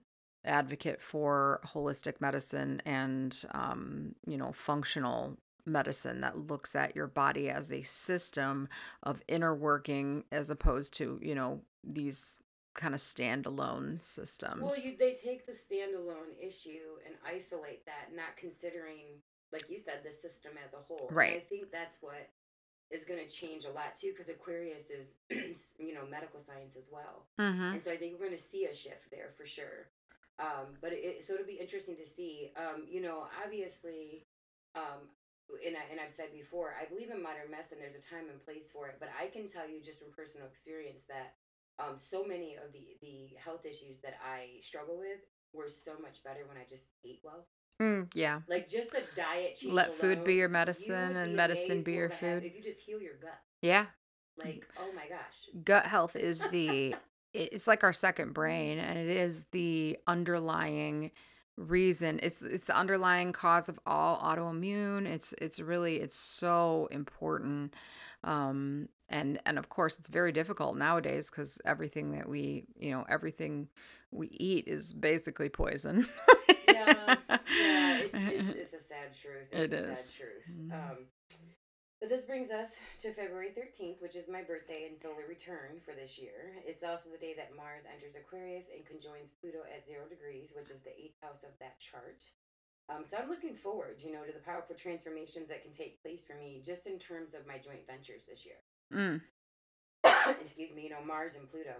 advocate 0.45 1.02
for 1.02 1.60
holistic 1.65 2.21
medicine 2.21 2.82
and 2.86 3.45
um, 3.52 4.15
you 4.26 4.38
know 4.38 4.54
functional 4.54 5.38
medicine 5.65 6.21
that 6.21 6.38
looks 6.38 6.76
at 6.76 6.95
your 6.95 7.08
body 7.08 7.49
as 7.49 7.71
a 7.71 7.82
system 7.82 8.67
of 9.04 9.21
inner 9.28 9.56
working 9.56 10.23
as 10.32 10.49
opposed 10.49 10.93
to 10.93 11.19
you 11.21 11.36
know 11.36 11.62
these 11.84 12.39
kind 12.76 12.95
of 12.95 13.02
standalone 13.02 14.02
systems. 14.02 14.62
Well, 14.62 14.86
you, 14.86 14.95
they 14.97 15.15
take 15.21 15.45
the 15.45 15.52
standalone 15.52 16.32
issue 16.41 16.97
and 17.06 17.15
isolate 17.28 17.86
that, 17.86 18.15
not 18.15 18.38
considering, 18.38 19.19
like 19.52 19.69
you 19.69 19.78
said, 19.78 19.99
the 20.04 20.12
system 20.12 20.54
as 20.65 20.73
a 20.73 20.78
whole. 20.78 21.08
And 21.10 21.17
Right. 21.17 21.36
I 21.36 21.39
think 21.41 21.71
that's 21.71 21.97
what 22.02 22.30
is 22.93 23.03
going 23.03 23.19
to 23.19 23.29
change 23.29 23.65
a 23.65 23.71
lot 23.71 23.95
too, 23.95 24.12
because 24.12 24.29
Aquarius 24.29 24.89
is, 24.89 25.13
you 25.79 25.93
know, 25.93 26.06
medical 26.10 26.39
science 26.39 26.75
as 26.77 26.88
well. 26.91 27.25
mm-hmm. 27.39 27.75
And 27.75 27.84
so 27.84 27.91
I 27.91 27.97
think 27.97 28.13
we're 28.13 28.27
going 28.27 28.38
to 28.38 28.43
see 28.43 28.65
a 28.65 28.73
shift 28.73 29.10
there 29.12 29.32
for 29.36 29.45
sure. 29.45 29.89
Um, 30.39 30.77
but 30.82 30.93
it, 30.93 31.23
so 31.23 31.34
it'll 31.34 31.45
be 31.45 31.60
interesting 31.60 31.95
to 31.97 32.06
see. 32.06 32.51
Um, 32.58 32.86
you 32.89 33.01
know, 33.01 33.25
obviously, 33.43 34.25
um, 34.75 35.10
and, 35.65 35.75
I, 35.75 35.84
and 35.91 35.99
I've 35.99 36.12
said 36.12 36.34
before, 36.34 36.73
I 36.79 36.86
believe 36.86 37.10
in 37.10 37.21
modern 37.21 37.51
medicine. 37.51 37.77
There's 37.79 37.95
a 37.95 38.01
time 38.01 38.29
and 38.29 38.43
place 38.43 38.71
for 38.71 38.88
it. 38.88 38.97
But 38.99 39.10
I 39.13 39.27
can 39.27 39.47
tell 39.47 39.67
you 39.67 39.82
just 39.82 40.01
from 40.01 40.12
personal 40.12 40.47
experience 40.47 41.06
that 41.06 41.38
um, 41.77 41.97
so 41.97 42.23
many 42.23 42.56
of 42.56 42.73
the 42.73 42.97
the 43.01 43.34
health 43.38 43.65
issues 43.65 43.97
that 44.03 44.17
I 44.21 44.62
struggle 44.62 44.97
with 44.97 45.21
were 45.53 45.69
so 45.69 45.93
much 46.01 46.23
better 46.23 46.45
when 46.47 46.58
I 46.58 46.65
just 46.69 46.89
ate 47.06 47.21
well. 47.23 47.45
Mm, 47.81 48.09
yeah. 48.13 48.41
Like 48.47 48.69
just 48.69 48.91
the 48.91 49.03
diet 49.15 49.55
change. 49.55 49.73
Let 49.73 49.93
food 49.93 50.23
be 50.23 50.36
your 50.36 50.49
medicine 50.49 51.09
would 51.13 51.17
and 51.17 51.31
be 51.31 51.36
medicine 51.38 51.83
be 51.83 51.93
your 51.93 52.09
what 52.09 52.21
would 52.21 52.27
happen 52.27 52.41
food. 52.41 52.47
If 52.51 52.55
you 52.55 52.63
just 52.63 52.81
heal 52.81 53.01
your 53.01 53.15
gut, 53.15 53.39
Yeah. 53.62 53.86
like 54.43 54.65
oh 54.79 54.91
my 54.95 55.07
gosh. 55.07 55.49
Gut 55.63 55.86
health 55.86 56.15
is 56.15 56.43
the 56.51 56.95
it's 57.33 57.67
like 57.67 57.83
our 57.83 57.93
second 57.93 58.33
brain 58.33 58.77
and 58.77 58.97
it 58.97 59.09
is 59.09 59.45
the 59.51 59.97
underlying 60.07 61.12
reason 61.57 62.19
it's 62.23 62.41
it's 62.41 62.65
the 62.65 62.75
underlying 62.75 63.31
cause 63.31 63.69
of 63.69 63.79
all 63.86 64.17
autoimmune 64.19 65.05
it's 65.05 65.33
it's 65.39 65.59
really 65.59 65.97
it's 65.97 66.15
so 66.15 66.88
important 66.91 67.75
um 68.23 68.88
and 69.09 69.39
and 69.45 69.59
of 69.59 69.69
course 69.69 69.97
it's 69.99 70.09
very 70.09 70.31
difficult 70.31 70.75
nowadays 70.77 71.29
because 71.29 71.59
everything 71.65 72.12
that 72.12 72.27
we 72.27 72.65
you 72.79 72.91
know 72.91 73.05
everything 73.09 73.67
we 74.13 74.28
eat 74.28 74.67
is 74.67 74.93
basically 74.93 75.49
poison 75.49 76.08
yeah, 76.67 77.15
yeah, 77.28 77.97
it's, 77.99 78.10
it's, 78.13 78.49
it's 78.49 78.73
a 78.73 78.80
sad 78.80 79.13
truth. 79.13 79.47
It's 79.52 79.73
It 79.73 79.73
a 79.73 79.91
is. 79.91 79.97
sad 79.99 80.17
truth. 80.17 80.45
Mhm. 80.49 80.71
Um, 80.73 80.97
but 81.99 82.10
this 82.10 82.26
brings 82.26 82.52
us 82.52 82.76
to 83.02 83.13
February 83.13 83.52
13th, 83.56 84.02
which 84.02 84.15
is 84.15 84.28
my 84.28 84.41
birthday 84.41 84.88
and 84.89 84.97
solar 84.97 85.23
return 85.30 85.80
for 85.86 85.93
this 85.93 86.19
year. 86.19 86.52
It's 86.65 86.84
also 86.84 87.10
the 87.10 87.17
day 87.17 87.34
that 87.38 87.56
Mars 87.56 87.84
enters 87.91 88.15
Aquarius 88.15 88.67
and 88.76 88.86
conjoins 88.86 89.30
Pluto 89.39 89.60
at 89.73 89.88
zero 89.88 90.04
degrees, 90.10 90.52
which 90.56 90.69
is 90.69 90.82
the 90.82 90.91
eighth 90.99 91.15
house 91.21 91.43
of 91.43 91.56
that 91.60 91.80
chart. 91.80 92.23
Um, 92.89 93.06
so 93.10 93.15
I'm 93.17 93.30
looking 93.30 93.56
forward, 93.56 94.02
you 94.04 94.12
know, 94.12 94.26
to 94.26 94.34
the 94.34 94.43
powerful 94.43 94.76
transformations 94.76 95.47
that 95.47 95.63
can 95.63 95.71
take 95.71 96.02
place 96.02 96.26
for 96.26 96.36
me 96.36 96.62
just 96.65 96.88
in 96.88 96.99
terms 96.99 97.34
of 97.34 97.47
my 97.47 97.58
joint 97.58 97.88
ventures 97.88 98.26
this 98.26 98.45
year. 98.45 98.60
mm, 98.91 99.21
excuse 100.41 100.73
me, 100.76 100.84
you 100.84 100.89
know, 100.89 101.04
Mars 101.06 101.36
and 101.36 101.49
Pluto. 101.49 101.76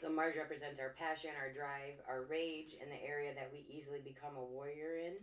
So 0.00 0.10
Mars 0.10 0.34
represents 0.36 0.80
our 0.80 0.94
passion, 0.98 1.30
our 1.38 1.52
drive, 1.52 2.00
our 2.08 2.22
rage, 2.28 2.74
and 2.80 2.90
the 2.90 3.00
area 3.02 3.32
that 3.34 3.50
we 3.52 3.64
easily 3.70 4.00
become 4.04 4.36
a 4.36 4.44
warrior 4.44 4.98
in. 4.98 5.14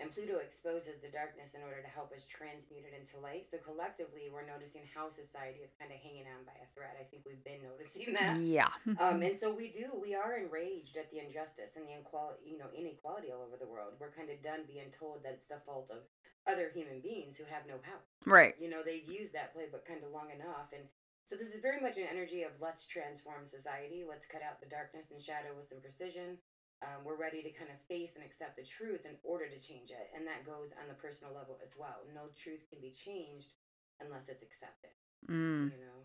And 0.00 0.08
Pluto 0.08 0.40
exposes 0.40 0.96
the 1.04 1.12
darkness 1.12 1.52
in 1.52 1.60
order 1.60 1.84
to 1.84 1.90
help 1.92 2.08
us 2.16 2.24
transmute 2.24 2.88
it 2.88 2.96
into 2.96 3.20
light. 3.20 3.44
So 3.44 3.60
collectively, 3.60 4.32
we're 4.32 4.48
noticing 4.48 4.88
how 4.96 5.12
society 5.12 5.60
is 5.60 5.76
kind 5.76 5.92
of 5.92 6.00
hanging 6.00 6.24
on 6.24 6.48
by 6.48 6.56
a 6.56 6.68
thread. 6.72 6.96
I 6.96 7.04
think 7.04 7.28
we've 7.28 7.44
been 7.44 7.60
noticing 7.68 8.16
that. 8.16 8.40
yeah 8.40 8.72
Um, 8.96 9.20
and 9.20 9.36
so 9.36 9.52
we 9.52 9.68
do. 9.68 9.92
We 9.92 10.16
are 10.16 10.40
enraged 10.40 10.96
at 10.96 11.12
the 11.12 11.20
injustice 11.20 11.76
and 11.76 11.84
the 11.84 11.92
inequality, 11.92 12.48
you 12.48 12.56
know, 12.56 12.72
inequality 12.72 13.28
all 13.28 13.44
over 13.44 13.60
the 13.60 13.68
world. 13.68 14.00
We're 14.00 14.16
kind 14.16 14.32
of 14.32 14.40
done 14.40 14.64
being 14.64 14.88
told 14.88 15.20
that 15.28 15.36
it's 15.36 15.52
the 15.52 15.60
fault 15.68 15.92
of 15.92 16.08
other 16.48 16.72
human 16.72 17.00
beings 17.04 17.36
who 17.36 17.44
have 17.44 17.68
no 17.68 17.76
power 17.84 18.00
right 18.24 18.54
you 18.58 18.68
know 18.68 18.80
they've 18.82 19.04
used 19.12 19.34
that 19.34 19.54
playbook 19.54 19.84
kind 19.84 20.00
of 20.02 20.10
long 20.10 20.32
enough 20.34 20.72
and 20.72 20.82
so 21.30 21.38
this 21.38 21.54
is 21.54 21.62
very 21.62 21.78
much 21.78 21.94
an 21.94 22.10
energy 22.10 22.42
of 22.42 22.50
let's 22.58 22.90
transform 22.90 23.46
society. 23.46 24.02
Let's 24.02 24.26
cut 24.26 24.42
out 24.42 24.58
the 24.58 24.66
darkness 24.66 25.14
and 25.14 25.22
shadow 25.22 25.54
with 25.54 25.70
some 25.70 25.78
precision. 25.78 26.42
Um, 26.82 27.06
we're 27.06 27.20
ready 27.20 27.46
to 27.46 27.54
kind 27.54 27.70
of 27.70 27.78
face 27.86 28.18
and 28.18 28.24
accept 28.26 28.58
the 28.58 28.66
truth 28.66 29.06
in 29.06 29.14
order 29.22 29.46
to 29.46 29.60
change 29.62 29.94
it. 29.94 30.10
And 30.10 30.26
that 30.26 30.42
goes 30.42 30.74
on 30.74 30.90
the 30.90 30.98
personal 30.98 31.30
level 31.30 31.62
as 31.62 31.78
well. 31.78 32.02
No 32.10 32.34
truth 32.34 32.66
can 32.66 32.82
be 32.82 32.90
changed 32.90 33.54
unless 34.02 34.26
it's 34.26 34.42
accepted 34.42 34.90
mm. 35.28 35.64
you 35.68 35.80
know 35.80 36.00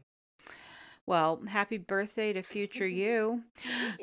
Well, 1.07 1.39
happy 1.47 1.77
birthday 1.77 2.33
to 2.33 2.41
future 2.41 2.87
you. 2.87 3.43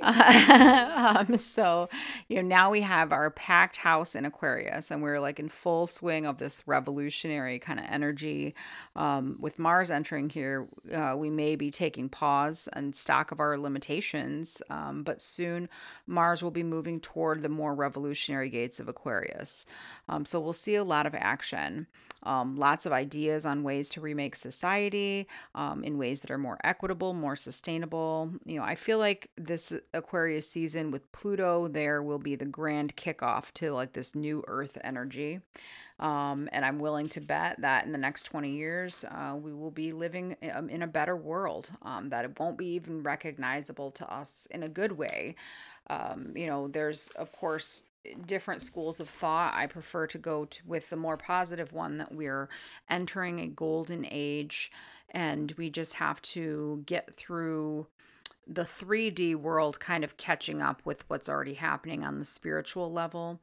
Um, 0.00 1.36
so, 1.36 1.88
you 2.28 2.36
know, 2.36 2.42
now 2.42 2.70
we 2.70 2.80
have 2.82 3.12
our 3.12 3.30
packed 3.30 3.76
house 3.76 4.14
in 4.14 4.24
Aquarius, 4.24 4.90
and 4.90 5.02
we're 5.02 5.20
like 5.20 5.40
in 5.40 5.48
full 5.48 5.86
swing 5.86 6.26
of 6.26 6.38
this 6.38 6.62
revolutionary 6.66 7.58
kind 7.58 7.80
of 7.80 7.86
energy. 7.88 8.54
Um, 8.94 9.36
with 9.40 9.58
Mars 9.58 9.90
entering 9.90 10.28
here, 10.30 10.68
uh, 10.94 11.14
we 11.16 11.28
may 11.28 11.56
be 11.56 11.70
taking 11.70 12.08
pause 12.08 12.68
and 12.72 12.94
stock 12.94 13.32
of 13.32 13.40
our 13.40 13.58
limitations, 13.58 14.62
um, 14.70 15.02
but 15.02 15.20
soon 15.20 15.68
Mars 16.06 16.42
will 16.42 16.50
be 16.52 16.62
moving 16.62 17.00
toward 17.00 17.42
the 17.42 17.48
more 17.48 17.74
revolutionary 17.74 18.48
gates 18.50 18.78
of 18.78 18.88
Aquarius. 18.88 19.66
Um, 20.08 20.24
so 20.24 20.38
we'll 20.40 20.52
see 20.52 20.76
a 20.76 20.84
lot 20.84 21.06
of 21.06 21.14
action. 21.14 21.86
Um, 22.24 22.56
lots 22.56 22.86
of 22.86 22.92
ideas 22.92 23.44
on 23.44 23.64
ways 23.64 23.88
to 23.90 24.00
remake 24.00 24.36
society 24.36 25.26
um, 25.56 25.82
in 25.82 25.98
ways 25.98 26.20
that 26.20 26.30
are 26.30 26.38
more 26.38 26.58
equitable, 26.62 26.91
more 27.12 27.37
sustainable. 27.37 28.33
You 28.44 28.59
know, 28.59 28.64
I 28.64 28.74
feel 28.74 28.98
like 28.98 29.31
this 29.37 29.72
Aquarius 29.94 30.48
season 30.48 30.90
with 30.90 31.11
Pluto 31.12 31.68
there 31.68 32.02
will 32.02 32.18
be 32.18 32.37
the 32.37 32.44
grand 32.44 32.96
kickoff 32.96 33.52
to 33.55 33.72
like 33.72 33.92
this 33.92 34.14
new 34.14 34.44
Earth 34.48 34.78
energy. 34.85 35.40
Um, 35.98 36.48
and 36.52 36.64
I'm 36.64 36.81
willing 36.81 37.09
to 37.11 37.20
bet 37.20 37.61
that 37.61 37.87
in 37.87 37.92
the 37.92 37.98
next 37.98 38.24
20 38.24 38.50
years, 38.50 39.05
uh, 39.05 39.37
we 39.40 39.52
will 39.52 39.70
be 39.70 39.92
living 39.92 40.37
um, 40.52 40.68
in 40.68 40.83
a 40.83 40.87
better 40.87 41.14
world, 41.16 41.70
um, 41.83 42.09
that 42.09 42.24
it 42.24 42.38
won't 42.40 42.59
be 42.59 42.66
even 42.74 43.02
recognizable 43.02 43.90
to 43.92 44.12
us 44.12 44.46
in 44.50 44.64
a 44.64 44.68
good 44.68 44.92
way. 44.92 45.37
Um, 45.88 46.33
you 46.35 46.46
know, 46.46 46.66
there's, 46.66 47.09
of 47.11 47.31
course, 47.33 47.85
different 48.26 48.62
schools 48.62 49.00
of 49.00 49.08
thought. 49.08 49.54
I 49.54 49.66
prefer 49.66 50.06
to 50.08 50.18
go 50.18 50.46
to, 50.46 50.60
with 50.66 50.90
the 50.90 50.96
more 50.96 51.16
positive 51.16 51.72
one 51.72 51.98
that 51.98 52.12
we're 52.14 52.48
entering 52.88 53.40
a 53.40 53.46
golden 53.46 54.06
age 54.10 54.70
and 55.10 55.52
we 55.58 55.70
just 55.70 55.94
have 55.94 56.20
to 56.22 56.82
get 56.86 57.14
through 57.14 57.86
the 58.46 58.62
3D 58.64 59.37
world 59.37 59.78
kind 59.78 60.02
of 60.02 60.16
catching 60.16 60.61
up 60.61 60.83
with 60.85 61.09
what's 61.09 61.28
already 61.28 61.55
happening 61.55 62.05
on 62.05 62.18
the 62.18 62.24
spiritual 62.24 62.90
level. 62.92 63.40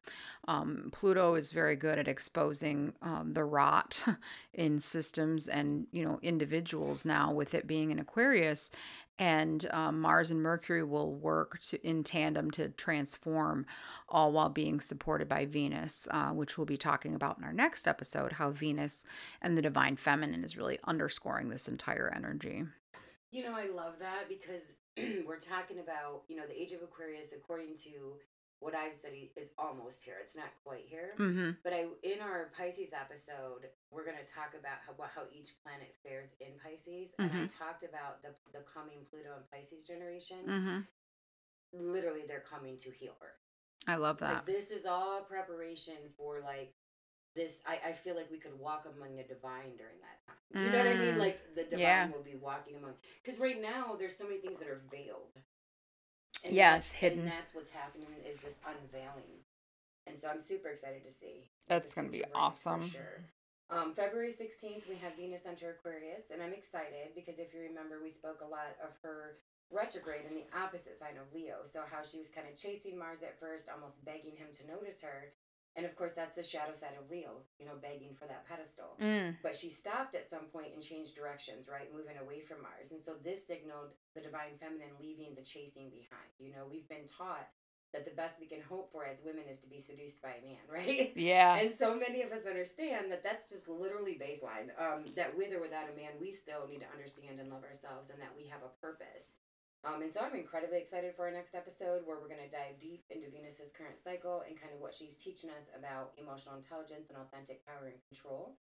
Um, 0.47 0.89
Pluto 0.91 1.35
is 1.35 1.51
very 1.51 1.75
good 1.75 1.97
at 1.97 2.07
exposing 2.07 2.93
um, 3.01 3.33
the 3.33 3.43
rot 3.43 4.03
in 4.53 4.79
systems 4.79 5.47
and 5.47 5.87
you 5.91 6.03
know 6.03 6.19
individuals 6.21 7.05
now 7.05 7.31
with 7.31 7.53
it 7.53 7.65
being 7.67 7.91
in 7.91 7.99
Aquarius, 7.99 8.71
and 9.17 9.65
um, 9.71 9.99
Mars 9.99 10.31
and 10.31 10.41
Mercury 10.41 10.83
will 10.83 11.13
work 11.13 11.59
to 11.61 11.87
in 11.87 12.03
tandem 12.03 12.51
to 12.51 12.69
transform, 12.69 13.65
all 14.09 14.31
while 14.31 14.49
being 14.49 14.79
supported 14.81 15.27
by 15.29 15.45
Venus, 15.45 16.07
uh, 16.11 16.29
which 16.29 16.57
we'll 16.57 16.65
be 16.65 16.77
talking 16.77 17.15
about 17.15 17.37
in 17.37 17.43
our 17.43 17.53
next 17.53 17.87
episode. 17.87 18.33
How 18.33 18.51
Venus 18.51 19.05
and 19.41 19.57
the 19.57 19.61
divine 19.61 19.95
feminine 19.95 20.43
is 20.43 20.57
really 20.57 20.79
underscoring 20.83 21.49
this 21.49 21.67
entire 21.67 22.11
energy. 22.13 22.65
you 23.31 23.43
know 23.43 23.53
i 23.55 23.67
love 23.67 23.93
that 23.99 24.27
because 24.27 24.75
we're 25.27 25.39
talking 25.39 25.79
about 25.79 26.23
you 26.27 26.35
know 26.35 26.45
the 26.47 26.59
age 26.59 26.71
of 26.71 26.81
aquarius 26.81 27.33
according 27.33 27.75
to 27.83 28.17
what 28.59 28.75
i've 28.75 28.93
studied 28.93 29.31
is 29.37 29.49
almost 29.57 30.03
here 30.03 30.15
it's 30.23 30.35
not 30.35 30.51
quite 30.65 30.85
here 30.87 31.15
Mm-hmm. 31.19 31.51
But 31.63 31.73
I, 31.73 31.85
in 32.03 32.21
our 32.21 32.51
Pisces 32.57 32.89
episode, 32.93 33.67
we're 33.91 34.05
going 34.05 34.17
to 34.17 34.33
talk 34.33 34.53
about 34.57 34.79
how, 34.85 34.93
how 35.13 35.27
each 35.31 35.51
planet 35.63 35.95
fares 36.03 36.29
in 36.39 36.55
Pisces, 36.63 37.11
and 37.19 37.31
I 37.31 37.45
talked 37.47 37.83
about 37.83 38.21
the 38.23 38.29
the 38.53 38.63
coming 38.65 38.99
Pluto 39.09 39.35
and 39.35 39.45
Pisces 39.51 39.83
generation. 39.85 40.37
Mm-hmm. 40.47 40.79
Literally, 41.73 42.21
they're 42.27 42.43
coming 42.49 42.77
to 42.79 42.89
heal 42.91 43.13
Earth. 43.21 43.43
I 43.87 43.95
love 43.95 44.19
that. 44.19 44.33
Like 44.33 44.45
this 44.45 44.71
is 44.71 44.85
all 44.85 45.21
preparation 45.21 45.97
for 46.17 46.39
like 46.43 46.73
this. 47.35 47.61
I, 47.67 47.89
I 47.89 47.93
feel 47.93 48.15
like 48.15 48.29
we 48.31 48.37
could 48.37 48.57
walk 48.59 48.85
among 48.85 49.15
the 49.15 49.23
divine 49.23 49.75
during 49.77 49.97
that 50.01 50.19
time. 50.25 50.35
Do 50.53 50.61
you 50.63 50.71
know 50.71 50.77
what 50.79 50.87
I 50.87 50.93
mean? 51.05 51.15
Mm. 51.15 51.19
Like 51.19 51.55
the 51.55 51.63
divine 51.63 51.79
Yeah. 51.79 52.07
will 52.09 52.23
be 52.23 52.35
walking 52.35 52.75
among. 52.77 52.93
Because 53.23 53.39
right 53.39 53.61
now 53.61 53.95
there's 53.97 54.17
so 54.17 54.25
many 54.25 54.39
things 54.39 54.59
that 54.59 54.67
are 54.67 54.81
veiled. 54.91 55.37
And 56.43 56.53
Yeah, 56.53 56.77
it's 56.77 56.91
hidden. 56.91 57.19
And 57.19 57.31
that's 57.31 57.53
what's 57.53 57.71
happening 57.71 58.07
is 58.27 58.37
this 58.37 58.55
unveiling. 58.65 59.43
And 60.07 60.17
so 60.17 60.29
I'm 60.29 60.41
super 60.41 60.69
excited 60.69 61.03
to 61.05 61.11
see. 61.11 61.49
That's 61.67 61.93
gonna 61.93 62.09
be 62.09 62.23
awesome. 62.33 62.87
Sure. 62.87 63.23
Um, 63.69 63.93
February 63.93 64.33
16th, 64.33 64.89
we 64.89 64.95
have 64.95 65.15
Venus 65.15 65.45
enter 65.45 65.69
Aquarius, 65.69 66.31
and 66.33 66.41
I'm 66.41 66.53
excited 66.53 67.13
because 67.13 67.37
if 67.37 67.53
you 67.53 67.61
remember, 67.61 68.01
we 68.01 68.09
spoke 68.09 68.41
a 68.41 68.49
lot 68.49 68.73
of 68.81 68.97
her 69.03 69.37
retrograde 69.69 70.25
in 70.25 70.33
the 70.33 70.49
opposite 70.57 70.97
sign 70.97 71.21
of 71.21 71.31
Leo. 71.35 71.57
So, 71.61 71.83
how 71.85 72.01
she 72.01 72.17
was 72.17 72.29
kind 72.29 72.47
of 72.49 72.57
chasing 72.57 72.97
Mars 72.97 73.21
at 73.21 73.39
first, 73.39 73.69
almost 73.69 74.03
begging 74.03 74.33
him 74.35 74.47
to 74.57 74.65
notice 74.65 75.01
her. 75.03 75.33
And 75.79 75.87
of 75.87 75.95
course, 75.95 76.11
that's 76.11 76.35
the 76.35 76.43
shadow 76.43 76.75
side 76.75 76.99
of 76.99 77.09
Leo, 77.09 77.47
you 77.57 77.65
know, 77.65 77.79
begging 77.81 78.11
for 78.11 78.27
that 78.27 78.43
pedestal. 78.43 78.99
Mm. 78.99 79.37
But 79.41 79.55
she 79.55 79.69
stopped 79.71 80.13
at 80.13 80.27
some 80.27 80.51
point 80.51 80.75
and 80.75 80.83
changed 80.83 81.15
directions, 81.15 81.71
right? 81.71 81.87
Moving 81.95 82.19
away 82.19 82.41
from 82.43 82.59
Mars. 82.61 82.91
And 82.91 82.99
so 82.99 83.15
this 83.23 83.47
signaled 83.47 83.95
the 84.13 84.19
divine 84.19 84.59
feminine 84.59 84.91
leaving 84.99 85.39
the 85.39 85.41
chasing 85.41 85.87
behind. 85.87 86.35
You 86.37 86.51
know, 86.51 86.67
we've 86.67 86.89
been 86.91 87.07
taught 87.07 87.47
that 87.93 88.03
the 88.03 88.11
best 88.11 88.43
we 88.43 88.45
can 88.45 88.59
hope 88.61 88.91
for 88.91 89.07
as 89.07 89.23
women 89.23 89.47
is 89.49 89.59
to 89.59 89.67
be 89.71 89.79
seduced 89.79 90.21
by 90.21 90.35
a 90.35 90.43
man, 90.43 90.61
right? 90.67 91.15
Yeah. 91.15 91.55
And 91.55 91.73
so 91.73 91.95
many 91.95 92.21
of 92.21 92.35
us 92.35 92.45
understand 92.45 93.09
that 93.11 93.23
that's 93.23 93.49
just 93.49 93.71
literally 93.71 94.19
baseline. 94.19 94.75
Um, 94.75 95.07
that 95.15 95.31
with 95.31 95.55
or 95.55 95.61
without 95.63 95.87
a 95.87 95.95
man, 95.95 96.19
we 96.19 96.35
still 96.35 96.67
need 96.67 96.83
to 96.83 96.91
understand 96.91 97.39
and 97.39 97.49
love 97.49 97.63
ourselves 97.63 98.11
and 98.11 98.19
that 98.19 98.35
we 98.35 98.51
have 98.51 98.61
a 98.67 98.71
purpose. 98.83 99.39
Um, 99.85 100.01
and 100.01 100.11
so 100.11 100.19
I'm 100.19 100.35
incredibly 100.35 100.77
excited 100.77 101.15
for 101.15 101.25
our 101.25 101.31
next 101.31 101.55
episode 101.55 102.03
where 102.03 102.17
we're 102.19 102.27
going 102.27 102.43
to 102.43 102.51
dive 102.51 102.79
deep 102.79 103.03
into 103.09 103.31
Venus's 103.31 103.71
current 103.71 103.95
cycle 103.95 104.43
and 104.47 104.59
kind 104.59 104.73
of 104.75 104.81
what 104.81 104.93
she's 104.93 105.15
teaching 105.15 105.49
us 105.49 105.71
about 105.77 106.11
emotional 106.19 106.55
intelligence 106.55 107.07
and 107.07 107.17
authentic 107.17 107.65
power 107.65 107.87
and 107.87 107.95
control. 108.11 108.57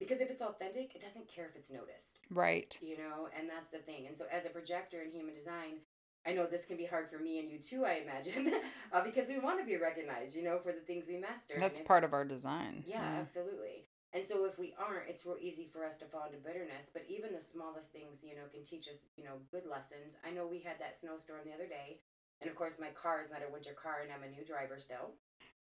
Because 0.00 0.20
if 0.20 0.30
it's 0.30 0.42
authentic, 0.42 0.96
it 0.96 1.02
doesn't 1.02 1.28
care 1.28 1.46
if 1.46 1.54
it's 1.54 1.70
noticed, 1.70 2.18
right. 2.30 2.76
you 2.82 2.96
know, 2.96 3.28
and 3.38 3.48
that's 3.48 3.70
the 3.70 3.78
thing. 3.78 4.06
And 4.08 4.16
so 4.16 4.24
as 4.32 4.44
a 4.44 4.48
projector 4.48 5.02
in 5.02 5.12
human 5.12 5.34
design, 5.34 5.84
I 6.26 6.32
know 6.32 6.46
this 6.46 6.64
can 6.64 6.76
be 6.76 6.86
hard 6.86 7.10
for 7.10 7.18
me 7.18 7.38
and 7.38 7.50
you 7.50 7.58
too, 7.58 7.84
I 7.84 8.00
imagine, 8.02 8.52
uh, 8.92 9.04
because 9.04 9.28
we 9.28 9.38
want 9.38 9.60
to 9.60 9.66
be 9.66 9.76
recognized, 9.76 10.34
you 10.34 10.42
know, 10.42 10.58
for 10.58 10.72
the 10.72 10.80
things 10.80 11.04
we 11.06 11.18
master. 11.18 11.54
That's 11.58 11.78
part 11.80 12.04
of 12.04 12.12
our 12.12 12.24
design. 12.24 12.84
yeah, 12.86 13.02
absolutely. 13.20 13.84
And 14.14 14.24
so 14.24 14.46
if 14.46 14.56
we 14.58 14.72
aren't, 14.78 15.10
it's 15.10 15.26
real 15.26 15.42
easy 15.42 15.66
for 15.66 15.84
us 15.84 15.98
to 15.98 16.06
fall 16.06 16.30
into 16.30 16.38
bitterness. 16.38 16.86
But 16.94 17.02
even 17.10 17.34
the 17.34 17.42
smallest 17.42 17.90
things, 17.90 18.22
you 18.22 18.38
know, 18.38 18.46
can 18.46 18.62
teach 18.62 18.86
us, 18.86 19.02
you 19.18 19.24
know, 19.24 19.42
good 19.50 19.66
lessons. 19.66 20.14
I 20.22 20.30
know 20.30 20.46
we 20.46 20.62
had 20.62 20.78
that 20.78 20.94
snowstorm 20.94 21.42
the 21.44 21.52
other 21.52 21.66
day. 21.66 21.98
And 22.40 22.48
of 22.48 22.54
course, 22.54 22.78
my 22.78 22.94
car 22.94 23.20
is 23.20 23.30
not 23.30 23.42
a 23.42 23.50
winter 23.50 23.74
car, 23.74 24.06
and 24.06 24.14
I'm 24.14 24.22
a 24.22 24.30
new 24.30 24.46
driver 24.46 24.78
still. 24.78 25.18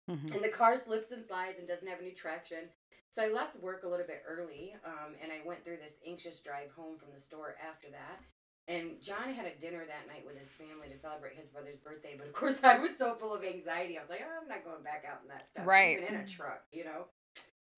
Mm-hmm. 0.08 0.32
And 0.32 0.42
the 0.42 0.48
car 0.48 0.78
slips 0.78 1.12
and 1.12 1.24
slides 1.24 1.58
and 1.58 1.68
doesn't 1.68 1.86
have 1.86 2.00
any 2.00 2.12
traction. 2.12 2.72
So 3.10 3.22
I 3.22 3.28
left 3.28 3.60
work 3.60 3.84
a 3.84 3.88
little 3.88 4.06
bit 4.06 4.24
early, 4.24 4.76
um, 4.84 5.12
and 5.22 5.32
I 5.32 5.44
went 5.44 5.64
through 5.64 5.78
this 5.84 6.00
anxious 6.06 6.40
drive 6.40 6.72
home 6.72 6.96
from 6.96 7.08
the 7.14 7.20
store 7.20 7.56
after 7.60 7.88
that. 7.90 8.20
And 8.68 9.00
John 9.00 9.32
had 9.32 9.46
a 9.46 9.56
dinner 9.60 9.84
that 9.84 10.08
night 10.08 10.24
with 10.26 10.36
his 10.36 10.52
family 10.52 10.88
to 10.92 10.96
celebrate 10.96 11.36
his 11.36 11.48
brother's 11.48 11.78
birthday. 11.78 12.16
But 12.16 12.28
of 12.28 12.32
course, 12.32 12.60
I 12.64 12.78
was 12.78 12.96
so 12.96 13.14
full 13.14 13.34
of 13.34 13.44
anxiety. 13.44 13.96
I 13.96 14.02
was 14.02 14.10
like, 14.10 14.24
oh, 14.24 14.40
I'm 14.40 14.48
not 14.48 14.64
going 14.64 14.84
back 14.84 15.04
out 15.08 15.20
in 15.22 15.28
that 15.28 15.48
stuff. 15.48 15.66
Right. 15.66 16.00
Even 16.00 16.14
in 16.14 16.20
a 16.20 16.26
truck, 16.26 16.64
you 16.72 16.84
know? 16.84 17.08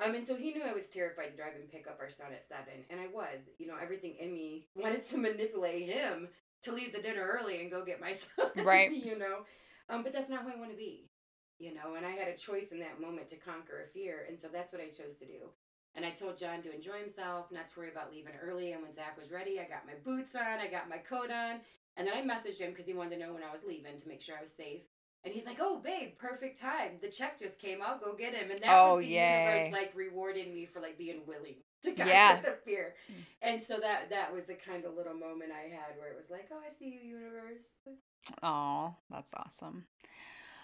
Um, 0.02 0.14
and 0.14 0.26
so 0.26 0.34
he 0.34 0.52
knew 0.52 0.62
I 0.62 0.72
was 0.72 0.88
terrified 0.88 1.30
to 1.30 1.36
drive 1.36 1.52
and 1.60 1.70
pick 1.70 1.86
up 1.86 1.98
our 2.00 2.08
son 2.10 2.28
at 2.32 2.48
seven, 2.48 2.84
and 2.88 3.00
I 3.00 3.06
was. 3.06 3.40
You 3.58 3.66
know, 3.66 3.76
everything 3.80 4.16
in 4.18 4.32
me 4.32 4.66
wanted 4.74 5.02
to 5.04 5.18
manipulate 5.18 5.88
him 5.88 6.28
to 6.62 6.72
leave 6.72 6.92
the 6.92 7.02
dinner 7.02 7.38
early 7.40 7.60
and 7.60 7.70
go 7.70 7.84
get 7.84 8.00
my 8.00 8.12
son. 8.36 8.64
Right. 8.64 8.90
you 8.90 9.18
know, 9.18 9.44
um, 9.88 10.02
but 10.02 10.12
that's 10.12 10.30
not 10.30 10.42
who 10.42 10.50
I 10.50 10.58
want 10.58 10.70
to 10.70 10.76
be. 10.76 11.10
You 11.58 11.74
know, 11.74 11.94
and 11.96 12.06
I 12.06 12.10
had 12.10 12.28
a 12.28 12.36
choice 12.36 12.72
in 12.72 12.80
that 12.80 13.00
moment 13.00 13.28
to 13.28 13.36
conquer 13.36 13.84
a 13.84 13.92
fear, 13.92 14.24
and 14.28 14.38
so 14.38 14.48
that's 14.50 14.72
what 14.72 14.80
I 14.80 14.86
chose 14.86 15.16
to 15.18 15.26
do. 15.26 15.52
And 15.94 16.06
I 16.06 16.10
told 16.10 16.38
John 16.38 16.62
to 16.62 16.74
enjoy 16.74 16.98
himself, 17.00 17.50
not 17.50 17.68
to 17.68 17.80
worry 17.80 17.90
about 17.90 18.12
leaving 18.12 18.34
early. 18.40 18.72
And 18.72 18.82
when 18.82 18.94
Zach 18.94 19.18
was 19.18 19.32
ready, 19.32 19.58
I 19.58 19.64
got 19.64 19.86
my 19.86 19.94
boots 20.04 20.34
on, 20.36 20.60
I 20.60 20.68
got 20.70 20.88
my 20.88 20.98
coat 20.98 21.30
on, 21.30 21.60
and 21.96 22.06
then 22.06 22.14
I 22.14 22.22
messaged 22.22 22.60
him 22.60 22.70
because 22.70 22.86
he 22.86 22.94
wanted 22.94 23.18
to 23.18 23.26
know 23.26 23.32
when 23.34 23.42
I 23.42 23.52
was 23.52 23.64
leaving 23.66 24.00
to 24.00 24.08
make 24.08 24.22
sure 24.22 24.36
I 24.38 24.42
was 24.42 24.54
safe. 24.54 24.82
And 25.24 25.34
he's 25.34 25.44
like, 25.44 25.58
"Oh, 25.60 25.78
babe, 25.78 26.16
perfect 26.18 26.60
time. 26.60 26.92
The 27.02 27.08
check 27.08 27.38
just 27.38 27.58
came. 27.58 27.80
I'll 27.82 27.98
go 27.98 28.14
get 28.14 28.34
him." 28.34 28.50
And 28.50 28.60
that 28.60 28.78
oh, 28.78 28.96
was 28.96 29.06
the 29.06 29.12
yay. 29.12 29.44
universe 29.44 29.80
like 29.80 29.92
rewarding 29.94 30.54
me 30.54 30.66
for 30.66 30.80
like 30.80 30.96
being 30.96 31.22
willing 31.26 31.56
to 31.82 31.92
conquer 31.92 32.10
yeah. 32.10 32.40
the 32.40 32.58
fear. 32.64 32.94
Mm. 33.10 33.14
And 33.42 33.62
so 33.62 33.78
that 33.80 34.10
that 34.10 34.32
was 34.32 34.44
the 34.44 34.54
kind 34.54 34.84
of 34.84 34.94
little 34.94 35.14
moment 35.14 35.52
I 35.52 35.68
had 35.68 35.98
where 35.98 36.10
it 36.10 36.16
was 36.16 36.30
like, 36.30 36.48
"Oh, 36.50 36.58
I 36.58 36.72
see 36.78 37.00
you, 37.02 37.16
universe." 37.16 37.66
Oh, 38.42 38.94
that's 39.10 39.32
awesome. 39.34 39.84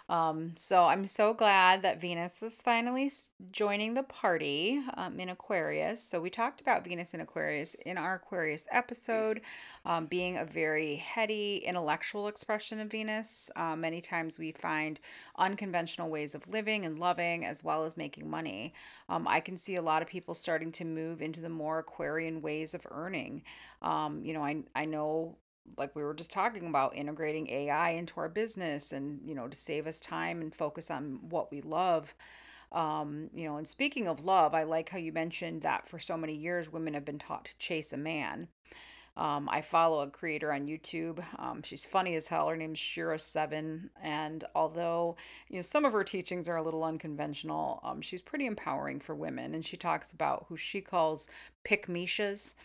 Um, 0.09 0.53
so 0.57 0.85
I'm 0.85 1.05
so 1.05 1.35
glad 1.35 1.83
that 1.83 2.01
Venus 2.01 2.41
is 2.43 2.63
finally 2.63 3.11
joining 3.51 3.95
the 3.95 4.05
party 4.05 4.81
um, 4.95 5.19
in 5.19 5.29
Aquarius. 5.29 6.03
So 6.03 6.21
we 6.21 6.31
talked 6.31 6.61
about 6.61 6.85
Venus 6.85 7.13
in 7.13 7.21
Aquarius 7.21 7.75
in 7.75 7.99
our 7.99 8.15
Aquarius 8.15 8.69
episode, 8.71 9.41
um, 9.85 10.07
being 10.07 10.37
a 10.37 10.45
very 10.45 10.97
heady, 10.97 11.59
intellectual 11.59 12.29
expression 12.29 12.79
of 12.79 12.91
Venus. 12.91 13.51
Uh, 13.57 13.75
many 13.75 14.01
times 14.01 14.39
we 14.39 14.53
find 14.53 15.01
unconventional 15.39 16.09
ways 16.09 16.35
of 16.35 16.49
living 16.49 16.85
and 16.85 17.01
loving 17.01 17.45
as 17.45 17.65
well 17.65 17.85
as 17.85 17.97
making 17.97 18.31
money. 18.31 18.75
Um, 19.09 19.27
I 19.27 19.41
can 19.41 19.57
see 19.57 19.75
a 19.75 19.83
lot 19.83 20.03
of 20.03 20.09
people 20.09 20.35
starting 20.35 20.71
to 20.73 20.85
move 20.85 21.21
into 21.21 21.41
the 21.41 21.49
more 21.49 21.81
Aquarian 21.81 22.43
ways 22.43 22.75
of 22.75 22.87
earning. 22.93 23.43
Um, 23.83 24.25
you 24.25 24.33
know, 24.33 24.45
I, 24.45 24.63
I 24.75 24.85
know 24.85 25.37
like 25.77 25.95
we 25.95 26.03
were 26.03 26.15
just 26.15 26.31
talking 26.31 26.67
about 26.67 26.97
integrating 26.97 27.49
AI 27.51 27.91
into 27.91 28.21
our 28.21 28.29
business 28.29 28.93
and 28.93 29.21
you 29.25 29.35
know 29.35 29.49
to 29.49 29.57
save 29.57 29.87
us 29.87 30.01
time 30.01 30.41
and 30.41 30.55
focus 30.55 30.91
on 30.91 31.21
what 31.29 31.51
we 31.51 31.61
love 31.61 32.15
um, 32.73 33.31
you 33.35 33.47
know 33.47 33.57
and 33.57 33.69
speaking 33.69 34.09
of 34.09 34.25
love 34.25 34.55
I 34.55 34.65
like 34.65 34.91
how 34.91 34.99
you 34.99 35.13
mentioned 35.13 35.63
that 35.63 35.87
for 35.87 35.99
so 35.99 36.17
many 36.17 36.35
years 36.35 36.73
women 36.73 36.95
have 36.95 37.05
been 37.05 37.19
taught 37.19 37.47
to 37.47 37.59
chase 37.59 37.93
a 37.93 37.97
man 37.97 38.49
um, 39.17 39.49
I 39.51 39.63
follow 39.63 40.03
a 40.03 40.11
creator 40.11 40.53
on 40.53 40.67
YouTube. 40.67 41.25
Um, 41.39 41.63
she's 41.63 41.87
funny 41.87 42.17
as 42.17 42.29
hell. 42.29 42.49
Her 42.49 42.57
name's 42.57 42.79
Shera 42.79 43.19
Seven, 43.19 43.89
and 44.03 44.45
although 44.55 45.17
you 45.49 45.57
know 45.57 45.63
some 45.63 45.87
of 45.87 45.95
her 45.95 46.05
teachings 46.05 46.51
are 46.51 46.57
a 46.57 46.63
little 46.63 46.85
unconventional, 46.85 47.81
um, 47.83 48.03
she's 48.03 48.21
pretty 48.21 48.45
empowering 48.45 49.01
for 49.01 49.15
women. 49.15 49.55
And 49.55 49.65
she 49.65 49.79
talks 49.79 50.13
about 50.13 50.45
who 50.49 50.57
she 50.59 50.83
calls 50.83 51.31
pick 51.65 51.87
mishas 51.87 52.57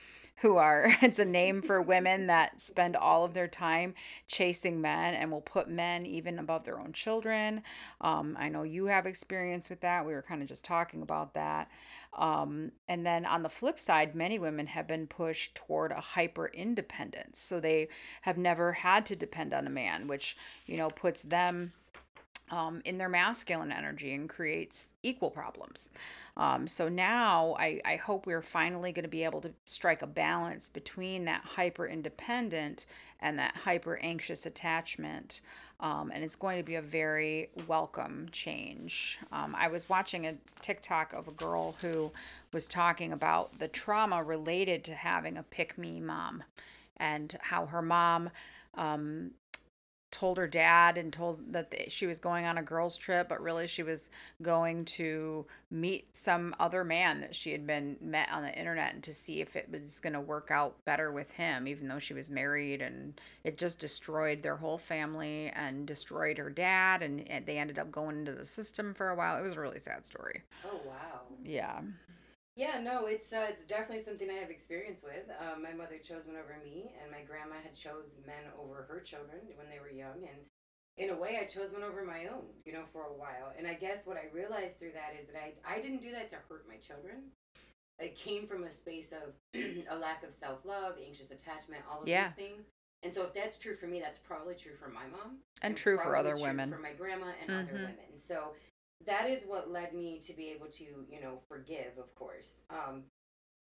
who 0.42 0.58
are 0.58 0.88
it's 1.02 1.20
a 1.20 1.26
name 1.26 1.62
for 1.62 1.82
women 1.82 2.28
that 2.28 2.60
spend 2.60 2.96
all 2.96 3.24
of 3.24 3.34
their 3.34 3.48
time 3.48 3.94
chasing 4.28 4.82
men 4.82 5.14
and 5.14 5.32
will 5.32 5.42
put 5.42 5.70
men 5.70 6.06
even 6.06 6.40
above 6.40 6.64
their 6.64 6.80
own 6.80 6.94
children. 6.94 7.64
Um, 8.02 8.36
i 8.40 8.50
know 8.50 8.64
you 8.64 8.86
have 8.86 9.06
experience 9.06 9.70
with 9.70 9.82
that. 9.82 10.06
We 10.06 10.14
were 10.14 10.22
kind 10.22 10.42
of 10.42 10.48
just 10.48 10.66
talking 10.66 11.02
about 11.02 11.34
that. 11.36 11.70
Um, 12.14 12.74
and 12.90 13.06
then 13.06 13.26
on 13.26 13.44
the 13.44 13.50
flip 13.50 13.80
side 13.80 14.16
many 14.16 14.38
women 14.38 14.68
have 14.68 14.88
been 14.88 15.08
pushed 15.08 15.56
toward 15.56 15.92
a 15.92 16.02
hyper 16.02 16.48
independence 16.48 17.40
so 17.40 17.60
they 17.60 17.88
have 18.22 18.38
never 18.38 18.74
had 18.74 19.06
to 19.08 19.16
depend 19.16 19.54
on 19.54 19.66
a 19.66 19.70
man 19.70 20.08
which 20.08 20.36
you 20.66 20.76
know 20.76 20.90
puts 20.90 21.22
them 21.22 21.72
um, 22.52 22.82
in 22.86 22.98
their 22.98 23.10
masculine 23.10 23.72
energy 23.72 24.14
and 24.14 24.30
creates 24.30 24.92
equal 25.04 25.32
problems. 25.32 25.90
Um, 26.38 26.68
so 26.68 26.90
now 26.90 27.56
I, 27.58 27.82
I 27.86 27.96
hope 27.96 28.26
we're 28.26 28.42
finally 28.42 28.92
going 28.92 29.04
to 29.04 29.10
be 29.10 29.24
able 29.24 29.42
to 29.42 29.52
strike 29.66 30.02
a 30.02 30.08
balance 30.08 30.70
between 30.70 31.26
that 31.26 31.44
hyper 31.44 31.88
independent 31.88 32.86
and 33.22 33.40
that 33.40 33.56
hyper 33.56 33.98
anxious 34.02 34.46
attachment. 34.46 35.42
Um, 35.80 36.12
and 36.14 36.24
it's 36.24 36.36
going 36.36 36.58
to 36.58 36.64
be 36.64 36.76
a 36.76 36.82
very 36.82 37.50
welcome 37.68 38.28
change. 38.32 39.20
Um, 39.32 39.56
I 39.58 39.68
was 39.68 39.90
watching 39.90 40.28
a 40.28 40.36
TikTok 40.62 41.14
of 41.14 41.28
a 41.28 41.32
girl 41.32 41.76
who 41.82 42.12
was 42.54 42.68
talking 42.68 43.14
about 43.14 43.58
the 43.58 43.68
trauma 43.68 44.24
related 44.24 44.84
to 44.86 44.94
having 44.94 45.38
a 45.38 45.44
pick 45.44 45.78
me 45.78 46.00
mom 46.00 46.44
and 46.98 47.36
how 47.42 47.66
her 47.66 47.82
mom 47.82 48.30
um, 48.76 49.32
told 50.22 50.38
her 50.38 50.48
dad 50.48 51.00
and 51.00 51.12
told 51.12 51.52
that 51.52 51.74
she 51.92 52.06
was 52.06 52.20
going 52.20 52.46
on 52.46 52.56
a 52.56 52.62
girls 52.62 52.96
trip 52.96 53.28
but 53.28 53.42
really 53.42 53.66
she 53.66 53.82
was 53.82 54.12
going 54.44 54.86
to 54.86 55.44
meet 55.72 56.16
some 56.16 56.54
other 56.60 56.84
man 56.84 57.22
that 57.22 57.34
she 57.34 57.52
had 57.52 57.66
been 57.66 57.98
met 58.00 58.30
on 58.32 58.44
the 58.44 58.56
internet 58.56 58.94
and 58.94 59.02
to 59.02 59.16
see 59.16 59.42
if 59.42 59.56
it 59.56 59.68
was 59.72 60.00
going 60.00 60.14
to 60.14 60.22
work 60.22 60.52
out 60.52 60.76
better 60.86 61.12
with 61.12 61.32
him 61.32 61.68
even 61.68 61.88
though 61.88 61.98
she 61.98 62.14
was 62.14 62.30
married 62.30 62.84
and 62.84 63.20
it 63.44 63.58
just 63.58 63.80
destroyed 63.80 64.44
their 64.44 64.58
whole 64.58 64.78
family 64.78 65.52
and 65.56 65.88
destroyed 65.88 66.38
her 66.38 66.52
dad 66.52 67.02
and, 67.02 67.28
and 67.28 67.48
they 67.48 67.58
ended 67.58 67.80
up 67.80 67.92
going 67.92 68.20
into 68.20 68.32
the 68.32 68.46
system 68.46 68.94
for 68.94 69.10
a 69.10 69.16
while. 69.16 69.40
It 69.40 69.42
was 69.42 69.54
a 69.54 69.60
really 69.60 69.80
sad 69.80 70.06
story. 70.06 70.44
Oh 70.64 70.82
wow. 70.86 71.22
Yeah 71.44 71.82
yeah, 72.62 72.80
no, 72.80 73.08
it's 73.08 73.34
uh, 73.34 73.48
it's 73.50 73.64
definitely 73.66 74.04
something 74.04 74.30
I 74.30 74.38
have 74.38 74.52
experience 74.52 75.02
with. 75.04 75.26
Um, 75.42 75.64
my 75.64 75.74
mother 75.74 75.98
chose 75.98 76.28
men 76.28 76.38
over 76.38 76.56
me, 76.64 76.94
and 77.02 77.10
my 77.10 77.26
grandma 77.26 77.56
had 77.64 77.74
chose 77.74 78.18
men 78.28 78.54
over 78.54 78.86
her 78.88 79.00
children 79.00 79.42
when 79.56 79.66
they 79.68 79.80
were 79.80 79.90
young, 79.90 80.22
and 80.22 80.46
in 80.98 81.10
a 81.10 81.18
way, 81.18 81.40
I 81.42 81.46
chose 81.46 81.74
one 81.74 81.82
over 81.82 82.06
my 82.06 82.28
own, 82.28 82.46
you 82.64 82.74
know, 82.74 82.84
for 82.94 83.02
a 83.02 83.18
while. 83.18 83.52
And 83.58 83.66
I 83.66 83.74
guess 83.74 84.06
what 84.06 84.18
I 84.18 84.30
realized 84.32 84.78
through 84.78 84.92
that 84.94 85.20
is 85.20 85.26
that 85.26 85.38
I 85.42 85.54
I 85.66 85.82
didn't 85.82 86.04
do 86.04 86.12
that 86.12 86.30
to 86.30 86.36
hurt 86.48 86.68
my 86.70 86.76
children. 86.76 87.34
It 87.98 88.16
came 88.16 88.46
from 88.46 88.64
a 88.64 88.72
space 88.72 89.12
of 89.12 89.34
a 89.90 89.98
lack 89.98 90.24
of 90.24 90.32
self 90.32 90.64
love, 90.64 90.98
anxious 91.04 91.32
attachment, 91.32 91.82
all 91.90 92.04
of 92.04 92.08
yeah. 92.08 92.28
these 92.28 92.36
things. 92.36 92.66
And 93.02 93.12
so, 93.12 93.24
if 93.24 93.34
that's 93.34 93.58
true 93.58 93.74
for 93.74 93.88
me, 93.88 94.00
that's 94.00 94.20
probably 94.20 94.54
true 94.54 94.76
for 94.80 94.88
my 94.88 95.08
mom, 95.10 95.42
and, 95.64 95.72
and 95.72 95.78
true 95.78 95.98
for 95.98 96.16
other 96.16 96.38
women, 96.38 96.70
for 96.70 96.78
my 96.78 96.94
grandma 96.94 97.34
and 97.42 97.50
mm-hmm. 97.50 97.60
other 97.60 97.74
women. 97.74 98.18
So 98.18 98.54
that 99.06 99.30
is 99.30 99.46
what 99.46 99.72
led 99.72 99.94
me 99.94 100.22
to 100.26 100.34
be 100.34 100.50
able 100.50 100.68
to, 100.68 100.84
you 100.84 101.22
know, 101.22 101.40
forgive, 101.48 101.98
of 101.98 102.14
course. 102.16 102.62
Um, 102.70 103.04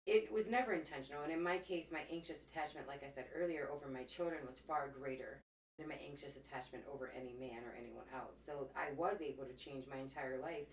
it 0.05 0.31
was 0.31 0.49
never 0.49 0.73
intentional. 0.73 1.23
And 1.23 1.31
in 1.31 1.41
my 1.41 1.57
case, 1.59 1.91
my 1.91 2.01
anxious 2.11 2.45
attachment, 2.45 2.87
like 2.87 3.03
I 3.03 3.07
said 3.07 3.25
earlier, 3.35 3.69
over 3.71 3.87
my 3.87 4.03
children 4.03 4.41
was 4.45 4.59
far 4.59 4.87
greater 4.87 5.41
than 5.77 5.87
my 5.87 5.95
anxious 6.05 6.35
attachment 6.35 6.83
over 6.91 7.11
any 7.15 7.35
man 7.39 7.63
or 7.63 7.75
anyone 7.77 8.05
else. 8.13 8.41
So 8.43 8.67
I 8.75 8.91
was 8.97 9.17
able 9.21 9.45
to 9.45 9.53
change 9.53 9.85
my 9.89 9.97
entire 9.97 10.39
life. 10.41 10.65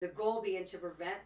The 0.00 0.08
goal 0.08 0.42
being 0.42 0.64
to 0.66 0.78
prevent, 0.78 1.18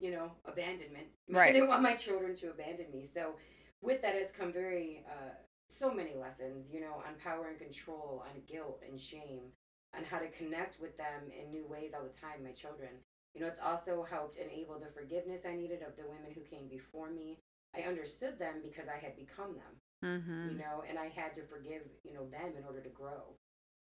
you 0.00 0.10
know, 0.12 0.32
abandonment. 0.44 1.06
Right. 1.28 1.48
I 1.48 1.52
didn't 1.52 1.68
want 1.68 1.82
my 1.82 1.94
children 1.94 2.36
to 2.36 2.50
abandon 2.50 2.86
me. 2.92 3.06
So 3.12 3.34
with 3.82 4.02
that 4.02 4.14
has 4.14 4.30
come 4.30 4.52
very, 4.52 5.04
uh, 5.08 5.30
so 5.68 5.92
many 5.92 6.14
lessons, 6.14 6.66
you 6.72 6.80
know, 6.80 7.02
on 7.06 7.14
power 7.22 7.48
and 7.48 7.58
control, 7.58 8.22
on 8.28 8.42
guilt 8.46 8.82
and 8.88 9.00
shame, 9.00 9.52
on 9.96 10.04
how 10.04 10.18
to 10.18 10.28
connect 10.30 10.80
with 10.80 10.96
them 10.96 11.30
in 11.30 11.50
new 11.50 11.66
ways 11.66 11.92
all 11.94 12.04
the 12.04 12.14
time, 12.14 12.44
my 12.44 12.52
children. 12.52 12.90
You 13.34 13.40
know, 13.40 13.48
it's 13.48 13.60
also 13.60 14.06
helped 14.08 14.38
enable 14.38 14.78
the 14.78 14.92
forgiveness 14.94 15.42
I 15.46 15.56
needed 15.56 15.82
of 15.82 15.96
the 15.96 16.06
women 16.06 16.30
who 16.34 16.42
came 16.42 16.68
before 16.68 17.10
me. 17.10 17.40
I 17.74 17.82
understood 17.82 18.38
them 18.38 18.62
because 18.62 18.88
I 18.88 19.02
had 19.02 19.16
become 19.16 19.58
them, 19.58 19.74
mm-hmm. 20.04 20.50
you 20.50 20.58
know, 20.58 20.84
and 20.88 20.98
I 20.98 21.08
had 21.08 21.34
to 21.34 21.42
forgive, 21.42 21.82
you 22.04 22.14
know, 22.14 22.26
them 22.30 22.54
in 22.56 22.64
order 22.64 22.80
to 22.80 22.88
grow. 22.88 23.34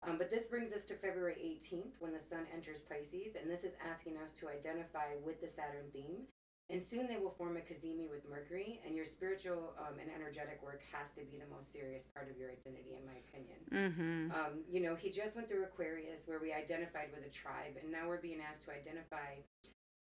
Um, 0.06 0.18
but 0.18 0.30
this 0.30 0.46
brings 0.46 0.72
us 0.72 0.84
to 0.86 0.94
February 0.94 1.36
18th 1.40 1.96
when 1.98 2.12
the 2.12 2.20
sun 2.20 2.46
enters 2.54 2.82
Pisces, 2.82 3.34
and 3.40 3.50
this 3.50 3.64
is 3.64 3.72
asking 3.82 4.16
us 4.18 4.32
to 4.34 4.48
identify 4.48 5.16
with 5.24 5.40
the 5.40 5.48
Saturn 5.48 5.90
theme 5.92 6.28
and 6.70 6.82
soon 6.82 7.08
they 7.08 7.16
will 7.16 7.32
form 7.32 7.56
a 7.56 7.60
cazimi 7.60 8.10
with 8.10 8.28
Mercury, 8.28 8.80
and 8.84 8.94
your 8.94 9.06
spiritual 9.06 9.72
um, 9.80 9.96
and 10.00 10.10
energetic 10.14 10.60
work 10.62 10.82
has 10.92 11.10
to 11.12 11.24
be 11.24 11.38
the 11.38 11.48
most 11.48 11.72
serious 11.72 12.04
part 12.12 12.28
of 12.30 12.36
your 12.36 12.50
identity, 12.50 12.92
in 12.92 13.06
my 13.08 13.16
opinion. 13.24 13.58
Mm-hmm. 13.72 14.32
Um, 14.36 14.64
you 14.70 14.80
know, 14.80 14.94
he 14.94 15.10
just 15.10 15.34
went 15.34 15.48
through 15.48 15.64
Aquarius, 15.64 16.26
where 16.26 16.38
we 16.38 16.52
identified 16.52 17.08
with 17.14 17.24
a 17.24 17.32
tribe, 17.32 17.80
and 17.80 17.90
now 17.90 18.06
we're 18.06 18.20
being 18.20 18.40
asked 18.44 18.64
to 18.66 18.70
identify 18.72 19.40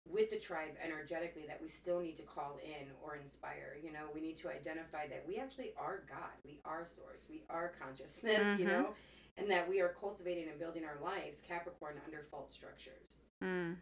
with 0.08 0.30
the 0.30 0.38
tribe 0.38 0.74
energetically 0.82 1.44
that 1.46 1.60
we 1.62 1.68
still 1.68 2.00
need 2.00 2.16
to 2.16 2.22
call 2.22 2.58
in 2.62 2.86
or 3.02 3.16
inspire. 3.16 3.78
You 3.82 3.92
know, 3.92 4.10
we 4.14 4.20
need 4.20 4.36
to 4.38 4.48
identify 4.48 5.06
that 5.08 5.24
we 5.26 5.36
actually 5.38 5.72
are 5.78 6.02
God, 6.08 6.34
we 6.44 6.58
are 6.64 6.84
Source, 6.84 7.26
we 7.30 7.42
are 7.50 7.72
consciousness, 7.80 8.38
mm-hmm. 8.42 8.60
you 8.60 8.66
know, 8.66 8.88
and 9.38 9.50
that 9.50 9.68
we 9.68 9.80
are 9.80 9.94
cultivating 10.00 10.48
and 10.48 10.58
building 10.58 10.84
our 10.84 10.98
lives, 11.02 11.38
Capricorn, 11.46 11.94
under 12.04 12.26
fault 12.30 12.52
structures. 12.52 13.26
Mm. 13.42 13.76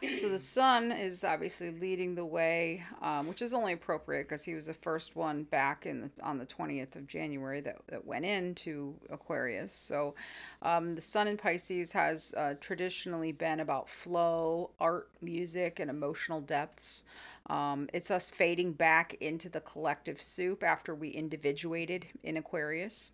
So 0.00 0.28
the 0.28 0.38
sun 0.38 0.92
is 0.92 1.24
obviously 1.24 1.72
leading 1.72 2.14
the 2.14 2.24
way, 2.24 2.84
um, 3.02 3.26
which 3.26 3.42
is 3.42 3.52
only 3.52 3.72
appropriate 3.72 4.28
because 4.28 4.44
he 4.44 4.54
was 4.54 4.66
the 4.66 4.74
first 4.74 5.16
one 5.16 5.42
back 5.42 5.86
in 5.86 6.02
the, 6.02 6.10
on 6.22 6.38
the 6.38 6.46
20th 6.46 6.94
of 6.94 7.08
January 7.08 7.60
that, 7.62 7.78
that 7.88 8.06
went 8.06 8.24
into 8.24 8.94
Aquarius. 9.10 9.72
So 9.72 10.14
um, 10.62 10.94
the 10.94 11.00
sun 11.00 11.26
in 11.26 11.36
Pisces 11.36 11.90
has 11.90 12.32
uh, 12.36 12.54
traditionally 12.60 13.32
been 13.32 13.58
about 13.58 13.88
flow, 13.88 14.70
art, 14.78 15.10
music, 15.20 15.80
and 15.80 15.90
emotional 15.90 16.40
depths. 16.40 17.04
Um, 17.48 17.88
it's 17.92 18.12
us 18.12 18.30
fading 18.30 18.74
back 18.74 19.14
into 19.20 19.48
the 19.48 19.60
collective 19.62 20.22
soup 20.22 20.62
after 20.62 20.94
we 20.94 21.08
individuated 21.08 22.06
in 22.22 22.36
Aquarius. 22.36 23.12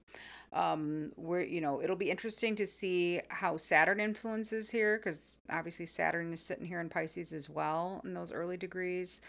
Um, 0.55 1.11
we're, 1.17 1.43
you 1.43 1.61
know, 1.61 1.83
it'll 1.83 1.97
be 1.97 2.11
interesting 2.11 2.55
to 2.57 2.67
see 2.67 3.21
how 3.29 3.57
Saturn 3.57 3.99
influences 3.99 4.71
here 4.71 4.97
because 4.97 5.37
obviously 5.51 5.85
Saturn 5.85 6.33
is 6.33 6.41
sitting 6.41 6.65
here 6.65 6.81
in 6.81 6.89
Pisces 6.89 7.33
as 7.33 7.51
well 7.51 8.01
in 8.05 8.15
those 8.15 8.31
early 8.31 8.57
degrees. 8.57 9.21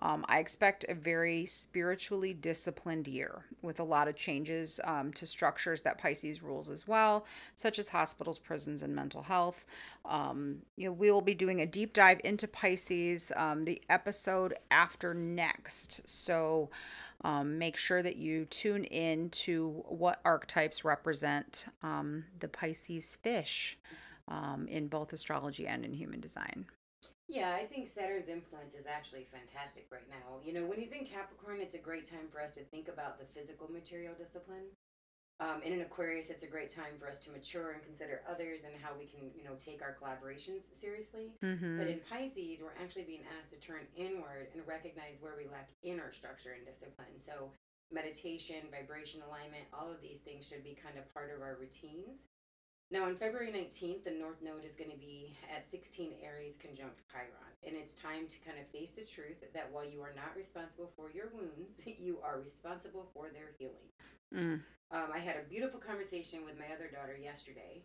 Um, 0.00 0.24
I 0.28 0.40
expect 0.40 0.84
a 0.88 0.94
very 0.94 1.46
spiritually 1.46 2.34
disciplined 2.34 3.06
year 3.06 3.44
with 3.62 3.78
a 3.78 3.84
lot 3.84 4.08
of 4.08 4.16
changes 4.16 4.80
um, 4.82 5.12
to 5.12 5.26
structures 5.26 5.82
that 5.82 5.98
Pisces 5.98 6.42
rules 6.42 6.68
as 6.68 6.88
well, 6.88 7.26
such 7.54 7.78
as 7.78 7.88
hospitals, 7.88 8.40
prisons, 8.40 8.82
and 8.82 8.96
mental 8.96 9.22
health. 9.22 9.64
Um, 10.04 10.58
you 10.76 10.86
know, 10.86 10.92
we 10.92 11.12
will 11.12 11.20
be 11.20 11.34
doing 11.34 11.60
a 11.60 11.66
deep 11.66 11.92
dive 11.92 12.20
into 12.24 12.48
Pisces 12.48 13.30
um, 13.36 13.62
the 13.62 13.80
episode 13.88 14.54
after 14.72 15.14
next. 15.14 16.08
So 16.08 16.70
um, 17.24 17.58
make 17.58 17.76
sure 17.76 18.02
that 18.02 18.16
you 18.16 18.44
tune 18.46 18.84
in 18.84 19.30
to 19.30 19.82
what 19.86 20.20
archetypes 20.24 20.84
represent 20.84 21.66
um, 21.82 22.24
the 22.40 22.48
Pisces 22.48 23.16
fish 23.22 23.78
um, 24.28 24.66
in 24.68 24.88
both 24.88 25.12
astrology 25.12 25.66
and 25.66 25.84
in 25.84 25.92
human 25.92 26.20
design. 26.20 26.66
Yeah, 27.28 27.54
I 27.54 27.64
think 27.64 27.88
Saturn's 27.88 28.28
influence 28.28 28.74
is 28.74 28.86
actually 28.86 29.26
fantastic 29.32 29.86
right 29.90 30.08
now. 30.10 30.40
You 30.44 30.52
know, 30.52 30.66
when 30.66 30.78
he's 30.78 30.92
in 30.92 31.06
Capricorn, 31.06 31.60
it's 31.60 31.74
a 31.74 31.78
great 31.78 32.04
time 32.04 32.28
for 32.30 32.42
us 32.42 32.52
to 32.52 32.60
think 32.60 32.88
about 32.88 33.18
the 33.18 33.24
physical 33.24 33.70
material 33.72 34.12
discipline. 34.18 34.64
Um, 35.42 35.58
in 35.66 35.72
an 35.74 35.82
Aquarius, 35.82 36.30
it's 36.30 36.46
a 36.46 36.46
great 36.46 36.70
time 36.70 36.94
for 37.02 37.10
us 37.10 37.18
to 37.26 37.30
mature 37.34 37.74
and 37.74 37.82
consider 37.82 38.22
others 38.30 38.62
and 38.62 38.70
how 38.78 38.94
we 38.94 39.10
can, 39.10 39.26
you 39.34 39.42
know, 39.42 39.58
take 39.58 39.82
our 39.82 39.98
collaborations 39.98 40.70
seriously. 40.70 41.34
Mm-hmm. 41.42 41.78
But 41.78 41.88
in 41.90 41.98
Pisces, 42.06 42.62
we're 42.62 42.78
actually 42.78 43.10
being 43.10 43.26
asked 43.34 43.50
to 43.50 43.58
turn 43.58 43.82
inward 43.98 44.54
and 44.54 44.62
recognize 44.70 45.18
where 45.18 45.34
we 45.34 45.50
lack 45.50 45.74
inner 45.82 46.14
structure 46.14 46.54
and 46.54 46.62
discipline. 46.62 47.18
So, 47.18 47.50
meditation, 47.90 48.70
vibration 48.70 49.18
alignment, 49.26 49.66
all 49.74 49.90
of 49.90 49.98
these 49.98 50.22
things 50.22 50.46
should 50.46 50.62
be 50.62 50.78
kind 50.78 50.94
of 50.94 51.10
part 51.10 51.34
of 51.34 51.42
our 51.42 51.58
routines. 51.58 52.22
Now, 52.92 53.10
on 53.10 53.16
February 53.16 53.50
19th, 53.50 54.04
the 54.04 54.14
North 54.14 54.38
Node 54.46 54.62
is 54.62 54.78
going 54.78 54.90
to 54.94 55.00
be 55.00 55.34
at 55.50 55.68
16 55.68 56.22
Aries 56.22 56.54
conjunct 56.60 57.02
Chiron. 57.10 57.50
And 57.66 57.74
it's 57.74 57.94
time 57.94 58.30
to 58.30 58.36
kind 58.46 58.62
of 58.62 58.70
face 58.70 58.92
the 58.92 59.02
truth 59.02 59.42
that 59.42 59.70
while 59.72 59.88
you 59.88 60.02
are 60.02 60.14
not 60.14 60.36
responsible 60.36 60.92
for 60.94 61.10
your 61.10 61.34
wounds, 61.34 61.82
you 61.98 62.18
are 62.22 62.38
responsible 62.38 63.10
for 63.10 63.32
their 63.34 63.58
healing. 63.58 63.90
Mm. 64.34 64.60
Um, 64.92 65.08
I 65.12 65.18
had 65.18 65.36
a 65.36 65.48
beautiful 65.48 65.80
conversation 65.80 66.44
with 66.44 66.58
my 66.58 66.68
other 66.74 66.88
daughter 66.92 67.16
yesterday, 67.16 67.84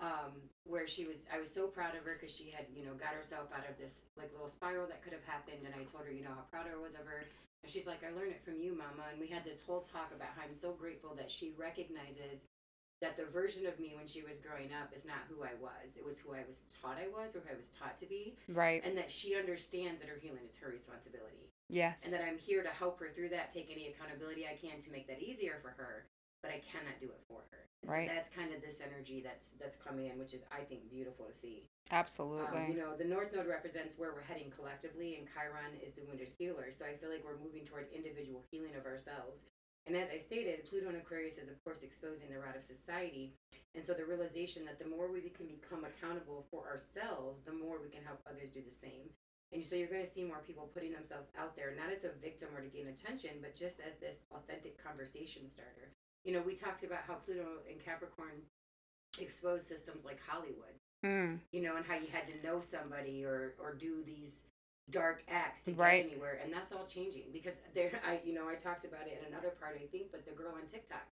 um, 0.00 0.34
where 0.64 0.86
she 0.86 1.06
was. 1.06 1.26
I 1.32 1.38
was 1.38 1.50
so 1.50 1.68
proud 1.68 1.94
of 1.94 2.04
her 2.04 2.18
because 2.18 2.34
she 2.34 2.50
had, 2.50 2.66
you 2.74 2.84
know, 2.84 2.94
got 2.94 3.14
herself 3.14 3.48
out 3.54 3.68
of 3.68 3.78
this 3.78 4.04
like 4.16 4.32
little 4.32 4.48
spiral 4.48 4.86
that 4.88 5.02
could 5.02 5.12
have 5.12 5.24
happened, 5.24 5.62
and 5.64 5.74
I 5.74 5.84
told 5.84 6.04
her, 6.06 6.12
you 6.12 6.24
know, 6.24 6.34
how 6.34 6.46
proud 6.50 6.66
I 6.66 6.80
was 6.80 6.94
of 6.94 7.06
her. 7.06 7.22
And 7.62 7.70
she's 7.70 7.86
like, 7.86 8.02
I 8.02 8.10
learned 8.16 8.32
it 8.32 8.42
from 8.42 8.56
you, 8.58 8.72
Mama. 8.72 9.12
And 9.12 9.20
we 9.20 9.28
had 9.28 9.44
this 9.44 9.62
whole 9.62 9.80
talk 9.80 10.10
about 10.16 10.32
how 10.34 10.42
I'm 10.42 10.54
so 10.54 10.72
grateful 10.72 11.14
that 11.16 11.30
she 11.30 11.52
recognizes 11.58 12.48
that 13.00 13.16
the 13.16 13.24
version 13.24 13.66
of 13.66 13.78
me 13.78 13.92
when 13.96 14.06
she 14.06 14.22
was 14.22 14.38
growing 14.38 14.72
up 14.72 14.92
is 14.94 15.04
not 15.04 15.28
who 15.28 15.42
I 15.42 15.56
was. 15.60 15.96
It 15.96 16.04
was 16.04 16.18
who 16.18 16.32
I 16.32 16.44
was 16.46 16.64
taught 16.80 16.96
I 16.96 17.08
was 17.08 17.36
or 17.36 17.40
who 17.40 17.52
I 17.52 17.56
was 17.56 17.70
taught 17.70 17.98
to 17.98 18.06
be. 18.06 18.36
Right. 18.48 18.82
And 18.84 18.96
that 18.96 19.10
she 19.10 19.36
understands 19.36 20.00
that 20.00 20.08
her 20.08 20.18
healing 20.20 20.44
is 20.48 20.56
her 20.58 20.70
responsibility. 20.70 21.49
Yes. 21.70 22.04
And 22.04 22.12
that 22.12 22.22
I'm 22.22 22.38
here 22.38 22.62
to 22.62 22.68
help 22.68 22.98
her 23.00 23.08
through 23.14 23.30
that, 23.30 23.50
take 23.50 23.70
any 23.72 23.88
accountability 23.88 24.46
I 24.46 24.56
can 24.56 24.80
to 24.82 24.90
make 24.90 25.06
that 25.08 25.22
easier 25.22 25.58
for 25.62 25.70
her 25.70 26.06
but 26.42 26.50
I 26.50 26.60
cannot 26.64 26.96
do 27.00 27.06
it 27.06 27.20
for 27.28 27.44
her. 27.52 27.68
And 27.82 27.90
right. 27.92 28.08
So 28.08 28.14
that's 28.14 28.28
kind 28.28 28.52
of 28.52 28.60
this 28.60 28.80
energy 28.80 29.20
that's 29.20 29.52
that's 29.60 29.76
coming 29.76 30.06
in, 30.08 30.18
which 30.18 30.34
is 30.34 30.40
I 30.52 30.64
think 30.64 30.88
beautiful 30.90 31.26
to 31.26 31.34
see. 31.36 31.64
Absolutely. 31.90 32.58
Um, 32.58 32.72
you 32.72 32.78
know, 32.78 32.96
the 32.96 33.04
North 33.04 33.32
Node 33.34 33.46
represents 33.46 33.98
where 33.98 34.12
we're 34.12 34.24
heading 34.24 34.52
collectively, 34.52 35.16
and 35.16 35.28
Chiron 35.28 35.76
is 35.84 35.92
the 35.92 36.02
wounded 36.08 36.28
healer. 36.38 36.72
So 36.72 36.84
I 36.84 36.96
feel 36.96 37.10
like 37.10 37.24
we're 37.24 37.40
moving 37.40 37.64
toward 37.64 37.88
individual 37.92 38.44
healing 38.50 38.76
of 38.76 38.86
ourselves. 38.86 39.46
And 39.86 39.96
as 39.96 40.08
I 40.12 40.20
stated, 40.20 40.68
Pluto 40.68 40.88
and 40.88 41.00
Aquarius 41.00 41.40
is 41.40 41.48
of 41.48 41.56
course 41.64 41.82
exposing 41.82 42.28
the 42.28 42.38
rot 42.38 42.56
of 42.56 42.64
society, 42.64 43.32
and 43.74 43.84
so 43.84 43.92
the 43.92 44.04
realization 44.04 44.64
that 44.64 44.78
the 44.78 44.88
more 44.88 45.10
we 45.12 45.20
can 45.32 45.48
become 45.48 45.84
accountable 45.84 46.46
for 46.50 46.68
ourselves, 46.68 47.40
the 47.44 47.52
more 47.52 47.80
we 47.80 47.88
can 47.88 48.04
help 48.04 48.20
others 48.28 48.50
do 48.50 48.60
the 48.60 48.72
same. 48.72 49.08
And 49.52 49.64
so 49.64 49.74
you're 49.74 49.90
going 49.90 50.04
to 50.04 50.10
see 50.10 50.22
more 50.22 50.42
people 50.46 50.70
putting 50.72 50.92
themselves 50.92 51.26
out 51.38 51.56
there, 51.56 51.74
not 51.74 51.90
as 51.90 52.04
a 52.04 52.14
victim 52.22 52.48
or 52.54 52.62
to 52.62 52.68
gain 52.68 52.86
attention, 52.86 53.42
but 53.42 53.56
just 53.56 53.80
as 53.80 53.98
this 53.98 54.22
authentic 54.30 54.82
conversation 54.82 55.50
starter 55.50 55.90
you 56.24 56.32
know, 56.32 56.42
we 56.42 56.54
talked 56.54 56.84
about 56.84 57.00
how 57.06 57.14
Pluto 57.14 57.46
and 57.68 57.82
Capricorn 57.82 58.42
exposed 59.20 59.66
systems 59.66 60.04
like 60.04 60.20
Hollywood. 60.26 60.76
Mm. 61.04 61.38
You 61.50 61.62
know, 61.62 61.76
and 61.76 61.86
how 61.86 61.94
you 61.94 62.08
had 62.12 62.26
to 62.26 62.46
know 62.46 62.60
somebody 62.60 63.24
or 63.24 63.54
or 63.58 63.74
do 63.74 64.02
these 64.04 64.42
dark 64.90 65.22
acts 65.30 65.62
to 65.62 65.70
get 65.70 65.80
right. 65.80 66.04
anywhere, 66.04 66.38
and 66.44 66.52
that's 66.52 66.72
all 66.72 66.84
changing 66.84 67.24
because 67.32 67.56
there, 67.74 67.98
I 68.06 68.20
you 68.22 68.34
know, 68.34 68.46
I 68.48 68.56
talked 68.56 68.84
about 68.84 69.06
it 69.06 69.18
in 69.18 69.32
another 69.32 69.48
part, 69.58 69.80
I 69.82 69.86
think, 69.86 70.12
but 70.12 70.26
the 70.26 70.32
girl 70.32 70.52
on 70.52 70.66
TikTok. 70.66 71.06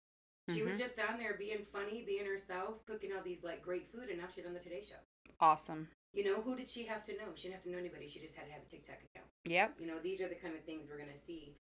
She 0.49 0.59
mm-hmm. 0.59 0.67
was 0.67 0.79
just 0.79 0.97
down 0.97 1.19
there 1.19 1.37
being 1.39 1.63
funny, 1.63 2.03
being 2.05 2.27
herself, 2.27 2.85
cooking 2.85 3.11
all 3.17 3.23
these 3.23 3.45
like 3.45 3.63
great 3.63 3.89
food, 3.89 4.09
and 4.11 4.19
now 4.19 4.27
she's 4.33 4.47
on 4.47 4.55
the 4.55 4.61
Today 4.61 4.83
Show. 4.83 4.97
Awesome. 5.39 5.89
You 6.17 6.25
know, 6.25 6.41
who 6.41 6.57
did 6.57 6.69
she 6.69 6.85
have 6.87 7.05
to 7.05 7.13
know? 7.13 7.31
She 7.35 7.49
didn't 7.49 7.61
have 7.61 7.65
to 7.65 7.71
know 7.71 7.79
anybody. 7.79 8.09
She 8.09 8.21
just 8.21 8.35
had 8.35 8.47
to 8.47 8.53
have 8.53 8.63
a 8.63 8.71
TikTok 8.71 8.97
account. 8.97 9.29
Yep. 9.45 9.75
You 9.79 9.87
know, 9.87 9.99
these 10.03 10.21
are 10.21 10.29
the 10.29 10.35
kind 10.35 10.55
of 10.55 10.65
things 10.65 10.89
we're 10.91 10.99
gonna 10.99 11.17
see 11.27 11.55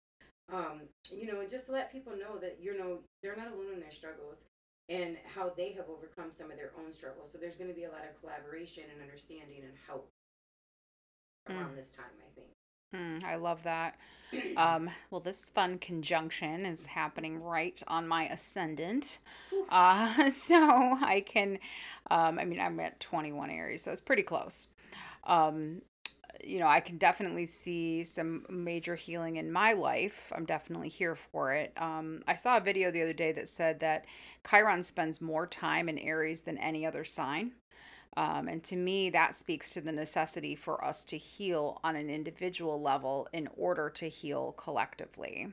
um, 0.52 0.82
you 1.10 1.26
know, 1.26 1.40
and 1.40 1.48
just 1.48 1.66
to 1.66 1.72
let 1.72 1.92
people 1.92 2.12
know 2.12 2.38
that 2.40 2.58
you 2.60 2.76
know 2.76 2.98
they're 3.22 3.36
not 3.36 3.52
alone 3.52 3.74
in 3.74 3.80
their 3.80 3.90
struggles 3.90 4.44
and 4.88 5.16
how 5.34 5.50
they 5.56 5.72
have 5.72 5.86
overcome 5.88 6.30
some 6.30 6.50
of 6.50 6.56
their 6.56 6.72
own 6.78 6.92
struggles. 6.92 7.32
So 7.32 7.38
there's 7.38 7.56
going 7.56 7.70
to 7.70 7.74
be 7.76 7.84
a 7.84 7.90
lot 7.90 8.02
of 8.04 8.20
collaboration 8.20 8.84
and 8.92 9.00
understanding 9.00 9.62
and 9.62 9.72
help 9.86 10.10
mm. 11.48 11.58
around 11.58 11.76
this 11.76 11.90
time, 11.90 12.04
I 12.20 12.34
think. 12.34 12.48
Mm, 12.94 13.24
I 13.24 13.36
love 13.36 13.62
that. 13.64 13.96
Um, 14.56 14.90
well, 15.10 15.20
this 15.20 15.48
fun 15.54 15.78
conjunction 15.78 16.66
is 16.66 16.86
happening 16.86 17.40
right 17.40 17.80
on 17.86 18.08
my 18.08 18.24
ascendant. 18.24 19.20
Uh, 19.68 20.28
so 20.30 20.98
I 21.00 21.22
can, 21.24 21.60
um, 22.10 22.38
I 22.38 22.44
mean, 22.44 22.60
I'm 22.60 22.78
at 22.80 23.00
21 23.00 23.50
Aries, 23.50 23.82
so 23.82 23.92
it's 23.92 24.00
pretty 24.00 24.22
close. 24.22 24.68
Um, 25.24 25.82
you 26.42 26.58
know, 26.58 26.66
I 26.66 26.80
can 26.80 26.98
definitely 26.98 27.46
see 27.46 28.02
some 28.02 28.44
major 28.48 28.96
healing 28.96 29.36
in 29.36 29.50
my 29.50 29.72
life. 29.72 30.32
I'm 30.34 30.44
definitely 30.44 30.88
here 30.88 31.14
for 31.14 31.52
it. 31.54 31.72
Um, 31.76 32.22
I 32.26 32.34
saw 32.34 32.56
a 32.56 32.60
video 32.60 32.90
the 32.90 33.02
other 33.02 33.12
day 33.12 33.32
that 33.32 33.48
said 33.48 33.80
that 33.80 34.06
Chiron 34.48 34.82
spends 34.82 35.20
more 35.20 35.46
time 35.46 35.88
in 35.88 35.98
Aries 35.98 36.40
than 36.40 36.58
any 36.58 36.84
other 36.84 37.04
sign. 37.04 37.52
Um, 38.16 38.46
and 38.48 38.62
to 38.64 38.76
me, 38.76 39.10
that 39.10 39.34
speaks 39.34 39.70
to 39.70 39.80
the 39.80 39.92
necessity 39.92 40.54
for 40.54 40.84
us 40.84 41.04
to 41.06 41.16
heal 41.16 41.80
on 41.82 41.96
an 41.96 42.10
individual 42.10 42.80
level 42.80 43.28
in 43.32 43.48
order 43.56 43.90
to 43.90 44.08
heal 44.08 44.52
collectively. 44.52 45.48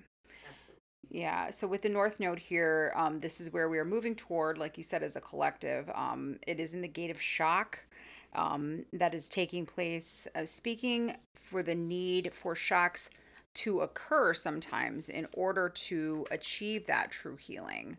Yeah. 1.12 1.50
So 1.50 1.68
with 1.68 1.82
the 1.82 1.90
North 1.90 2.22
Node 2.22 2.40
here, 2.40 2.94
um, 2.96 3.20
this 3.20 3.42
is 3.42 3.52
where 3.52 3.68
we 3.68 3.78
are 3.78 3.86
moving 3.86 4.16
toward, 4.16 4.58
like 4.58 4.78
you 4.78 4.84
said, 4.84 5.04
as 5.04 5.18
a 5.18 5.22
collective. 5.22 5.92
Um, 5.94 6.38
it 6.48 6.58
is 6.58 6.74
in 6.74 6.82
the 6.82 6.88
gate 6.88 7.12
of 7.12 7.22
shock 7.22 7.80
um, 8.34 8.86
that 8.94 9.14
is 9.14 9.28
taking 9.28 9.66
place, 9.66 10.26
uh, 10.36 10.46
speaking 10.46 11.18
for 11.34 11.64
the 11.64 11.76
need 11.76 12.34
for 12.34 12.56
shocks 12.56 13.10
to 13.56 13.82
occur 13.82 14.34
sometimes 14.34 15.10
in 15.10 15.28
order 15.34 15.68
to 15.68 16.26
achieve 16.32 16.88
that 16.88 17.12
true 17.12 17.36
healing. 17.36 17.98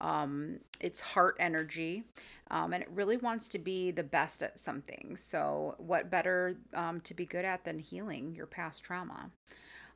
Um, 0.00 0.60
it's 0.80 1.02
heart 1.02 1.36
energy, 1.38 2.04
um, 2.50 2.72
and 2.72 2.82
it 2.82 2.88
really 2.94 3.18
wants 3.18 3.46
to 3.50 3.58
be 3.58 3.90
the 3.90 4.04
best 4.04 4.42
at 4.42 4.58
something. 4.58 5.16
So, 5.16 5.74
what 5.76 6.10
better 6.10 6.56
um, 6.72 7.02
to 7.02 7.12
be 7.12 7.26
good 7.26 7.44
at 7.44 7.64
than 7.64 7.78
healing 7.78 8.34
your 8.34 8.46
past 8.46 8.82
trauma? 8.82 9.30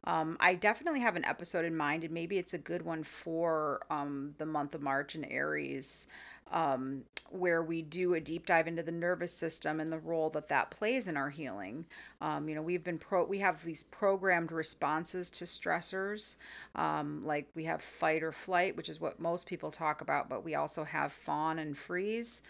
Um, 0.05 0.37
I 0.41 0.55
definitely 0.55 1.01
have 1.01 1.17
an 1.17 1.25
episode 1.25 1.65
in 1.65 1.77
mind, 1.77 2.05
and 2.05 2.15
maybe 2.15 2.39
it's 2.39 2.55
a 2.55 2.59
good 2.59 2.83
one 2.83 3.03
for 3.03 3.81
um, 3.91 4.35
the 4.39 4.47
month 4.47 4.75
of 4.75 4.81
March 4.81 5.15
in 5.15 5.25
Aries 5.25 6.07
um, 6.53 7.05
where 7.31 7.63
we 7.63 7.83
do 7.83 8.15
a 8.15 8.21
deep 8.21 8.47
dive 8.47 8.67
into 8.67 8.83
the 8.83 8.93
nervous 8.93 9.33
system 9.33 9.81
and 9.81 9.93
the 9.93 9.99
role 9.99 10.31
that 10.31 10.49
that 10.49 10.71
plays 10.71 11.07
in 11.07 11.17
our 11.17 11.29
healing. 11.29 11.85
Um, 12.21 12.49
you 12.49 12.55
know, 12.55 12.63
we've 12.63 12.83
been 12.83 12.99
pro, 12.99 13.25
we 13.25 13.39
have 13.41 13.63
these 13.65 13.83
programmed 13.83 14.51
responses 14.51 15.31
to 15.33 15.45
stressors, 15.45 16.37
um, 16.75 17.23
like 17.27 17.49
we 17.55 17.65
have 17.65 17.83
fight 17.83 18.23
or 18.23 18.33
flight, 18.33 18.77
which 18.77 18.89
is 18.89 19.01
what 19.01 19.21
most 19.21 19.47
people 19.47 19.71
talk 19.71 20.01
about, 20.01 20.29
but 20.29 20.45
we 20.45 20.55
also 20.55 20.85
have 20.85 21.13
fawn 21.13 21.59
and 21.59 21.77
freeze. 21.77 22.43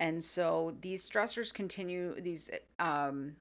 And 0.00 0.22
so 0.22 0.74
these 0.80 1.08
stressors 1.08 1.54
continue, 1.54 2.20
these 2.20 2.50
um, 2.80 3.36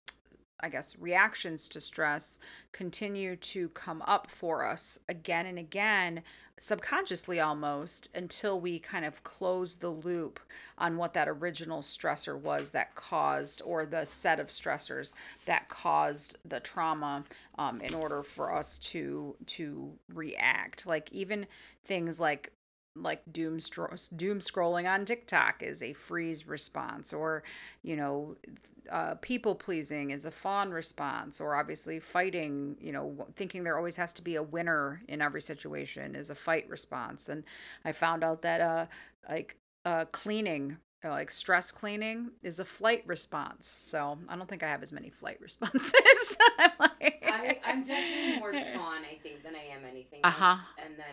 I 0.64 0.70
guess, 0.70 0.98
reactions 0.98 1.68
to 1.70 1.82
stress 1.82 2.40
continue 2.72 3.36
to 3.36 3.70
come 3.70 4.02
up 4.04 4.32
for 4.32 4.66
us 4.66 4.98
again 5.10 5.46
and 5.46 5.60
again, 5.60 6.24
subconsciously 6.58 7.42
almost, 7.42 8.10
until 8.16 8.60
we 8.60 8.80
kind 8.80 9.04
of 9.04 9.22
close 9.24 9.76
the 9.76 9.90
loop 9.90 10.40
on 10.78 10.96
what 10.96 11.14
that 11.14 11.28
original 11.28 11.82
stressor 11.82 12.40
was 12.40 12.70
that 12.70 12.96
caused, 12.96 13.62
or 13.66 13.86
the 13.86 14.06
set 14.06 14.40
of 14.40 14.48
stressors 14.48 15.14
that 15.46 15.68
caused 15.68 16.38
the 16.46 16.62
trauma 16.62 17.26
um, 17.58 17.82
in 17.82 17.94
order 17.94 18.24
for 18.24 18.54
us 18.54 18.80
to 18.80 19.36
to 19.46 19.92
react. 20.14 20.88
Like 20.88 21.12
even 21.12 21.46
things 21.84 22.20
like 22.20 22.54
like 22.96 23.22
doom 23.32 23.58
stro- 23.58 24.18
doom 24.18 24.40
scrolling 24.40 24.92
on 24.92 25.06
TikTok 25.06 25.64
is 25.64 25.82
a 25.82 25.94
freeze 25.94 26.48
response, 26.48 27.14
or 27.14 27.44
you 27.82 27.96
know, 27.96 28.36
uh, 28.92 29.16
people 29.16 29.56
pleasing 29.56 30.12
is 30.12 30.26
a 30.26 30.32
fawn 30.32 30.72
response, 30.72 31.42
or 31.42 31.56
obviously 31.56 32.00
fighting. 32.00 32.76
You 32.80 32.92
know, 32.94 33.28
thinking 33.36 33.64
there 33.64 33.78
always 33.78 33.98
has 33.98 34.14
to 34.14 34.22
be 34.22 34.36
a 34.36 34.44
winner 34.44 35.02
in 35.08 35.22
every 35.22 35.42
situation 35.42 36.16
is 36.16 36.30
a 36.30 36.36
fight 36.36 36.70
response. 36.70 37.30
And 37.30 37.44
I 37.86 37.92
found 37.92 38.24
out 38.24 38.42
that 38.44 38.62
uh, 38.62 38.86
like 39.30 39.58
uh, 39.86 40.06
cleaning 40.12 40.78
uh, 41.06 41.10
like 41.10 41.30
stress 41.30 41.72
cleaning 41.72 42.32
is 42.44 42.60
a 42.60 42.66
flight 42.66 43.04
response. 43.06 43.68
So 43.68 44.18
I 44.30 44.36
don't 44.36 44.48
think 44.48 44.64
I 44.64 44.68
have 44.68 44.84
as 44.84 44.92
many 44.92 45.10
flight 45.10 45.38
responses. 45.42 46.38
I'm, 46.60 46.72
like... 46.80 47.24
I, 47.28 47.60
am 47.66 47.84
definitely 47.84 48.40
more 48.40 48.54
fawn, 48.54 49.02
I 49.04 49.18
think, 49.22 49.44
than 49.44 49.56
I 49.56 49.76
am 49.76 49.86
anything 49.86 50.20
uh-huh. 50.24 50.46
else. 50.46 50.62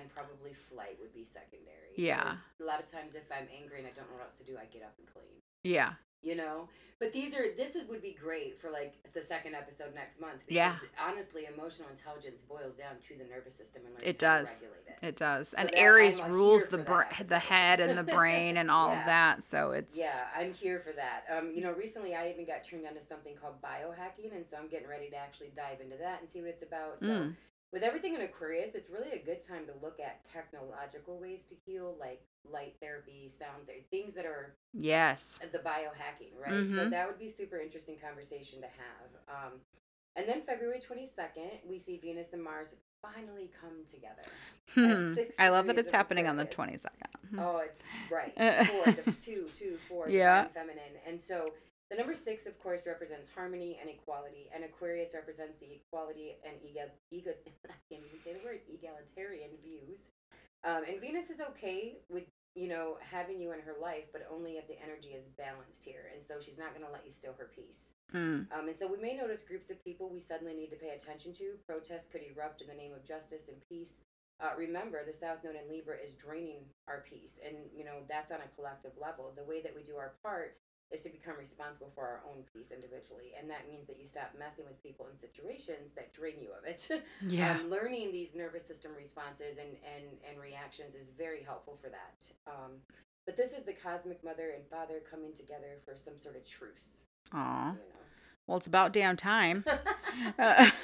And 0.01 0.09
probably 0.09 0.55
flight 0.55 0.97
would 1.01 1.13
be 1.13 1.25
secondary. 1.25 1.93
Yeah. 1.97 2.37
A 2.61 2.65
lot 2.65 2.81
of 2.81 2.91
times, 2.91 3.15
if 3.15 3.31
I'm 3.31 3.49
angry 3.53 3.79
and 3.79 3.87
I 3.87 3.91
don't 3.91 4.09
know 4.09 4.17
what 4.17 4.25
else 4.25 4.37
to 4.37 4.45
do, 4.45 4.57
I 4.57 4.65
get 4.73 4.83
up 4.83 4.95
and 4.99 5.07
clean. 5.07 5.45
Yeah 5.63 6.01
you 6.23 6.35
know 6.35 6.69
but 6.99 7.15
these 7.15 7.35
are 7.35 7.47
this 7.57 7.75
is, 7.75 7.89
would 7.89 8.03
be 8.03 8.17
great 8.21 8.61
for 8.61 8.71
like 8.71 8.95
the 9.15 9.23
second 9.23 9.55
episode 9.55 9.95
next 9.95 10.21
month 10.21 10.43
yeah 10.49 10.77
honestly 11.03 11.47
emotional 11.53 11.89
intelligence 11.89 12.43
boils 12.43 12.75
down 12.75 12.93
to 13.01 13.17
the 13.17 13.25
nervous 13.25 13.55
system 13.55 13.83
and 13.87 14.07
it 14.07 14.19
does 14.19 14.63
it. 14.63 15.07
it. 15.07 15.17
does 15.17 15.49
so 15.49 15.57
and 15.59 15.71
aries 15.75 16.23
rules 16.25 16.67
the 16.69 16.79
br- 16.79 17.03
the 17.27 17.39
head 17.39 17.81
and 17.81 17.97
the 17.97 18.03
brain 18.03 18.59
and 18.59 18.71
all 18.71 18.89
yeah. 18.93 19.01
of 19.01 19.07
that 19.07 19.43
so 19.43 19.73
it's 19.73 19.99
yeah 19.99 20.23
i'm 20.39 20.53
here 20.53 20.79
for 20.79 20.93
that 20.93 21.25
um 21.35 21.51
you 21.55 21.63
know 21.63 21.73
recently 21.73 22.15
i 22.15 22.29
even 22.29 22.45
got 22.45 22.63
turned 22.63 22.87
on 22.87 22.95
to 22.95 23.01
something 23.01 23.35
called 23.41 23.55
biohacking 23.63 24.35
and 24.35 24.47
so 24.47 24.59
i'm 24.59 24.69
getting 24.69 24.89
ready 24.89 25.09
to 25.09 25.17
actually 25.17 25.51
dive 25.57 25.81
into 25.81 25.97
that 25.97 26.21
and 26.21 26.29
see 26.29 26.41
what 26.41 26.51
it's 26.51 26.63
about 26.63 26.99
so 26.99 27.07
mm 27.07 27.35
with 27.73 27.83
everything 27.83 28.15
in 28.15 28.21
Aquarius, 28.23 28.75
it's 28.75 28.91
really 28.91 29.11
a 29.13 29.25
good 29.25 29.47
time 29.47 29.65
to 29.67 29.73
look 29.83 30.01
at 30.01 30.25
technological 30.25 31.19
ways 31.21 31.45
to 31.49 31.55
heal, 31.67 31.95
like 32.01 32.21
light 32.51 32.75
therapy, 32.81 33.29
sound 33.29 33.67
therapy, 33.67 33.85
things 33.91 34.15
that 34.15 34.27
are 34.27 34.55
yes, 34.75 35.39
the 35.53 35.59
biohacking, 35.59 36.33
right? 36.41 36.53
Mm-hmm. 36.53 36.77
So 36.77 36.89
that 36.89 37.07
would 37.07 37.19
be 37.19 37.29
super 37.29 37.59
interesting 37.59 37.97
conversation 38.05 38.61
to 38.61 38.67
have. 38.67 39.37
Um, 39.45 39.53
and 40.17 40.29
then 40.29 40.43
February 40.43 40.81
twenty 40.81 41.07
second, 41.07 41.51
we 41.69 41.79
see 41.79 41.99
Venus 41.99 42.33
and 42.33 42.43
Mars 42.43 42.75
finally 43.01 43.51
come 43.61 43.85
together. 43.91 44.23
Hmm. 44.75 45.15
I 45.39 45.51
love 45.51 45.67
that 45.69 45.79
it's 45.79 45.93
happening 45.93 46.27
Aquarius. 46.27 46.41
on 46.41 46.47
the 46.49 46.53
twenty 46.53 46.77
second. 46.77 47.09
Oh, 47.39 47.59
it's 47.59 47.81
right. 48.11 48.35
Four, 48.67 48.93
the 48.93 49.13
two, 49.13 49.47
two, 49.57 49.79
four, 49.89 50.09
yeah, 50.09 50.47
feminine, 50.49 50.99
and 51.07 51.21
so 51.21 51.53
the 51.91 51.97
number 51.97 52.15
six, 52.15 52.47
of 52.47 52.55
course, 52.63 52.87
represents 52.87 53.29
harmony 53.35 53.79
and 53.81 53.91
equality, 53.91 54.49
and 54.55 54.63
Aquarius 54.63 55.11
represents 55.13 55.59
the 55.59 55.67
equality 55.75 56.39
and 56.47 56.55
I 56.63 57.79
can't 57.91 58.07
even 58.07 58.21
say 58.23 58.33
the 58.33 58.45
word 58.47 58.63
egalitarian 58.71 59.51
views. 59.59 60.07
Um, 60.63 60.85
and 60.87 61.01
Venus 61.01 61.31
is 61.31 61.41
okay 61.41 61.99
with 62.09 62.25
you 62.55 62.69
know 62.69 62.99
having 63.03 63.41
you 63.41 63.53
in 63.53 63.61
her 63.61 63.75
life, 63.83 64.07
but 64.13 64.27
only 64.31 64.53
if 64.53 64.69
the 64.69 64.79
energy 64.79 65.19
is 65.19 65.27
balanced 65.35 65.83
here, 65.83 66.11
and 66.15 66.23
so 66.23 66.39
she's 66.39 66.59
not 66.59 66.75
going 66.75 66.87
to 66.87 66.93
let 66.93 67.03
you 67.05 67.13
steal 67.13 67.35
her 67.39 67.51
peace. 67.51 67.91
Mm. 68.15 68.47
Um, 68.55 68.69
and 68.71 68.77
so 68.77 68.87
we 68.87 68.99
may 68.99 69.17
notice 69.17 69.43
groups 69.43 69.71
of 69.71 69.83
people 69.83 70.11
we 70.11 70.21
suddenly 70.21 70.55
need 70.55 70.71
to 70.71 70.77
pay 70.77 70.91
attention 70.91 71.33
to. 71.35 71.59
Protests 71.67 72.11
could 72.11 72.23
erupt 72.23 72.63
in 72.63 72.69
the 72.69 72.75
name 72.75 72.93
of 72.95 73.07
justice 73.07 73.47
and 73.49 73.59
peace. 73.69 73.95
Uh, 74.41 74.51
remember, 74.57 75.05
the 75.05 75.13
South 75.13 75.45
Node 75.45 75.55
in 75.55 75.71
Libra 75.71 75.97
is 76.03 76.15
draining 76.15 76.65
our 76.89 77.05
peace, 77.09 77.39
and 77.43 77.57
you 77.75 77.85
know 77.85 78.07
that's 78.07 78.31
on 78.31 78.39
a 78.39 78.55
collective 78.55 78.95
level. 79.01 79.33
The 79.35 79.45
way 79.45 79.61
that 79.63 79.75
we 79.75 79.83
do 79.83 79.97
our 79.97 80.15
part 80.23 80.55
is 80.91 81.03
to 81.03 81.11
become 81.11 81.39
responsible 81.39 81.91
for 81.95 82.03
our 82.03 82.21
own 82.27 82.43
peace 82.53 82.71
individually. 82.75 83.33
And 83.39 83.49
that 83.51 83.71
means 83.71 83.87
that 83.87 83.99
you 84.01 84.09
stop 84.09 84.35
messing 84.39 84.65
with 84.67 84.83
people 84.83 85.07
in 85.07 85.15
situations 85.15 85.95
that 85.95 86.13
drain 86.13 86.43
you 86.43 86.51
of 86.51 86.67
it. 86.67 86.83
Yeah. 87.23 87.59
um, 87.59 87.71
learning 87.71 88.13
these 88.13 88.35
nervous 88.35 88.67
system 88.67 88.93
responses 88.97 89.59
and, 89.59 89.77
and, 89.85 90.05
and 90.29 90.41
reactions 90.41 90.95
is 90.95 91.07
very 91.17 91.43
helpful 91.43 91.79
for 91.81 91.89
that. 91.91 92.19
Um, 92.47 92.83
but 93.27 93.37
this 93.37 93.53
is 93.53 93.65
the 93.65 93.75
cosmic 93.75 94.25
mother 94.25 94.51
and 94.51 94.67
father 94.67 95.01
coming 95.09 95.33
together 95.37 95.79
for 95.85 95.95
some 95.95 96.19
sort 96.19 96.37
of 96.37 96.45
truce. 96.45 97.05
Aww. 97.33 97.73
You 97.73 97.79
know? 97.79 98.03
Well, 98.51 98.57
it's 98.57 98.67
about 98.67 98.93
damn 98.93 99.17
time. 99.17 99.65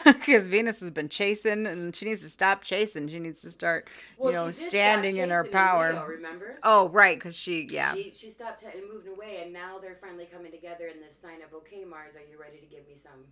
Because 0.04 0.46
uh, 0.46 0.50
Venus 0.50 0.78
has 0.78 0.92
been 0.92 1.08
chasing 1.08 1.66
and 1.66 1.96
she 1.96 2.04
needs 2.04 2.20
to 2.20 2.28
stop 2.28 2.62
chasing. 2.62 3.08
She 3.08 3.18
needs 3.18 3.40
to 3.40 3.50
start, 3.50 3.88
well, 4.18 4.30
you 4.30 4.38
know, 4.38 4.50
standing 4.52 5.16
in 5.16 5.30
her 5.30 5.42
power. 5.42 5.90
In 5.90 5.96
Leo, 5.96 6.06
remember? 6.06 6.58
Oh, 6.62 6.88
right. 6.90 7.18
Because 7.18 7.36
she, 7.36 7.66
yeah. 7.68 7.92
She, 7.92 8.12
she 8.12 8.30
stopped 8.30 8.62
and 8.62 8.84
moved 8.88 9.08
away, 9.08 9.40
and 9.42 9.52
now 9.52 9.80
they're 9.80 9.98
finally 10.00 10.26
coming 10.32 10.52
together 10.52 10.86
in 10.86 11.00
this 11.00 11.18
sign 11.18 11.42
of, 11.44 11.52
okay, 11.54 11.84
Mars, 11.84 12.14
are 12.14 12.20
you 12.20 12.40
ready 12.40 12.58
to 12.58 12.66
give 12.66 12.86
me 12.86 12.94
some 12.94 13.24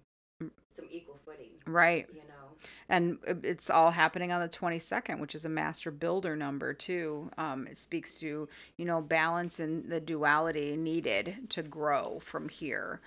mm. 0.42 0.50
some 0.68 0.86
equal 0.90 1.20
footing. 1.24 1.52
Right. 1.64 2.08
You 2.12 2.22
know. 2.22 2.56
And 2.88 3.18
it's 3.44 3.70
all 3.70 3.92
happening 3.92 4.32
on 4.32 4.40
the 4.40 4.48
22nd, 4.48 5.20
which 5.20 5.36
is 5.36 5.44
a 5.44 5.48
master 5.48 5.92
builder 5.92 6.34
number 6.34 6.74
too. 6.74 7.30
Um, 7.38 7.68
it 7.68 7.78
speaks 7.78 8.18
to, 8.18 8.48
you 8.78 8.84
know, 8.84 9.00
balance 9.00 9.60
and 9.60 9.88
the 9.88 10.00
duality 10.00 10.76
needed 10.76 11.50
to 11.50 11.62
grow 11.62 12.18
from 12.20 12.48
here. 12.48 13.00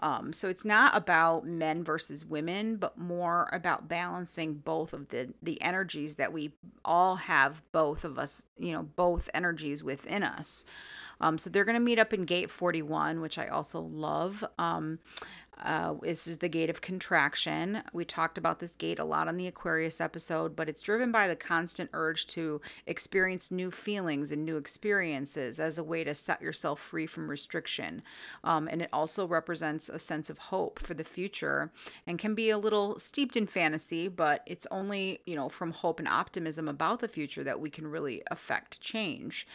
Um, 0.00 0.32
so 0.32 0.48
it's 0.48 0.64
not 0.64 0.96
about 0.96 1.46
men 1.46 1.84
versus 1.84 2.24
women, 2.26 2.76
but 2.76 2.98
more 2.98 3.48
about 3.52 3.88
balancing 3.88 4.54
both 4.54 4.92
of 4.92 5.08
the 5.08 5.32
the 5.42 5.60
energies 5.62 6.16
that 6.16 6.32
we 6.32 6.52
all 6.84 7.16
have. 7.16 7.62
Both 7.72 8.04
of 8.04 8.18
us, 8.18 8.44
you 8.58 8.72
know, 8.72 8.82
both 8.82 9.30
energies 9.32 9.82
within 9.84 10.22
us. 10.22 10.64
Um, 11.20 11.38
so 11.38 11.48
they're 11.48 11.64
going 11.64 11.74
to 11.74 11.80
meet 11.80 11.98
up 11.98 12.12
in 12.12 12.24
Gate 12.24 12.50
41, 12.50 13.20
which 13.20 13.38
I 13.38 13.46
also 13.46 13.80
love. 13.80 14.44
Um, 14.58 14.98
uh, 15.62 15.94
this 16.02 16.26
is 16.26 16.38
the 16.38 16.48
gate 16.48 16.70
of 16.70 16.80
contraction. 16.80 17.82
We 17.92 18.04
talked 18.04 18.38
about 18.38 18.58
this 18.58 18.76
gate 18.76 18.98
a 18.98 19.04
lot 19.04 19.28
on 19.28 19.36
the 19.36 19.46
Aquarius 19.46 20.00
episode, 20.00 20.56
but 20.56 20.68
it's 20.68 20.82
driven 20.82 21.12
by 21.12 21.28
the 21.28 21.36
constant 21.36 21.90
urge 21.92 22.26
to 22.28 22.60
experience 22.86 23.50
new 23.50 23.70
feelings 23.70 24.32
and 24.32 24.44
new 24.44 24.56
experiences 24.56 25.60
as 25.60 25.78
a 25.78 25.84
way 25.84 26.04
to 26.04 26.14
set 26.14 26.42
yourself 26.42 26.80
free 26.80 27.06
from 27.06 27.30
restriction. 27.30 28.02
Um, 28.42 28.68
and 28.70 28.82
it 28.82 28.90
also 28.92 29.26
represents 29.26 29.88
a 29.88 29.98
sense 29.98 30.28
of 30.30 30.38
hope 30.38 30.78
for 30.80 30.94
the 30.94 31.04
future 31.04 31.72
and 32.06 32.18
can 32.18 32.34
be 32.34 32.50
a 32.50 32.58
little 32.58 32.98
steeped 32.98 33.36
in 33.36 33.46
fantasy, 33.46 34.08
but 34.08 34.42
it's 34.46 34.66
only, 34.70 35.20
you 35.26 35.36
know, 35.36 35.48
from 35.48 35.72
hope 35.72 35.98
and 35.98 36.08
optimism 36.08 36.68
about 36.68 37.00
the 37.00 37.08
future 37.08 37.44
that 37.44 37.60
we 37.60 37.70
can 37.70 37.86
really 37.86 38.22
affect 38.30 38.80
change. 38.80 39.46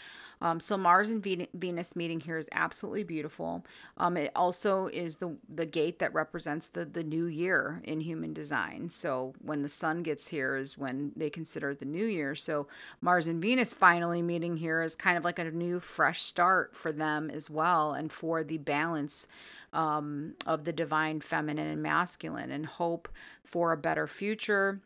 Um, 0.42 0.60
so 0.60 0.78
Mars 0.78 1.10
and 1.10 1.26
Venus 1.54 1.96
meeting 1.96 2.20
here 2.20 2.38
is 2.38 2.50
absolutely 2.54 3.04
beautiful. 3.04 3.66
Um, 3.98 4.18
it 4.18 4.32
also 4.36 4.88
is 4.88 5.18
the 5.18 5.36
the 5.54 5.66
gate 5.66 6.00
that 6.00 6.14
represents 6.14 6.68
the 6.70 6.86
the 6.86 7.04
new 7.04 7.26
year 7.26 7.82
in 7.84 8.02
human 8.02 8.34
design. 8.34 8.90
So 8.90 9.34
when 9.42 9.62
the 9.62 9.70
sun 9.70 10.04
gets 10.04 10.28
here 10.28 10.56
is 10.56 10.78
when 10.78 11.12
they 11.16 11.30
consider 11.30 11.76
the 11.76 11.86
new 11.86 12.06
year. 12.06 12.36
So 12.36 12.68
Mars 13.02 13.28
and 13.28 13.42
Venus 13.42 13.74
finally 13.74 14.22
meeting 14.22 14.58
here 14.58 14.82
is 14.82 14.96
kind 14.96 15.18
of 15.18 15.26
like 15.26 15.40
a 15.40 15.52
new 15.52 15.80
fresh 15.80 16.22
start 16.22 16.76
for 16.76 16.92
them 16.92 17.30
as 17.30 17.50
well, 17.50 17.94
and 17.94 18.12
for 18.12 18.44
the 18.44 18.58
balance 18.58 19.28
um, 19.74 20.34
of 20.46 20.64
the 20.64 20.74
divine 20.74 21.22
feminine 21.22 21.68
and 21.68 21.84
masculine, 21.84 22.52
and 22.52 22.66
hope 22.66 23.10
for 23.44 23.72
a 23.72 23.78
better 23.78 24.08
future 24.08 24.80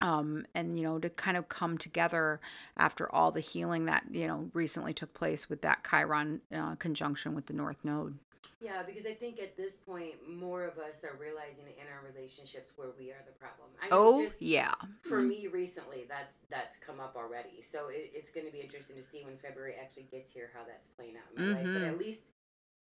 um, 0.00 0.44
and 0.54 0.78
you 0.78 0.84
know 0.84 0.98
to 0.98 1.10
kind 1.10 1.36
of 1.36 1.48
come 1.48 1.78
together 1.78 2.40
after 2.76 3.12
all 3.14 3.30
the 3.30 3.40
healing 3.40 3.86
that 3.86 4.04
you 4.10 4.26
know 4.26 4.50
recently 4.54 4.92
took 4.92 5.12
place 5.14 5.48
with 5.48 5.62
that 5.62 5.84
chiron 5.88 6.40
uh, 6.54 6.74
conjunction 6.76 7.34
with 7.34 7.46
the 7.46 7.52
north 7.52 7.78
node 7.84 8.18
yeah 8.60 8.82
because 8.82 9.06
i 9.06 9.12
think 9.12 9.38
at 9.38 9.56
this 9.56 9.78
point 9.78 10.14
more 10.28 10.64
of 10.64 10.78
us 10.78 11.04
are 11.04 11.16
realizing 11.20 11.64
in 11.66 11.86
our 11.92 12.12
relationships 12.12 12.72
where 12.76 12.88
we 12.98 13.10
are 13.10 13.22
the 13.26 13.32
problem 13.32 13.68
I 13.80 13.84
mean, 13.84 13.90
oh 13.92 14.28
yeah 14.40 14.74
for 15.02 15.18
mm-hmm. 15.18 15.28
me 15.28 15.46
recently 15.48 16.04
that's 16.08 16.38
that's 16.50 16.76
come 16.76 17.00
up 17.00 17.14
already 17.16 17.62
so 17.66 17.88
it, 17.88 18.10
it's 18.14 18.30
going 18.30 18.46
to 18.46 18.52
be 18.52 18.60
interesting 18.60 18.96
to 18.96 19.02
see 19.02 19.22
when 19.24 19.36
february 19.36 19.74
actually 19.80 20.08
gets 20.10 20.30
here 20.30 20.50
how 20.54 20.60
that's 20.66 20.88
playing 20.88 21.14
out 21.16 21.36
in 21.36 21.52
my 21.52 21.58
mm-hmm. 21.58 21.66
life 21.66 21.74
but 21.74 21.82
mm-hmm. 21.82 21.94
at 21.94 21.98
least 21.98 22.20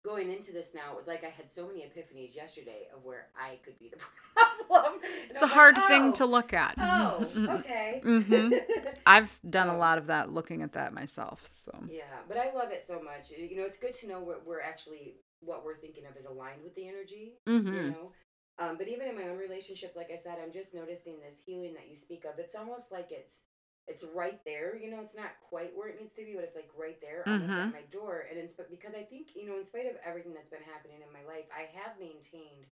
going 0.07 0.33
into 0.33 0.53
this 0.53 0.73
now, 0.73 0.93
it 0.93 0.97
was 0.97 1.09
like 1.09 1.25
I 1.25 1.29
had 1.29 1.49
so 1.49 1.67
many 1.67 1.81
epiphanies 1.81 2.37
yesterday 2.37 2.87
of 2.95 3.05
where 3.05 3.27
I 3.37 3.59
could 3.65 3.77
be 3.79 3.91
the 3.91 3.97
problem. 4.69 5.01
it's 5.29 5.43
a 5.43 5.49
hard 5.49 5.75
like, 5.75 5.89
thing 5.89 6.03
oh, 6.03 6.13
to 6.13 6.27
look 6.27 6.53
at. 6.53 6.75
Oh, 6.79 7.27
okay. 7.37 8.01
mm-hmm. 8.05 8.55
I've 9.07 9.37
done 9.51 9.69
um, 9.69 9.75
a 9.75 9.79
lot 9.79 9.99
of 9.99 10.07
that, 10.07 10.33
looking 10.33 10.63
at 10.63 10.75
that 10.75 10.95
myself. 10.95 11.45
So 11.45 11.73
yeah, 11.91 12.03
but 12.29 12.39
I 12.39 12.53
love 12.55 12.71
it 12.71 12.85
so 12.87 13.03
much. 13.03 13.33
You 13.37 13.57
know, 13.57 13.65
it's 13.65 13.79
good 13.79 13.95
to 13.95 14.09
know 14.09 14.21
what 14.21 14.47
we're 14.47 14.63
actually 14.63 15.17
what 15.41 15.65
we're 15.65 15.77
thinking 15.77 16.05
of 16.07 16.17
is 16.17 16.27
aligned 16.27 16.63
with 16.63 16.77
the 16.77 16.89
energy. 16.89 17.35
Mm-hmm. 17.47 17.75
You 17.75 17.83
know. 17.91 18.13
Um, 18.59 18.79
but 18.79 18.89
even 18.89 19.07
in 19.07 19.15
my 19.15 19.25
own 19.25 19.37
relationships, 19.37 19.97
like 19.97 20.11
I 20.11 20.17
said, 20.17 20.39
I'm 20.43 20.53
just 20.53 20.73
noticing 20.73 21.21
this 21.21 21.35
healing 21.45 21.75
that 21.75 21.91
you 21.91 21.97
speak 21.97 22.25
of. 22.25 22.39
It's 22.39 22.55
almost 22.55 22.91
like 22.91 23.09
it's 23.11 23.43
it's 23.87 24.05
right 24.15 24.41
there. 24.45 24.77
You 24.77 24.91
know, 24.91 25.01
it's 25.01 25.15
not 25.15 25.39
quite 25.49 25.71
where 25.75 25.89
it 25.89 26.01
needs 26.01 26.13
to 26.15 26.25
be, 26.25 26.35
but 26.35 26.45
it's 26.45 26.57
like 26.57 26.71
right 26.77 27.01
there, 27.01 27.23
almost 27.27 27.53
mm-hmm. 27.53 27.71
at 27.71 27.79
my 27.79 27.87
door. 27.91 28.27
And 28.29 28.39
it's 28.39 28.55
but 28.55 28.71
because 28.71 28.95
I 28.95 29.03
think 29.03 29.35
you 29.35 29.47
know, 29.47 29.57
in 29.57 29.65
spite 29.65 29.87
of 29.87 29.97
everything 30.05 30.35
that's 30.35 30.51
been 30.51 30.67
happening 30.67 31.03
in 31.03 31.11
my 31.15 31.23
life, 31.27 31.47
I 31.55 31.71
have 31.79 31.99
maintained 31.99 32.67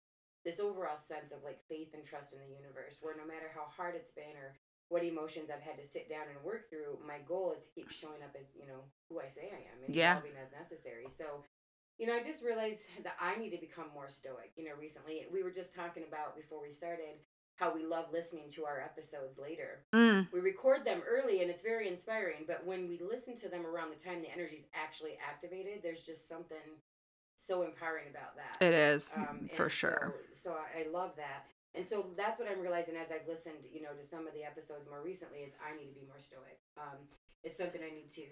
this 0.44 0.58
overall 0.58 0.96
sense 0.96 1.30
of 1.30 1.44
like 1.44 1.60
faith 1.68 1.94
and 1.94 2.04
trust 2.04 2.32
in 2.32 2.40
the 2.40 2.50
universe, 2.50 2.98
where 3.00 3.16
no 3.16 3.26
matter 3.26 3.52
how 3.54 3.68
hard 3.68 3.94
it's 3.94 4.12
been 4.12 4.34
or 4.40 4.56
what 4.88 5.04
emotions 5.04 5.48
I've 5.48 5.62
had 5.62 5.78
to 5.78 5.86
sit 5.86 6.08
down 6.08 6.28
and 6.28 6.44
work 6.44 6.68
through, 6.68 7.00
my 7.06 7.18
goal 7.24 7.54
is 7.56 7.64
to 7.64 7.72
keep 7.72 7.90
showing 7.90 8.20
up 8.20 8.36
as, 8.36 8.52
you 8.58 8.66
know, 8.66 8.84
who 9.08 9.20
I 9.20 9.26
say 9.26 9.48
I 9.48 9.64
am 9.72 9.84
and 9.86 9.94
Yeah. 9.94 10.18
evolving 10.18 10.36
as 10.36 10.52
necessary. 10.52 11.08
So, 11.08 11.44
you 11.96 12.06
know, 12.06 12.14
I 12.14 12.20
just 12.20 12.44
realized 12.44 12.82
that 13.02 13.16
I 13.20 13.36
need 13.36 13.50
to 13.50 13.58
become 13.58 13.88
more 13.94 14.08
stoic. 14.08 14.52
You 14.56 14.64
know, 14.64 14.74
recently 14.74 15.26
we 15.32 15.42
were 15.42 15.50
just 15.50 15.74
talking 15.74 16.04
about 16.04 16.36
before 16.36 16.60
we 16.60 16.68
started 16.68 17.20
how 17.56 17.74
we 17.74 17.84
love 17.84 18.06
listening 18.12 18.48
to 18.50 18.64
our 18.64 18.80
episodes 18.80 19.38
later. 19.38 19.84
Mm, 19.94 20.26
We 20.32 20.40
record 20.40 20.84
them 20.84 21.02
early 21.08 21.42
and 21.42 21.50
it's 21.50 21.62
very 21.62 21.86
inspiring, 21.88 22.44
but 22.46 22.66
when 22.66 22.88
we 22.88 22.98
listen 22.98 23.34
to 23.36 23.48
them 23.48 23.64
around 23.66 23.90
the 23.90 24.02
time 24.02 24.20
the 24.22 24.32
energy's 24.32 24.66
actually 24.74 25.16
activated, 25.26 25.82
there's 25.82 26.02
just 26.02 26.28
something 26.28 26.56
so 27.36 27.62
empowering 27.62 28.08
about 28.10 28.36
that. 28.36 28.64
it 28.64 28.72
is 28.74 29.14
Um, 29.16 29.48
for 29.52 29.68
sure. 29.68 30.14
So, 30.32 30.50
so 30.50 30.56
I 30.56 30.82
I 30.82 30.86
love 30.90 31.16
that. 31.16 31.46
And 31.74 31.86
so 31.86 32.10
that's 32.16 32.38
what 32.38 32.50
I'm 32.50 32.60
realizing 32.60 32.96
as 32.96 33.10
I've 33.10 33.26
listened, 33.26 33.64
you 33.72 33.80
know, 33.80 33.92
to 33.96 34.02
some 34.02 34.26
of 34.26 34.34
the 34.34 34.44
episodes 34.44 34.86
more 34.88 35.00
recently 35.02 35.38
is 35.40 35.52
I 35.66 35.74
need 35.74 35.88
to 35.88 35.94
be 35.94 36.04
more 36.06 36.18
stoic. 36.18 36.58
Um, 36.76 36.98
it's 37.42 37.56
something 37.56 37.80
I 37.82 37.90
need 37.94 38.10
to, 38.10 38.26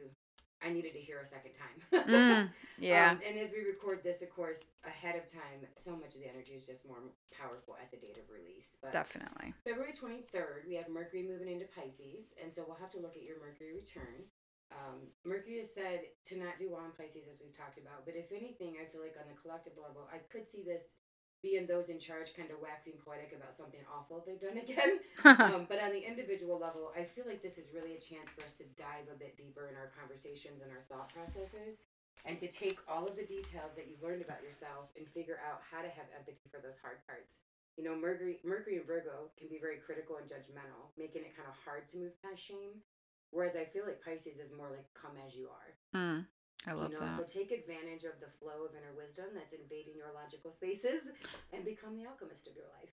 I 0.62 0.70
needed 0.70 0.92
to 0.92 1.00
hear 1.00 1.18
a 1.18 1.24
second 1.24 1.52
time. 1.52 1.78
Mm, 2.10 2.50
yeah. 2.78 3.12
Um, 3.12 3.20
and 3.22 3.38
as 3.38 3.52
we 3.52 3.62
record 3.62 4.02
this, 4.02 4.22
of 4.22 4.30
course, 4.34 4.64
ahead 4.84 5.14
of 5.14 5.30
time, 5.30 5.62
so 5.76 5.94
much 5.94 6.16
of 6.16 6.22
the 6.22 6.28
energy 6.28 6.52
is 6.58 6.66
just 6.66 6.88
more 6.88 6.98
powerful 7.30 7.76
at 7.78 7.90
the 7.92 7.96
date 7.96 8.18
of 8.18 8.26
release. 8.26 8.78
But 8.82 8.92
definitely. 8.92 9.54
February 9.62 9.92
23rd, 9.92 10.66
we 10.66 10.74
have 10.74 10.88
Mercury 10.88 11.22
moving 11.22 11.48
into 11.52 11.66
Pisces, 11.70 12.34
and 12.42 12.52
so 12.52 12.64
we'll 12.66 12.80
have 12.82 12.90
to 12.92 12.98
look 12.98 13.14
at 13.14 13.22
your 13.22 13.38
Mercury 13.38 13.78
return. 13.78 14.26
Um, 14.72 15.10
Mercury 15.24 15.58
has 15.58 15.74
said 15.74 16.10
to 16.30 16.38
not 16.38 16.58
do 16.58 16.70
well 16.70 16.82
in 16.86 16.94
Pisces, 16.96 17.26
as 17.30 17.42
we've 17.44 17.56
talked 17.56 17.78
about, 17.78 18.06
but 18.06 18.14
if 18.16 18.32
anything, 18.32 18.78
I 18.80 18.86
feel 18.90 19.02
like 19.02 19.18
on 19.18 19.28
the 19.30 19.38
collective 19.38 19.78
level, 19.78 20.08
I 20.10 20.18
could 20.30 20.48
see 20.48 20.62
this 20.66 20.98
being 21.42 21.66
those 21.66 21.88
in 21.88 21.98
charge 21.98 22.36
kind 22.36 22.50
of 22.50 22.60
waxing 22.60 23.00
poetic 23.00 23.32
about 23.32 23.54
something 23.54 23.80
awful 23.88 24.22
they've 24.24 24.40
done 24.40 24.60
again. 24.60 25.00
um, 25.24 25.64
but 25.68 25.80
on 25.80 25.92
the 25.92 26.04
individual 26.04 26.60
level, 26.60 26.92
I 26.92 27.04
feel 27.04 27.24
like 27.26 27.42
this 27.42 27.56
is 27.56 27.72
really 27.72 27.96
a 27.96 28.00
chance 28.00 28.30
for 28.32 28.44
us 28.44 28.54
to 28.60 28.64
dive 28.76 29.08
a 29.08 29.16
bit 29.16 29.36
deeper 29.36 29.68
in 29.68 29.76
our 29.76 29.88
conversations 29.96 30.60
and 30.60 30.70
our 30.70 30.84
thought 30.88 31.12
processes 31.12 31.80
and 32.26 32.38
to 32.38 32.48
take 32.48 32.78
all 32.88 33.08
of 33.08 33.16
the 33.16 33.24
details 33.24 33.72
that 33.76 33.88
you've 33.88 34.02
learned 34.04 34.20
about 34.20 34.44
yourself 34.44 34.92
and 34.96 35.08
figure 35.08 35.40
out 35.40 35.64
how 35.64 35.80
to 35.80 35.88
have 35.88 36.12
empathy 36.12 36.44
for 36.52 36.60
those 36.60 36.76
hard 36.76 37.00
parts. 37.08 37.40
You 37.76 37.84
know, 37.84 37.96
Mercury, 37.96 38.38
Mercury 38.44 38.76
and 38.76 38.86
Virgo 38.86 39.32
can 39.38 39.48
be 39.48 39.56
very 39.56 39.80
critical 39.80 40.16
and 40.20 40.28
judgmental, 40.28 40.92
making 40.98 41.22
it 41.22 41.36
kind 41.36 41.48
of 41.48 41.56
hard 41.64 41.88
to 41.88 41.96
move 41.96 42.12
past 42.20 42.44
shame. 42.44 42.84
Whereas 43.30 43.56
I 43.56 43.64
feel 43.64 43.86
like 43.86 44.04
Pisces 44.04 44.36
is 44.36 44.52
more 44.52 44.68
like 44.68 44.84
come 44.92 45.16
as 45.24 45.36
you 45.36 45.48
are. 45.48 45.70
Mm, 45.98 46.26
I 46.66 46.72
love 46.72 46.92
you 46.92 47.00
know, 47.00 47.06
that. 47.06 47.16
so 47.16 47.24
take 47.24 47.52
advantage 47.52 48.04
of 48.04 48.20
the 48.20 48.28
flow 48.38 48.64
of 48.68 48.72
inner 48.72 48.94
wisdom 48.96 49.26
that's 49.34 49.54
invading 49.54 49.94
your 49.96 50.12
logical 50.14 50.52
spaces 50.52 51.08
and 51.52 51.64
become 51.64 51.96
the 51.96 52.06
alchemist 52.06 52.46
of 52.48 52.54
your 52.54 52.66
life. 52.78 52.90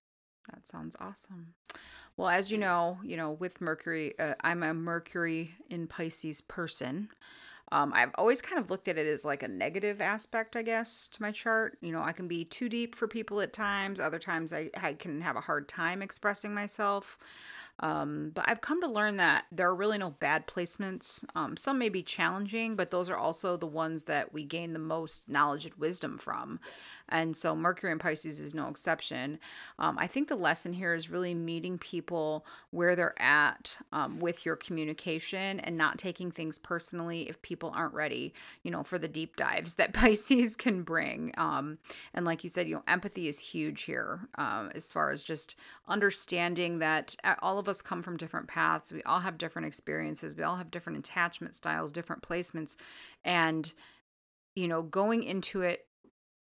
That 0.52 0.66
sounds 0.66 0.96
awesome. 1.00 1.54
Well, 2.16 2.28
as 2.28 2.50
you 2.50 2.58
know, 2.58 2.98
you 3.04 3.16
know, 3.16 3.32
with 3.32 3.60
Mercury, 3.60 4.18
uh, 4.18 4.34
I'm 4.42 4.62
a 4.62 4.72
Mercury 4.72 5.54
in 5.68 5.86
Pisces 5.86 6.40
person. 6.40 7.10
Um, 7.70 7.92
I've 7.94 8.12
always 8.14 8.40
kind 8.40 8.58
of 8.58 8.70
looked 8.70 8.88
at 8.88 8.96
it 8.96 9.06
as 9.06 9.24
like 9.24 9.42
a 9.42 9.48
negative 9.48 10.00
aspect, 10.00 10.56
I 10.56 10.62
guess, 10.62 11.08
to 11.08 11.22
my 11.22 11.30
chart. 11.30 11.76
You 11.82 11.92
know, 11.92 12.02
I 12.02 12.12
can 12.12 12.26
be 12.26 12.44
too 12.44 12.68
deep 12.68 12.94
for 12.94 13.06
people 13.06 13.40
at 13.42 13.52
times. 13.52 14.00
Other 14.00 14.18
times, 14.18 14.52
I, 14.54 14.70
I 14.80 14.94
can 14.94 15.20
have 15.20 15.36
a 15.36 15.40
hard 15.42 15.68
time 15.68 16.00
expressing 16.00 16.54
myself. 16.54 17.18
Um, 17.80 18.32
but 18.34 18.44
I've 18.48 18.60
come 18.60 18.80
to 18.82 18.88
learn 18.88 19.16
that 19.16 19.46
there 19.52 19.68
are 19.68 19.74
really 19.74 19.98
no 19.98 20.10
bad 20.10 20.46
placements. 20.46 21.24
Um, 21.34 21.56
some 21.56 21.78
may 21.78 21.88
be 21.88 22.02
challenging, 22.02 22.76
but 22.76 22.90
those 22.90 23.08
are 23.10 23.16
also 23.16 23.56
the 23.56 23.66
ones 23.66 24.04
that 24.04 24.32
we 24.32 24.44
gain 24.44 24.72
the 24.72 24.78
most 24.78 25.28
knowledge 25.28 25.64
and 25.64 25.74
wisdom 25.76 26.18
from. 26.18 26.60
And 27.10 27.36
so 27.36 27.54
Mercury 27.56 27.92
in 27.92 27.98
Pisces 27.98 28.40
is 28.40 28.54
no 28.54 28.68
exception. 28.68 29.38
Um, 29.78 29.96
I 29.98 30.06
think 30.06 30.28
the 30.28 30.36
lesson 30.36 30.72
here 30.72 30.94
is 30.94 31.10
really 31.10 31.34
meeting 31.34 31.78
people 31.78 32.44
where 32.70 32.96
they're 32.96 33.20
at 33.20 33.76
um, 33.92 34.20
with 34.20 34.44
your 34.44 34.56
communication 34.56 35.60
and 35.60 35.78
not 35.78 35.98
taking 35.98 36.30
things 36.30 36.58
personally 36.58 37.28
if 37.28 37.40
people 37.42 37.72
aren't 37.74 37.94
ready, 37.94 38.34
you 38.62 38.70
know, 38.70 38.82
for 38.82 38.98
the 38.98 39.08
deep 39.08 39.36
dives 39.36 39.74
that 39.78 39.92
Pisces 39.92 40.56
can 40.56 40.82
bring. 40.82 41.32
Um, 41.38 41.78
and 42.14 42.26
like 42.26 42.42
you 42.42 42.50
said, 42.50 42.68
you 42.68 42.74
know, 42.74 42.82
empathy 42.88 43.28
is 43.28 43.38
huge 43.38 43.82
here 43.82 44.28
um, 44.36 44.70
as 44.74 44.92
far 44.92 45.10
as 45.10 45.22
just 45.22 45.56
understanding 45.86 46.80
that 46.80 47.16
uh, 47.24 47.34
all 47.40 47.58
of 47.58 47.67
us 47.68 47.82
come 47.82 48.02
from 48.02 48.16
different 48.16 48.48
paths. 48.48 48.92
We 48.92 49.02
all 49.02 49.20
have 49.20 49.38
different 49.38 49.66
experiences. 49.66 50.34
We 50.34 50.42
all 50.42 50.56
have 50.56 50.70
different 50.70 50.98
attachment 50.98 51.54
styles, 51.54 51.92
different 51.92 52.22
placements. 52.22 52.76
And, 53.24 53.72
you 54.56 54.68
know, 54.68 54.82
going 54.82 55.22
into 55.22 55.62
it 55.62 55.88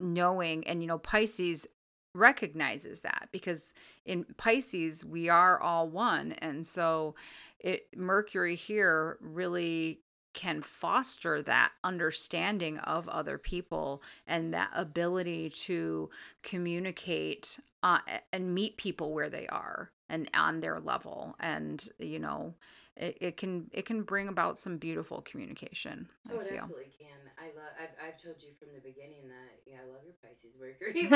knowing 0.03 0.65
and 0.67 0.81
you 0.81 0.87
know 0.87 0.99
pisces 0.99 1.67
recognizes 2.15 3.01
that 3.01 3.29
because 3.31 3.73
in 4.05 4.23
pisces 4.37 5.03
we 5.03 5.29
are 5.29 5.59
all 5.59 5.89
one 5.89 6.33
and 6.33 6.65
so 6.65 7.15
it 7.59 7.87
mercury 7.95 8.55
here 8.55 9.17
really 9.21 9.99
can 10.33 10.61
foster 10.61 11.41
that 11.41 11.71
understanding 11.83 12.77
of 12.79 13.07
other 13.09 13.37
people 13.37 14.01
and 14.27 14.53
that 14.53 14.69
ability 14.73 15.49
to 15.49 16.09
communicate 16.41 17.59
uh, 17.83 17.99
and 18.31 18.53
meet 18.53 18.77
people 18.77 19.13
where 19.13 19.29
they 19.29 19.47
are 19.47 19.91
and 20.13 20.29
on 20.35 20.59
their 20.59 20.79
level 20.79 21.35
and 21.39 21.89
you 21.99 22.19
know 22.19 22.53
it, 22.95 23.17
it 23.21 23.37
can 23.37 23.69
it 23.73 23.85
can 23.85 24.03
bring 24.03 24.27
about 24.27 24.59
some 24.59 24.77
beautiful 24.77 25.21
communication 25.21 26.07
Oh, 26.31 26.39
i 26.39 26.41
it 26.41 26.47
feel 26.47 26.57
absolutely 26.59 26.91
can. 26.99 27.19
I 27.41 27.47
love. 27.57 27.73
I've, 27.81 27.95
I've 27.99 28.17
told 28.21 28.37
you 28.41 28.53
from 28.59 28.69
the 28.73 28.83
beginning 28.83 29.27
that 29.27 29.53
yeah, 29.65 29.81
I 29.81 29.85
love 29.89 30.05
your 30.05 30.15
Pisces 30.21 30.55
Mercury. 30.55 30.93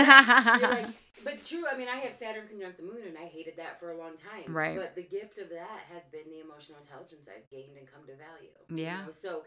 You're 0.60 0.70
like, 0.70 0.90
but 1.24 1.46
true. 1.46 1.66
I 1.70 1.78
mean, 1.78 1.88
I 1.88 2.02
have 2.04 2.14
Saturn 2.14 2.48
conjunct 2.48 2.78
the 2.78 2.88
Moon, 2.88 3.06
and 3.06 3.18
I 3.18 3.28
hated 3.30 3.56
that 3.58 3.80
for 3.80 3.92
a 3.92 3.98
long 3.98 4.18
time. 4.18 4.50
Right. 4.52 4.76
But 4.76 4.96
the 4.96 5.06
gift 5.06 5.38
of 5.38 5.50
that 5.54 5.86
has 5.94 6.04
been 6.12 6.28
the 6.34 6.42
emotional 6.42 6.82
intelligence 6.82 7.30
I've 7.30 7.48
gained 7.54 7.78
and 7.78 7.88
come 7.88 8.04
to 8.10 8.16
value. 8.18 8.52
you 8.74 8.84
Yeah. 8.84 9.06
know? 9.06 9.12
So 9.14 9.46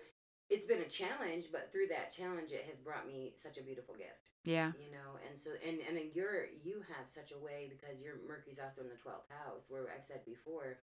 it's 0.51 0.66
been 0.66 0.82
a 0.82 0.88
challenge, 0.88 1.46
but 1.53 1.70
through 1.72 1.86
that 1.88 2.12
challenge, 2.12 2.51
it 2.51 2.66
has 2.68 2.78
brought 2.78 3.07
me 3.07 3.32
such 3.36 3.57
a 3.59 3.62
beautiful 3.62 3.94
gift. 3.94 4.30
yeah 4.44 4.72
You 4.78 4.90
know, 4.90 5.11
and 5.28 5.38
so 5.38 5.51
and 5.66 5.78
and 5.86 5.96
then 5.96 6.11
you're 6.12 6.46
you 6.62 6.82
have 6.96 7.09
such 7.09 7.30
a 7.32 7.42
way 7.42 7.70
because 7.70 8.03
your 8.03 8.14
Mercury's 8.26 8.59
also 8.59 8.82
in 8.82 8.88
the 8.88 8.96
twelfth 8.96 9.30
house, 9.30 9.66
where 9.70 9.86
I've 9.94 10.05
said 10.05 10.24
before. 10.26 10.78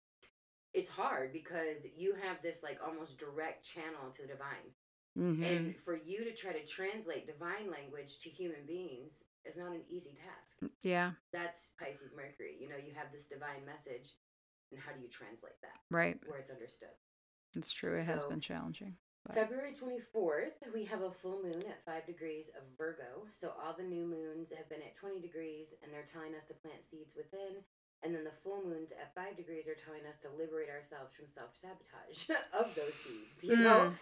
It's 0.74 0.90
hard 0.90 1.32
because 1.32 1.88
you 1.96 2.16
have 2.22 2.42
this 2.42 2.62
like 2.62 2.80
almost 2.86 3.18
direct 3.18 3.66
channel 3.66 4.12
to 4.14 4.28
divine. 4.28 4.70
hmm 5.16 5.42
And 5.42 5.76
for 5.80 5.96
you 5.96 6.26
to 6.26 6.34
try 6.34 6.52
to 6.52 6.66
translate 6.66 7.26
divine 7.28 7.72
language 7.72 8.20
to 8.20 8.30
human 8.30 8.66
beings 8.68 9.24
is 9.46 9.56
not 9.56 9.72
an 9.72 9.84
easy 9.90 10.12
task. 10.12 10.70
yeah 10.82 11.12
That's 11.32 11.72
Pisces 11.80 12.14
Mercury. 12.16 12.58
You 12.60 12.68
know, 12.68 12.76
you 12.76 12.94
have 12.94 13.12
this 13.14 13.26
divine 13.26 13.64
message, 13.66 14.10
and 14.72 14.80
how 14.82 14.92
do 14.92 15.02
you 15.02 15.08
translate 15.10 15.60
that 15.62 15.80
right 15.90 16.20
where 16.28 16.40
it's 16.40 16.52
understood? 16.52 16.96
It's 17.56 17.72
true. 17.72 17.98
It 17.98 18.04
has 18.06 18.26
been 18.26 18.42
challenging. 18.42 18.98
But- 19.26 19.36
February 19.36 19.74
24th, 19.74 20.72
we 20.74 20.86
have 20.86 21.02
a 21.02 21.12
full 21.12 21.42
moon 21.42 21.64
at 21.68 21.84
5 21.86 22.06
degrees 22.06 22.50
of 22.50 22.64
Virgo. 22.78 23.26
So 23.30 23.54
all 23.62 23.74
the 23.74 23.84
new 23.84 24.06
moons 24.06 24.54
have 24.56 24.70
been 24.70 24.82
at 24.82 24.96
20 24.96 25.20
degrees, 25.20 25.74
and 25.84 25.92
they're 25.92 26.04
telling 26.06 26.36
us 26.36 26.46
to 26.46 26.54
plant 26.54 26.86
seeds 26.90 27.14
within. 27.16 27.64
And 28.04 28.14
then 28.14 28.24
the 28.24 28.32
full 28.44 28.64
moons 28.64 28.92
at 28.92 29.16
5 29.16 29.36
degrees 29.36 29.68
are 29.68 29.74
telling 29.74 30.06
us 30.08 30.18
to 30.18 30.30
liberate 30.38 30.70
ourselves 30.70 31.16
from 31.16 31.28
self 31.28 31.56
sabotage 31.56 32.30
of 32.54 32.76
those 32.76 32.94
seeds. 32.94 33.44
You 33.44 33.58
know? 33.58 33.94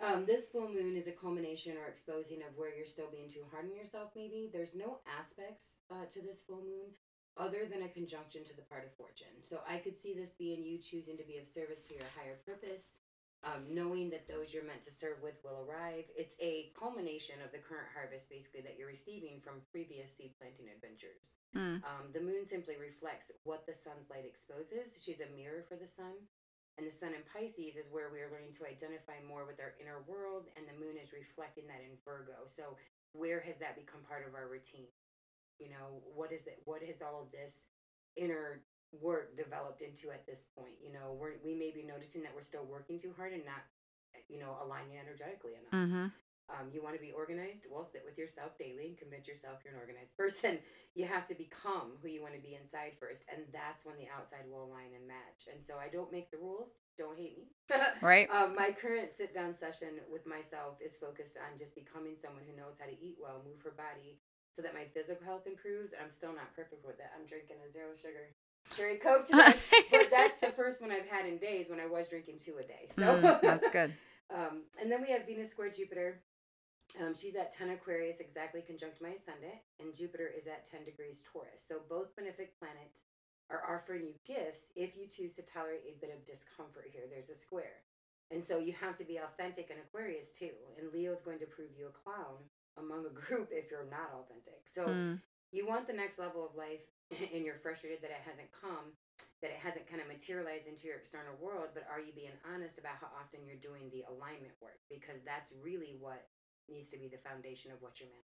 Um, 0.00 0.26
this 0.26 0.48
full 0.48 0.68
moon 0.68 0.96
is 0.96 1.06
a 1.06 1.12
culmination 1.12 1.76
or 1.78 1.86
exposing 1.86 2.42
of 2.42 2.58
where 2.58 2.74
you're 2.74 2.86
still 2.86 3.06
being 3.12 3.28
too 3.28 3.46
hard 3.52 3.70
on 3.70 3.76
yourself, 3.76 4.10
maybe. 4.16 4.50
There's 4.52 4.74
no 4.74 4.98
aspects 5.06 5.78
uh, 5.92 6.06
to 6.12 6.20
this 6.20 6.42
full 6.42 6.58
moon 6.58 6.90
other 7.38 7.66
than 7.70 7.82
a 7.82 7.88
conjunction 7.88 8.42
to 8.44 8.56
the 8.56 8.62
part 8.62 8.84
of 8.84 8.92
fortune. 8.94 9.38
So 9.48 9.60
I 9.68 9.78
could 9.78 9.96
see 9.96 10.12
this 10.12 10.30
being 10.36 10.64
you 10.64 10.78
choosing 10.78 11.16
to 11.18 11.24
be 11.24 11.38
of 11.38 11.46
service 11.46 11.82
to 11.82 11.94
your 11.94 12.04
higher 12.18 12.36
purpose, 12.44 12.98
um, 13.42 13.66
knowing 13.66 14.10
that 14.10 14.30
those 14.30 14.54
you're 14.54 14.66
meant 14.66 14.86
to 14.86 14.94
serve 14.94 15.18
with 15.22 15.42
will 15.42 15.66
arrive. 15.66 16.06
It's 16.14 16.38
a 16.38 16.70
culmination 16.78 17.42
of 17.42 17.50
the 17.50 17.58
current 17.58 17.90
harvest, 17.90 18.30
basically, 18.30 18.62
that 18.62 18.78
you're 18.78 18.90
receiving 18.90 19.42
from 19.42 19.66
previous 19.74 20.14
seed 20.14 20.38
planting 20.38 20.70
adventures. 20.70 21.34
Mm. 21.50 21.82
Um, 21.82 22.14
the 22.14 22.22
moon 22.22 22.46
simply 22.46 22.78
reflects 22.78 23.34
what 23.42 23.66
the 23.66 23.74
sun's 23.74 24.06
light 24.08 24.24
exposes. 24.24 25.02
She's 25.02 25.18
a 25.18 25.34
mirror 25.34 25.66
for 25.66 25.74
the 25.74 25.90
sun. 25.90 26.14
And 26.78 26.86
the 26.86 26.94
sun 26.94 27.12
in 27.12 27.20
Pisces 27.28 27.76
is 27.76 27.92
where 27.92 28.08
we 28.08 28.24
are 28.24 28.32
learning 28.32 28.56
to 28.56 28.64
identify 28.64 29.20
more 29.26 29.44
with 29.44 29.60
our 29.60 29.76
inner 29.76 30.00
world, 30.08 30.48
and 30.56 30.64
the 30.64 30.78
moon 30.80 30.96
is 30.96 31.12
reflecting 31.12 31.68
that 31.68 31.84
in 31.84 32.00
Virgo. 32.00 32.48
So, 32.48 32.80
where 33.12 33.44
has 33.44 33.60
that 33.60 33.76
become 33.76 34.00
part 34.08 34.24
of 34.24 34.32
our 34.32 34.48
routine? 34.48 34.88
You 35.60 35.68
know, 35.68 36.00
what 36.16 36.32
is 36.32 36.48
it? 36.48 36.64
What 36.64 36.80
has 36.80 37.04
all 37.04 37.20
of 37.20 37.28
this 37.28 37.68
inner 38.16 38.64
work 39.00 39.36
developed 39.36 39.82
into 39.82 40.10
at 40.10 40.26
this 40.26 40.46
point? 40.56 40.74
You 40.82 40.92
know, 40.92 41.16
we're, 41.18 41.40
we 41.44 41.54
may 41.54 41.70
be 41.70 41.82
noticing 41.82 42.22
that 42.22 42.34
we're 42.34 42.42
still 42.44 42.64
working 42.64 42.98
too 42.98 43.14
hard 43.16 43.32
and 43.32 43.44
not, 43.44 43.62
you 44.28 44.38
know, 44.38 44.56
aligning 44.64 44.98
energetically 44.98 45.52
enough. 45.56 45.88
Mm-hmm. 45.88 46.06
Um, 46.50 46.68
you 46.68 46.82
want 46.82 46.94
to 46.94 47.00
be 47.00 47.12
organized? 47.12 47.64
Well, 47.70 47.86
sit 47.86 48.04
with 48.04 48.18
yourself 48.18 48.58
daily 48.58 48.92
and 48.92 48.98
convince 48.98 49.28
yourself 49.28 49.64
you're 49.64 49.72
an 49.72 49.80
organized 49.80 50.16
person. 50.16 50.58
You 50.92 51.08
have 51.08 51.24
to 51.32 51.34
become 51.34 51.96
who 52.04 52.12
you 52.12 52.20
want 52.20 52.36
to 52.36 52.44
be 52.44 52.52
inside 52.52 53.00
first, 53.00 53.24
and 53.32 53.48
that's 53.48 53.88
when 53.88 53.96
the 53.96 54.12
outside 54.12 54.44
will 54.44 54.68
align 54.68 54.92
and 54.92 55.08
match. 55.08 55.48
And 55.48 55.56
so 55.56 55.80
I 55.80 55.88
don't 55.88 56.12
make 56.12 56.28
the 56.28 56.36
rules. 56.36 56.76
Don't 57.00 57.16
hate 57.16 57.40
me. 57.40 57.48
Right. 58.04 58.28
um, 58.28 58.52
my 58.52 58.76
current 58.76 59.08
sit 59.08 59.32
down 59.32 59.56
session 59.56 60.04
with 60.12 60.28
myself 60.28 60.84
is 60.84 61.00
focused 61.00 61.40
on 61.40 61.56
just 61.56 61.72
becoming 61.72 62.12
someone 62.12 62.44
who 62.44 62.52
knows 62.52 62.76
how 62.76 62.84
to 62.84 62.92
eat 62.92 63.16
well, 63.16 63.40
move 63.40 63.64
her 63.64 63.72
body, 63.72 64.20
so 64.52 64.60
that 64.60 64.76
my 64.76 64.84
physical 64.92 65.24
health 65.24 65.48
improves. 65.48 65.96
And 65.96 66.04
I'm 66.04 66.12
still 66.12 66.36
not 66.36 66.52
perfect 66.52 66.84
with 66.84 67.00
that. 67.00 67.16
I'm 67.16 67.24
drinking 67.24 67.64
a 67.64 67.72
zero 67.72 67.96
sugar 67.96 68.36
cherry 68.76 68.96
coke 68.96 69.26
today, 69.26 69.54
but 69.90 70.08
that's 70.10 70.38
the 70.38 70.48
first 70.50 70.80
one 70.80 70.90
I've 70.90 71.08
had 71.08 71.26
in 71.26 71.38
days 71.38 71.68
when 71.68 71.80
I 71.80 71.86
was 71.86 72.08
drinking 72.08 72.38
two 72.44 72.56
a 72.58 72.62
day. 72.62 72.88
So 72.96 73.02
Mm, 73.02 73.40
that's 73.40 73.68
good. 73.68 73.92
um, 74.34 74.62
and 74.80 74.90
then 74.90 75.02
we 75.02 75.10
have 75.10 75.26
Venus 75.26 75.50
square 75.50 75.70
Jupiter. 75.70 76.22
Um, 77.00 77.14
she's 77.14 77.36
at 77.36 77.52
10 77.52 77.70
Aquarius, 77.70 78.20
exactly 78.20 78.60
conjunct 78.60 79.00
my 79.00 79.10
ascendant, 79.10 79.54
and 79.80 79.94
Jupiter 79.94 80.28
is 80.36 80.46
at 80.46 80.68
10 80.70 80.84
degrees 80.84 81.22
Taurus. 81.32 81.64
So 81.66 81.80
both 81.88 82.14
benefic 82.16 82.52
planets 82.58 83.00
are 83.50 83.62
offering 83.74 84.02
you 84.04 84.14
gifts 84.26 84.66
if 84.76 84.96
you 84.96 85.06
choose 85.08 85.32
to 85.34 85.42
tolerate 85.42 85.84
a 85.88 85.98
bit 86.00 86.12
of 86.14 86.24
discomfort 86.26 86.88
here. 86.92 87.04
There's 87.10 87.30
a 87.30 87.34
square. 87.34 87.84
And 88.30 88.42
so 88.44 88.58
you 88.58 88.72
have 88.80 88.96
to 88.96 89.04
be 89.04 89.18
authentic 89.18 89.70
in 89.70 89.76
Aquarius 89.78 90.32
too. 90.32 90.52
And 90.78 90.92
Leo's 90.92 91.20
going 91.22 91.38
to 91.40 91.46
prove 91.46 91.70
you 91.76 91.88
a 91.88 91.90
clown 91.90 92.36
among 92.78 93.04
a 93.06 93.10
group 93.10 93.48
if 93.52 93.70
you're 93.70 93.88
not 93.90 94.12
authentic. 94.16 94.64
So 94.66 94.86
Mm, 94.86 95.18
you 95.52 95.66
want 95.66 95.86
the 95.86 95.92
next 95.92 96.18
level 96.18 96.44
of 96.46 96.56
life 96.56 96.84
and 97.34 97.44
you're 97.44 97.60
frustrated 97.60 98.00
that 98.02 98.10
it 98.10 98.22
hasn't 98.24 98.48
come 98.52 98.96
that 99.42 99.50
it 99.50 99.58
hasn't 99.58 99.90
kind 99.90 99.98
of 99.98 100.06
materialized 100.06 100.70
into 100.70 100.86
your 100.86 100.96
external 100.96 101.34
world 101.42 101.74
but 101.74 101.84
are 101.90 102.00
you 102.00 102.12
being 102.14 102.34
honest 102.54 102.78
about 102.78 102.96
how 103.00 103.10
often 103.18 103.44
you're 103.44 103.60
doing 103.60 103.90
the 103.90 104.06
alignment 104.08 104.54
work? 104.62 104.80
Because 104.88 105.22
that's 105.22 105.52
really 105.62 105.98
what 105.98 106.24
needs 106.70 106.88
to 106.90 106.98
be 106.98 107.08
the 107.08 107.20
foundation 107.20 107.72
of 107.72 107.82
what 107.82 107.98
you're 107.98 108.08
manifesting 108.08 108.31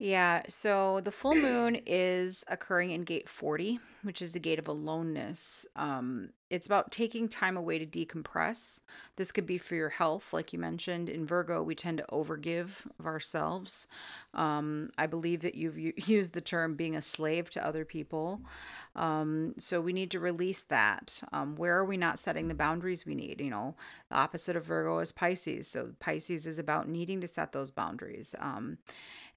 Yeah, 0.00 0.42
so 0.48 1.00
the 1.00 1.10
full 1.10 1.34
moon 1.34 1.80
is 1.84 2.44
occurring 2.46 2.92
in 2.92 3.02
gate 3.02 3.28
40, 3.28 3.80
which 4.02 4.22
is 4.22 4.32
the 4.32 4.38
gate 4.38 4.60
of 4.60 4.68
aloneness. 4.68 5.66
Um, 5.74 6.30
it's 6.50 6.66
about 6.68 6.92
taking 6.92 7.28
time 7.28 7.56
away 7.56 7.84
to 7.84 7.86
decompress. 7.86 8.80
This 9.16 9.32
could 9.32 9.44
be 9.44 9.58
for 9.58 9.74
your 9.74 9.88
health, 9.88 10.32
like 10.32 10.52
you 10.52 10.58
mentioned. 10.60 11.08
In 11.08 11.26
Virgo, 11.26 11.64
we 11.64 11.74
tend 11.74 11.98
to 11.98 12.06
overgive 12.12 12.86
of 13.00 13.06
ourselves. 13.06 13.88
Um, 14.34 14.90
I 14.96 15.06
believe 15.08 15.40
that 15.40 15.56
you've 15.56 15.76
used 16.08 16.32
the 16.32 16.40
term 16.40 16.76
being 16.76 16.94
a 16.94 17.02
slave 17.02 17.50
to 17.50 17.66
other 17.66 17.84
people. 17.84 18.40
Um, 18.94 19.54
so 19.58 19.80
we 19.80 19.92
need 19.92 20.12
to 20.12 20.20
release 20.20 20.62
that. 20.62 21.22
Um, 21.32 21.56
where 21.56 21.76
are 21.76 21.84
we 21.84 21.96
not 21.96 22.18
setting 22.18 22.46
the 22.46 22.54
boundaries 22.54 23.04
we 23.04 23.14
need? 23.14 23.40
You 23.40 23.50
know, 23.50 23.74
the 24.10 24.16
opposite 24.16 24.56
of 24.56 24.64
Virgo 24.64 25.00
is 25.00 25.10
Pisces. 25.10 25.66
So 25.68 25.90
Pisces 25.98 26.46
is 26.46 26.58
about 26.58 26.88
needing 26.88 27.20
to 27.20 27.28
set 27.28 27.52
those 27.52 27.70
boundaries. 27.72 28.34
Um, 28.38 28.78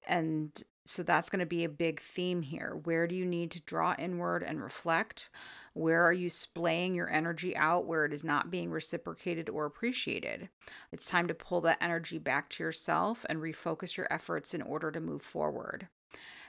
and 0.06 0.62
so 0.84 1.02
that's 1.02 1.30
going 1.30 1.40
to 1.40 1.46
be 1.46 1.64
a 1.64 1.68
big 1.68 2.00
theme 2.00 2.42
here. 2.42 2.78
Where 2.82 3.06
do 3.06 3.14
you 3.14 3.24
need 3.24 3.52
to 3.52 3.60
draw 3.60 3.94
inward 3.98 4.42
and 4.42 4.60
reflect? 4.60 5.30
Where 5.74 6.02
are 6.02 6.12
you 6.12 6.28
splaying 6.28 6.94
your 6.94 7.08
energy 7.08 7.56
out 7.56 7.86
where 7.86 8.04
it 8.04 8.12
is 8.12 8.24
not 8.24 8.50
being 8.50 8.70
reciprocated 8.70 9.48
or 9.48 9.64
appreciated? 9.64 10.48
It's 10.90 11.06
time 11.06 11.28
to 11.28 11.34
pull 11.34 11.60
that 11.62 11.78
energy 11.80 12.18
back 12.18 12.48
to 12.50 12.64
yourself 12.64 13.24
and 13.28 13.38
refocus 13.38 13.96
your 13.96 14.12
efforts 14.12 14.54
in 14.54 14.62
order 14.62 14.90
to 14.90 15.00
move 15.00 15.22
forward. 15.22 15.88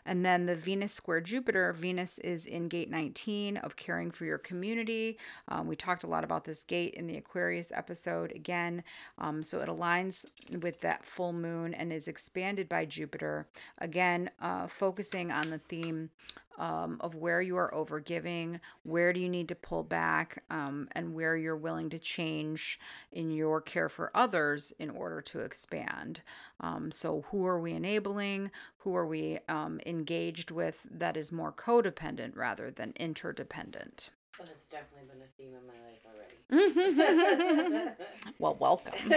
And 0.06 0.26
then 0.26 0.46
the 0.46 0.56
Venus 0.56 0.94
square 0.94 1.22
Jupiter, 1.22 1.74
Venus 1.74 2.20
is 2.20 2.46
in 2.46 2.68
gate 2.68 2.90
19 2.90 3.58
of 3.58 3.76
caring 3.76 4.12
for 4.12 4.26
your 4.26 4.38
community. 4.38 5.18
Um, 5.48 5.68
we 5.68 5.76
talked 5.76 6.04
a 6.04 6.08
lot 6.08 6.24
about 6.24 6.46
this 6.46 6.64
gate 6.64 6.94
in 6.94 7.08
the 7.08 7.18
Aquarius 7.18 7.72
episode 7.72 8.32
again. 8.32 8.84
Um, 9.18 9.44
so 9.44 9.62
it 9.62 9.70
aligns 9.70 10.26
with 10.62 10.82
that 10.82 11.06
full 11.06 11.34
moon 11.34 11.74
and 11.74 11.92
is 11.92 12.08
expanded 12.08 12.68
by 12.70 12.86
Jupiter. 12.86 13.48
Again, 13.78 14.30
uh, 14.42 14.68
focusing 14.68 15.32
on 15.32 15.50
the 15.50 15.58
theme 15.58 16.10
um, 16.58 16.98
of 17.02 17.16
where 17.16 17.42
you 17.42 17.58
are 17.58 17.72
overgiving, 17.74 18.60
where 18.84 19.14
do 19.14 19.20
you 19.20 19.30
need 19.30 19.48
to 19.50 19.56
pull 19.56 19.84
back, 19.84 20.44
um, 20.50 20.88
and 20.94 21.14
where 21.14 21.36
you're 21.36 21.58
willing 21.58 21.90
to 21.90 22.00
change 22.00 22.80
in 23.12 23.32
your 23.32 23.62
care 23.62 23.90
for 23.90 24.12
others 24.16 24.74
in 24.80 24.90
order 24.90 25.22
to 25.22 25.40
expand. 25.40 26.22
Um, 26.60 26.92
so, 26.92 27.26
who 27.30 27.46
are 27.46 27.60
we 27.60 27.74
enabling? 27.74 28.52
Who 28.78 28.96
are 28.96 29.08
we 29.08 29.40
um, 29.48 29.80
engaged 29.86 30.52
with 30.52 30.86
that 30.92 31.18
is 31.18 31.32
more 31.32 31.52
codependent 31.52 32.36
rather 32.36 32.70
than 32.70 32.94
interdependent? 32.98 34.12
Well 34.40 34.48
that's 34.48 34.68
definitely 34.68 35.08
been 35.08 35.22
a 35.22 35.32
theme 35.38 35.54
in 35.54 35.66
my 35.68 35.80
life 35.86 36.04
already 36.06 36.38
well, 38.40 38.56
welcome. 38.60 38.94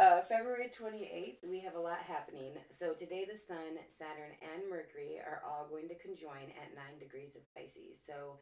uh, 0.00 0.22
February 0.28 0.70
28th, 0.70 1.48
we 1.48 1.60
have 1.60 1.74
a 1.74 1.80
lot 1.80 1.98
happening. 2.06 2.54
So 2.76 2.92
today, 2.94 3.26
the 3.30 3.38
Sun, 3.38 3.78
Saturn, 3.88 4.32
and 4.42 4.68
Mercury 4.68 5.18
are 5.20 5.42
all 5.46 5.68
going 5.68 5.88
to 5.88 5.98
conjoin 5.98 6.50
at 6.56 6.74
9 6.74 6.98
degrees 6.98 7.36
of 7.36 7.42
Pisces. 7.54 8.00
So 8.00 8.40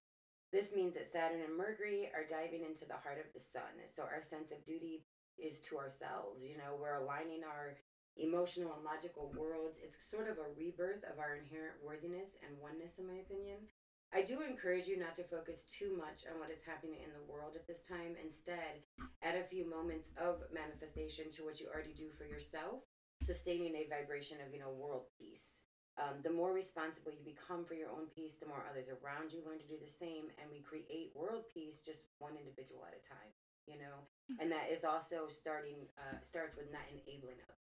this 0.53 0.75
means 0.75 0.95
that 0.95 1.07
Saturn 1.07 1.41
and 1.45 1.57
Mercury 1.57 2.11
are 2.15 2.25
diving 2.25 2.65
into 2.65 2.87
the 2.87 3.01
heart 3.03 3.19
of 3.21 3.33
the 3.35 3.41
Sun. 3.41 3.85
So 3.87 4.05
our 4.05 4.23
sense 4.23 4.51
of 4.51 4.65
duty 4.65 5.05
is 5.39 5.61
to 5.69 5.79
ourselves. 5.79 6.43
You 6.43 6.57
know, 6.57 6.79
we're 6.81 7.03
aligning 7.03 7.43
our 7.45 7.77
emotional 8.17 8.75
and 8.75 8.85
logical 8.85 9.31
worlds. 9.37 9.79
It's 9.83 10.03
sort 10.03 10.29
of 10.29 10.39
a 10.39 10.51
rebirth 10.57 11.05
of 11.05 11.19
our 11.19 11.37
inherent 11.37 11.85
worthiness 11.85 12.39
and 12.43 12.59
oneness, 12.59 12.99
in 12.99 13.07
my 13.07 13.21
opinion. 13.23 13.69
I 14.09 14.23
do 14.23 14.41
encourage 14.41 14.89
you 14.89 14.97
not 14.99 15.17
to 15.17 15.29
focus 15.29 15.69
too 15.69 15.93
much 15.93 16.25
on 16.25 16.41
what 16.41 16.49
is 16.51 16.65
happening 16.65 16.97
in 17.05 17.13
the 17.13 17.29
world 17.29 17.53
at 17.57 17.69
this 17.69 17.85
time. 17.85 18.17
Instead, 18.17 18.81
add 19.21 19.37
a 19.37 19.45
few 19.45 19.69
moments 19.69 20.09
of 20.17 20.41
manifestation 20.49 21.29
to 21.37 21.45
what 21.45 21.61
you 21.61 21.69
already 21.69 21.93
do 21.93 22.09
for 22.17 22.25
yourself, 22.25 22.89
sustaining 23.21 23.77
a 23.77 23.89
vibration 23.93 24.41
of, 24.41 24.49
you 24.53 24.61
know, 24.65 24.73
world 24.73 25.13
peace. 25.21 25.61
Um, 26.01 26.23
the 26.23 26.33
more 26.33 26.55
responsible 26.55 27.13
you 27.13 27.21
become 27.21 27.67
for 27.67 27.75
your 27.75 27.91
own 27.91 28.09
peace, 28.15 28.41
the 28.41 28.49
more 28.49 28.65
others 28.65 28.89
around 28.89 29.35
you 29.35 29.45
learn 29.45 29.59
to 29.59 29.69
do 29.69 29.77
the 29.77 29.91
same, 29.91 30.33
and 30.41 30.49
we 30.49 30.65
create 30.65 31.13
world 31.13 31.45
peace 31.53 31.85
just 31.85 32.09
one 32.19 32.39
individual 32.39 32.87
at 32.89 32.97
a 32.97 33.03
time. 33.05 33.35
You 33.67 33.77
know, 33.77 34.09
and 34.41 34.49
that 34.49 34.73
is 34.73 34.81
also 34.89 35.29
starting 35.29 35.85
uh, 36.01 36.25
starts 36.25 36.57
with 36.57 36.73
not 36.73 36.89
enabling 36.89 37.37
others. 37.45 37.58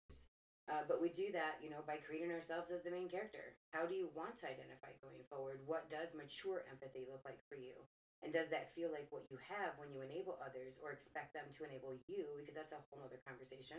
Uh, 0.67 0.83
but 0.91 0.99
we 0.99 1.15
do 1.15 1.31
that, 1.31 1.63
you 1.63 1.71
know, 1.71 1.87
by 1.87 2.03
creating 2.03 2.35
ourselves 2.35 2.75
as 2.75 2.83
the 2.83 2.91
main 2.91 3.07
character. 3.07 3.55
How 3.71 3.87
do 3.87 3.95
you 3.95 4.11
want 4.19 4.35
to 4.43 4.51
identify 4.51 4.91
going 4.99 5.23
forward? 5.31 5.63
What 5.63 5.87
does 5.87 6.11
mature 6.11 6.67
empathy 6.67 7.07
look 7.07 7.23
like 7.23 7.39
for 7.47 7.55
you? 7.55 7.87
And 8.25 8.35
does 8.35 8.51
that 8.51 8.75
feel 8.75 8.91
like 8.91 9.07
what 9.15 9.31
you 9.31 9.39
have 9.47 9.79
when 9.79 9.95
you 9.95 10.03
enable 10.03 10.41
others 10.43 10.83
or 10.83 10.91
expect 10.91 11.39
them 11.39 11.47
to 11.55 11.69
enable 11.69 11.95
you? 12.11 12.27
Because 12.35 12.59
that's 12.59 12.75
a 12.75 12.83
whole 12.91 13.05
other 13.07 13.23
conversation. 13.23 13.79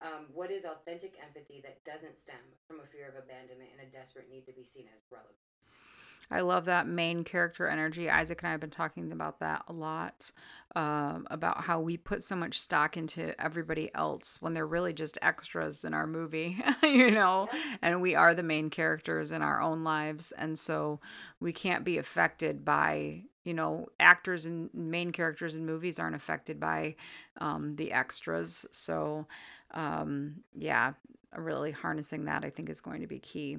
Um, 0.00 0.32
what 0.32 0.48
is 0.48 0.64
authentic 0.64 1.20
empathy 1.20 1.60
that 1.60 1.84
doesn't 1.84 2.16
stem 2.16 2.40
from 2.64 2.80
a 2.80 2.88
fear 2.88 3.04
of 3.04 3.20
abandonment 3.20 3.76
and 3.76 3.84
a 3.84 3.92
desperate 3.92 4.32
need 4.32 4.48
to 4.48 4.56
be 4.56 4.64
seen 4.64 4.88
as 4.88 5.04
relevant? 5.12 5.53
I 6.30 6.40
love 6.40 6.64
that 6.66 6.86
main 6.86 7.24
character 7.24 7.68
energy. 7.68 8.08
Isaac 8.10 8.42
and 8.42 8.48
I 8.48 8.52
have 8.52 8.60
been 8.60 8.70
talking 8.70 9.12
about 9.12 9.40
that 9.40 9.64
a 9.68 9.72
lot 9.72 10.32
um, 10.74 11.26
about 11.30 11.62
how 11.62 11.80
we 11.80 11.96
put 11.96 12.22
so 12.22 12.34
much 12.34 12.58
stock 12.58 12.96
into 12.96 13.38
everybody 13.40 13.90
else 13.94 14.38
when 14.40 14.54
they're 14.54 14.66
really 14.66 14.92
just 14.92 15.18
extras 15.22 15.84
in 15.84 15.94
our 15.94 16.06
movie, 16.06 16.56
you 16.82 17.10
know, 17.10 17.48
and 17.82 18.00
we 18.02 18.14
are 18.14 18.34
the 18.34 18.42
main 18.42 18.70
characters 18.70 19.32
in 19.32 19.42
our 19.42 19.60
own 19.60 19.84
lives. 19.84 20.32
And 20.32 20.58
so 20.58 21.00
we 21.40 21.52
can't 21.52 21.84
be 21.84 21.98
affected 21.98 22.64
by, 22.64 23.22
you 23.44 23.54
know, 23.54 23.88
actors 24.00 24.46
and 24.46 24.72
main 24.74 25.12
characters 25.12 25.56
in 25.56 25.66
movies 25.66 25.98
aren't 25.98 26.16
affected 26.16 26.58
by 26.58 26.96
um, 27.40 27.76
the 27.76 27.92
extras. 27.92 28.66
So, 28.72 29.26
um, 29.72 30.36
yeah, 30.56 30.94
really 31.36 31.70
harnessing 31.70 32.24
that 32.24 32.44
I 32.44 32.50
think 32.50 32.70
is 32.70 32.80
going 32.80 33.00
to 33.02 33.06
be 33.06 33.18
key. 33.18 33.58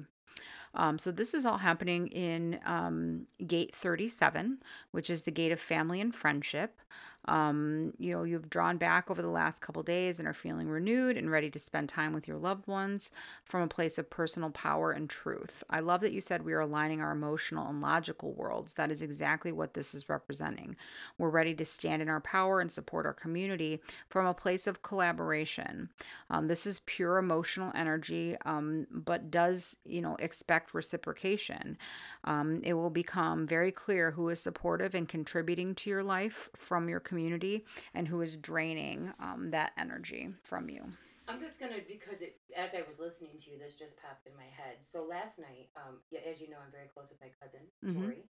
Um, 0.76 0.98
so 0.98 1.10
this 1.10 1.34
is 1.34 1.46
all 1.46 1.58
happening 1.58 2.08
in 2.08 2.60
um, 2.64 3.26
gate 3.46 3.74
37, 3.74 4.58
which 4.92 5.10
is 5.10 5.22
the 5.22 5.30
gate 5.30 5.52
of 5.52 5.60
family 5.60 6.00
and 6.00 6.14
friendship. 6.14 6.80
Um, 7.28 7.92
you 7.98 8.12
know, 8.12 8.22
you've 8.22 8.48
drawn 8.48 8.76
back 8.76 9.10
over 9.10 9.20
the 9.20 9.28
last 9.28 9.60
couple 9.60 9.82
days 9.82 10.18
and 10.18 10.28
are 10.28 10.32
feeling 10.32 10.68
renewed 10.68 11.16
and 11.16 11.30
ready 11.30 11.50
to 11.50 11.58
spend 11.58 11.88
time 11.88 12.12
with 12.12 12.28
your 12.28 12.36
loved 12.36 12.66
ones 12.66 13.10
from 13.44 13.62
a 13.62 13.68
place 13.68 13.98
of 13.98 14.08
personal 14.08 14.50
power 14.50 14.92
and 14.92 15.10
truth. 15.10 15.64
I 15.68 15.80
love 15.80 16.00
that 16.02 16.12
you 16.12 16.20
said 16.20 16.44
we 16.44 16.52
are 16.52 16.60
aligning 16.60 17.00
our 17.00 17.12
emotional 17.12 17.68
and 17.68 17.80
logical 17.80 18.32
worlds. 18.32 18.74
That 18.74 18.92
is 18.92 19.02
exactly 19.02 19.50
what 19.50 19.74
this 19.74 19.94
is 19.94 20.08
representing. 20.08 20.76
We're 21.18 21.30
ready 21.30 21.54
to 21.54 21.64
stand 21.64 22.00
in 22.00 22.08
our 22.08 22.20
power 22.20 22.60
and 22.60 22.70
support 22.70 23.06
our 23.06 23.12
community 23.12 23.80
from 24.08 24.26
a 24.26 24.34
place 24.34 24.66
of 24.66 24.82
collaboration. 24.82 25.88
Um, 26.30 26.46
this 26.46 26.66
is 26.66 26.80
pure 26.86 27.18
emotional 27.18 27.72
energy, 27.74 28.36
um, 28.44 28.86
but 28.90 29.30
does, 29.30 29.76
you 29.84 30.00
know, 30.00 30.16
expect 30.20 30.74
reciprocation. 30.74 31.76
Um, 32.24 32.60
it 32.62 32.74
will 32.74 32.90
become 32.90 33.46
very 33.46 33.72
clear 33.72 34.12
who 34.12 34.28
is 34.28 34.40
supportive 34.40 34.94
and 34.94 35.08
contributing 35.08 35.74
to 35.76 35.90
your 35.90 36.04
life 36.04 36.48
from 36.54 36.88
your 36.88 37.00
community 37.00 37.15
and 37.94 38.06
who 38.08 38.20
is 38.20 38.36
draining 38.36 39.12
um, 39.20 39.50
that 39.50 39.72
energy 39.78 40.28
from 40.42 40.68
you. 40.68 40.82
I'm 41.28 41.40
just 41.40 41.58
gonna 41.58 41.78
because 41.88 42.22
it 42.22 42.36
as 42.56 42.70
I 42.72 42.82
was 42.86 43.00
listening 43.00 43.32
to 43.44 43.50
you, 43.50 43.58
this 43.58 43.76
just 43.76 44.00
popped 44.00 44.26
in 44.26 44.36
my 44.36 44.44
head. 44.44 44.76
So 44.80 45.04
last 45.04 45.38
night, 45.38 45.70
um, 45.76 45.98
yeah, 46.10 46.20
as 46.28 46.40
you 46.40 46.48
know, 46.48 46.56
I'm 46.64 46.70
very 46.70 46.86
close 46.94 47.10
with 47.10 47.20
my 47.20 47.30
cousin 47.40 47.66
Mhm. 47.82 48.02
Tori. 48.02 48.24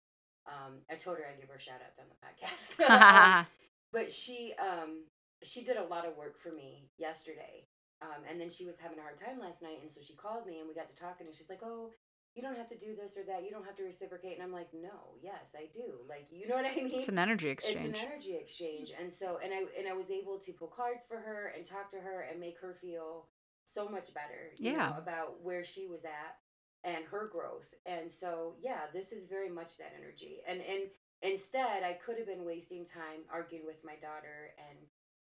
Um, 0.47 0.80
I 0.91 0.95
told 0.95 1.18
her 1.18 1.24
I'd 1.26 1.41
give 1.41 1.51
her 1.51 1.59
shout 1.59 1.80
outs 1.84 1.99
on 1.99 2.07
the 2.09 2.16
podcast. 2.24 2.78
Um, 3.43 3.47
but 3.93 4.11
she 4.11 4.55
um 4.59 5.05
she 5.43 5.64
did 5.64 5.76
a 5.76 5.84
lot 5.84 6.07
of 6.07 6.16
work 6.16 6.39
for 6.39 6.51
me 6.53 6.89
yesterday. 6.97 7.66
Um, 8.03 8.24
and 8.28 8.41
then 8.41 8.51
she 8.51 8.66
was 8.66 8.78
having 8.78 8.99
a 8.99 9.03
hard 9.03 9.16
time 9.18 9.39
last 9.41 9.62
night, 9.62 9.78
and 9.82 9.91
so 9.91 10.01
she 10.01 10.14
called 10.16 10.47
me 10.47 10.59
and 10.61 10.68
we 10.68 10.74
got 10.74 10.91
to 10.91 10.97
talking, 10.97 11.26
and 11.26 11.34
she's 11.34 11.49
like, 11.49 11.62
"Oh, 11.62 11.93
you 12.37 12.43
don't 12.43 12.57
have 12.57 12.68
to 12.68 12.76
do 12.78 12.95
this 12.95 13.16
or 13.16 13.22
that. 13.24 13.43
You 13.45 13.51
don't 13.51 13.64
have 13.64 13.76
to 13.76 13.84
reciprocate." 13.84 14.34
And 14.34 14.43
I'm 14.43 14.53
like, 14.53 14.72
"No, 14.74 15.16
yes, 15.20 15.55
I 15.57 15.66
do. 15.72 16.05
Like, 16.09 16.26
you 16.30 16.47
know 16.47 16.55
what 16.57 16.66
I 16.66 16.74
mean?" 16.74 16.91
it's 16.93 17.09
an 17.09 17.18
energy 17.18 17.49
exchange. 17.49 17.76
It's 17.89 18.01
an 18.03 18.09
energy 18.11 18.37
exchange, 18.37 18.93
and 18.99 19.12
so 19.12 19.39
and 19.43 19.53
I 19.53 19.64
and 19.78 19.89
I 19.89 19.95
was 19.95 20.11
able 20.11 20.39
to 20.41 20.53
pull 20.53 20.68
cards 20.68 21.07
for 21.07 21.16
her 21.18 21.53
and 21.57 21.64
talk 21.66 21.91
to 21.93 21.99
her 22.01 22.20
and 22.22 22.39
make 22.39 22.59
her 22.61 22.74
feel 22.74 23.28
so 23.64 23.89
much 23.89 24.12
better. 24.14 24.53
You 24.59 24.72
Yeah. 24.72 24.91
Know, 24.91 24.99
about 24.99 25.41
where 25.43 25.64
she 25.64 25.87
was 25.87 26.05
at 26.05 26.39
and 26.84 27.05
her 27.07 27.26
growth. 27.26 27.74
And 27.84 28.12
so, 28.12 28.55
yeah, 28.61 28.82
this 28.93 29.11
is 29.11 29.26
very 29.26 29.49
much 29.49 29.76
that 29.78 29.93
energy. 29.99 30.43
And 30.47 30.61
and 30.61 30.91
instead, 31.22 31.82
I 31.82 31.95
could 31.95 32.18
have 32.18 32.26
been 32.26 32.45
wasting 32.45 32.84
time 32.84 33.24
arguing 33.30 33.66
with 33.66 33.82
my 33.82 33.97
daughter 33.97 34.55
and 34.68 34.78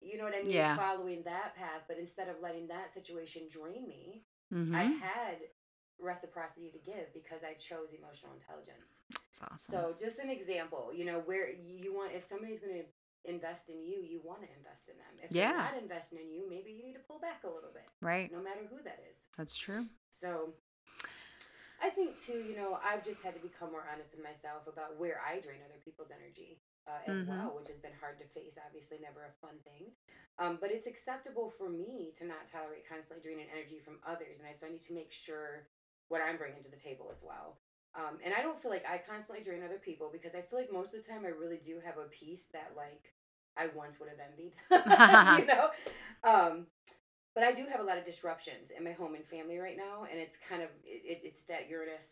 you 0.00 0.16
know 0.16 0.24
what 0.24 0.34
I 0.34 0.42
mean, 0.42 0.50
Yeah. 0.52 0.76
following 0.76 1.22
that 1.24 1.54
path. 1.56 1.82
But 1.88 1.98
instead 1.98 2.28
of 2.28 2.40
letting 2.40 2.68
that 2.68 2.92
situation 2.92 3.48
drain 3.48 3.88
me, 3.88 4.24
Mhm. 4.52 4.74
I 4.74 4.82
had 4.84 5.50
reciprocity 6.00 6.70
to 6.70 6.78
give 6.78 7.12
because 7.12 7.42
I 7.42 7.54
chose 7.54 7.92
emotional 7.92 8.32
intelligence. 8.34 9.00
That's 9.10 9.42
awesome. 9.42 9.72
So 9.74 9.94
just 9.98 10.18
an 10.18 10.30
example, 10.30 10.90
you 10.94 11.04
know, 11.04 11.20
where 11.20 11.50
you 11.50 11.94
want 11.94 12.12
if 12.14 12.22
somebody's 12.22 12.60
going 12.60 12.74
to 12.82 12.86
invest 13.24 13.68
in 13.68 13.82
you, 13.82 14.00
you 14.02 14.20
want 14.24 14.40
to 14.42 14.48
invest 14.56 14.88
in 14.88 14.96
them. 14.96 15.14
If 15.22 15.30
Yeah. 15.32 15.52
they're 15.52 15.72
not 15.72 15.82
investing 15.82 16.20
in 16.20 16.30
you, 16.30 16.48
maybe 16.48 16.70
you 16.72 16.84
need 16.84 16.94
to 16.94 17.00
pull 17.06 17.18
back 17.18 17.44
a 17.44 17.48
little 17.50 17.72
bit, 17.72 17.88
right. 18.00 18.30
no 18.32 18.40
matter 18.40 18.62
who 18.70 18.82
that 18.84 19.02
is. 19.10 19.18
That's 19.36 19.56
true. 19.56 19.86
So 20.10 20.54
I 21.80 21.90
think 21.90 22.18
too, 22.18 22.42
you 22.42 22.56
know, 22.56 22.78
I've 22.82 23.04
just 23.04 23.22
had 23.22 23.34
to 23.34 23.40
become 23.40 23.70
more 23.70 23.86
honest 23.92 24.10
with 24.14 24.22
myself 24.24 24.66
about 24.66 24.98
where 24.98 25.20
I 25.22 25.38
drain 25.38 25.62
other 25.64 25.78
people's 25.84 26.10
energy 26.10 26.58
uh, 26.86 26.98
as 27.06 27.18
Mhm. 27.22 27.28
well, 27.28 27.54
which 27.54 27.68
has 27.68 27.78
been 27.78 27.92
hard 28.00 28.18
to 28.18 28.24
face. 28.26 28.58
Obviously, 28.64 28.98
never 28.98 29.24
a 29.24 29.32
fun 29.32 29.60
thing, 29.60 29.92
um, 30.38 30.56
but 30.56 30.70
it's 30.72 30.86
acceptable 30.86 31.50
for 31.50 31.68
me 31.68 32.12
to 32.16 32.24
not 32.24 32.46
tolerate 32.46 32.88
constantly 32.88 33.22
draining 33.22 33.50
energy 33.50 33.78
from 33.78 34.00
others, 34.04 34.40
and 34.40 34.48
I 34.48 34.52
so 34.52 34.66
I 34.66 34.70
need 34.70 34.80
to 34.80 34.94
make 34.94 35.12
sure 35.12 35.68
what 36.08 36.20
I'm 36.20 36.36
bringing 36.36 36.62
to 36.62 36.70
the 36.70 36.76
table 36.76 37.10
as 37.14 37.22
well. 37.22 37.58
Um, 37.94 38.18
and 38.24 38.34
I 38.34 38.42
don't 38.42 38.58
feel 38.58 38.70
like 38.70 38.84
I 38.88 38.98
constantly 38.98 39.42
drain 39.42 39.62
other 39.64 39.78
people 39.78 40.10
because 40.12 40.34
I 40.34 40.40
feel 40.42 40.58
like 40.58 40.72
most 40.72 40.94
of 40.94 41.02
the 41.04 41.08
time 41.10 41.24
I 41.24 41.28
really 41.28 41.56
do 41.58 41.80
have 41.84 41.96
a 41.98 42.04
peace 42.08 42.46
that 42.52 42.72
like 42.76 43.14
I 43.56 43.68
once 43.74 43.98
would 43.98 44.08
have 44.08 44.18
envied, 44.20 44.52
you 45.40 45.46
know. 45.52 45.70
Um, 46.22 46.66
but 47.34 47.44
I 47.44 47.52
do 47.52 47.66
have 47.70 47.80
a 47.80 47.84
lot 47.84 47.98
of 47.98 48.04
disruptions 48.04 48.70
in 48.70 48.84
my 48.84 48.92
home 48.92 49.14
and 49.14 49.24
family 49.24 49.58
right 49.58 49.76
now, 49.76 50.06
and 50.10 50.18
it's 50.18 50.38
kind 50.48 50.62
of 50.62 50.68
it, 50.84 51.20
it's 51.24 51.42
that 51.44 51.68
Uranus 51.68 52.06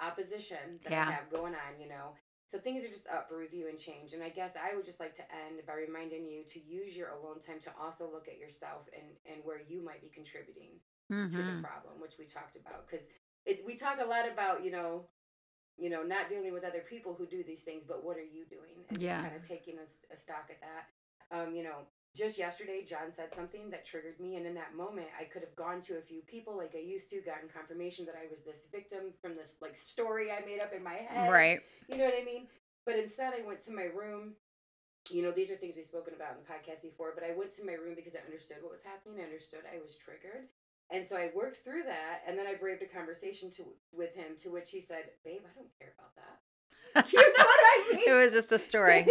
opposition 0.00 0.78
that 0.84 0.92
Yeah. 0.92 1.06
I 1.08 1.12
have 1.12 1.30
going 1.30 1.54
on, 1.54 1.80
you 1.80 1.88
know. 1.88 2.14
So 2.48 2.58
things 2.58 2.84
are 2.84 2.88
just 2.88 3.08
up 3.08 3.28
for 3.28 3.36
review 3.38 3.66
and 3.68 3.78
change, 3.78 4.12
and 4.12 4.22
I 4.22 4.28
guess 4.28 4.52
I 4.54 4.76
would 4.76 4.84
just 4.84 5.00
like 5.00 5.14
to 5.16 5.22
end 5.34 5.62
by 5.66 5.74
reminding 5.74 6.26
you 6.28 6.44
to 6.44 6.60
use 6.60 6.96
your 6.96 7.08
alone 7.10 7.40
time 7.40 7.58
to 7.62 7.70
also 7.80 8.08
look 8.10 8.28
at 8.28 8.38
yourself 8.38 8.88
and 8.94 9.06
and 9.26 9.44
where 9.44 9.60
you 9.66 9.82
might 9.84 10.00
be 10.02 10.08
contributing 10.08 10.78
to 11.10 11.36
the 11.38 11.42
Mhm. 11.42 11.62
problem, 11.62 12.00
which 12.00 12.18
we 12.18 12.24
talked 12.26 12.54
about. 12.56 12.86
Because 12.86 13.08
it's 13.46 13.62
we 13.64 13.76
talk 13.76 13.98
a 14.04 14.06
lot 14.08 14.28
about 14.30 14.64
you 14.64 14.70
know, 14.70 15.04
you 15.78 15.88
know, 15.90 16.02
not 16.02 16.28
dealing 16.28 16.52
with 16.52 16.64
other 16.64 16.82
people 16.88 17.14
who 17.14 17.26
do 17.26 17.42
these 17.44 17.62
things, 17.62 17.84
but 17.86 18.04
what 18.04 18.16
are 18.16 18.24
you 18.24 18.44
doing? 18.44 18.84
And 18.88 19.00
Yeah. 19.00 19.20
just 19.22 19.30
kind 19.30 19.36
of 19.42 19.48
taking 19.48 19.78
a 19.78 20.16
stock 20.16 20.50
at 20.50 20.60
that. 20.60 20.88
Um, 21.30 21.54
you 21.54 21.62
know, 21.64 21.86
just 22.14 22.38
yesterday, 22.38 22.82
John 22.82 23.12
said 23.12 23.34
something 23.34 23.68
that 23.70 23.84
triggered 23.84 24.18
me, 24.20 24.36
and 24.36 24.46
in 24.46 24.54
that 24.54 24.74
moment, 24.74 25.08
I 25.20 25.24
could 25.24 25.42
have 25.42 25.54
gone 25.54 25.80
to 25.82 25.98
a 25.98 26.00
few 26.00 26.22
people 26.22 26.56
like 26.56 26.74
I 26.74 26.78
used 26.78 27.10
to, 27.10 27.20
gotten 27.20 27.48
confirmation 27.48 28.06
that 28.06 28.14
I 28.14 28.26
was 28.30 28.42
this 28.42 28.66
victim 28.72 29.12
from 29.20 29.36
this 29.36 29.56
like 29.60 29.74
story 29.74 30.30
I 30.30 30.44
made 30.46 30.60
up 30.60 30.72
in 30.72 30.82
my 30.82 30.94
head. 30.94 31.30
Right. 31.30 31.60
You 31.88 31.98
know 31.98 32.04
what 32.04 32.14
I 32.20 32.24
mean? 32.24 32.48
But 32.86 32.96
instead, 32.96 33.34
I 33.34 33.46
went 33.46 33.60
to 33.62 33.72
my 33.72 33.84
room. 33.84 34.34
You 35.10 35.22
know, 35.22 35.30
these 35.30 35.50
are 35.50 35.56
things 35.56 35.76
we've 35.76 35.84
spoken 35.84 36.14
about 36.14 36.32
in 36.32 36.38
the 36.42 36.48
podcast 36.50 36.82
before, 36.82 37.12
but 37.14 37.22
I 37.22 37.30
went 37.36 37.52
to 37.58 37.64
my 37.64 37.74
room 37.74 37.94
because 37.94 38.14
I 38.16 38.24
understood 38.24 38.58
what 38.62 38.70
was 38.72 38.82
happening. 38.82 39.20
I 39.20 39.24
understood 39.24 39.60
I 39.66 39.78
was 39.82 39.94
triggered. 39.96 40.48
And 40.90 41.06
so 41.06 41.16
I 41.16 41.30
worked 41.34 41.64
through 41.64 41.82
that, 41.84 42.22
and 42.26 42.38
then 42.38 42.46
I 42.46 42.54
braved 42.54 42.82
a 42.82 42.86
conversation 42.86 43.50
to 43.52 43.64
with 43.92 44.14
him, 44.14 44.36
to 44.42 44.50
which 44.50 44.70
he 44.70 44.80
said, 44.80 45.10
"Babe, 45.24 45.42
I 45.44 45.54
don't 45.54 45.70
care 45.78 45.92
about 45.98 46.14
that." 46.16 47.04
Do 47.10 47.16
you 47.18 47.22
know 47.22 47.44
what 47.44 47.60
I 47.64 47.92
mean? 47.92 48.08
It 48.08 48.14
was 48.14 48.32
just 48.32 48.52
a 48.52 48.58
story. 48.58 49.06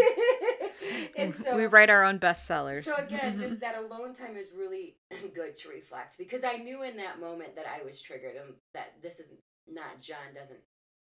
and 1.18 1.36
so, 1.36 1.56
we 1.56 1.66
write 1.66 1.90
our 1.90 2.04
own 2.04 2.20
bestsellers. 2.20 2.84
so 2.86 2.96
again, 2.96 3.38
just 3.38 3.60
that 3.60 3.76
alone 3.78 4.14
time 4.16 4.38
is 4.38 4.50
really 4.58 4.96
good 5.36 5.56
to 5.58 5.70
reflect 5.70 6.18
because 6.18 6.44
I 6.44 6.58
knew 6.58 6.84
in 6.84 6.98
that 6.98 7.20
moment 7.20 7.56
that 7.56 7.66
I 7.68 7.84
was 7.84 8.02
triggered 8.02 8.36
and 8.36 8.54
that 8.74 8.94
this 9.02 9.20
is 9.20 9.28
not 9.68 10.00
John 10.00 10.34
doesn't 10.34 10.60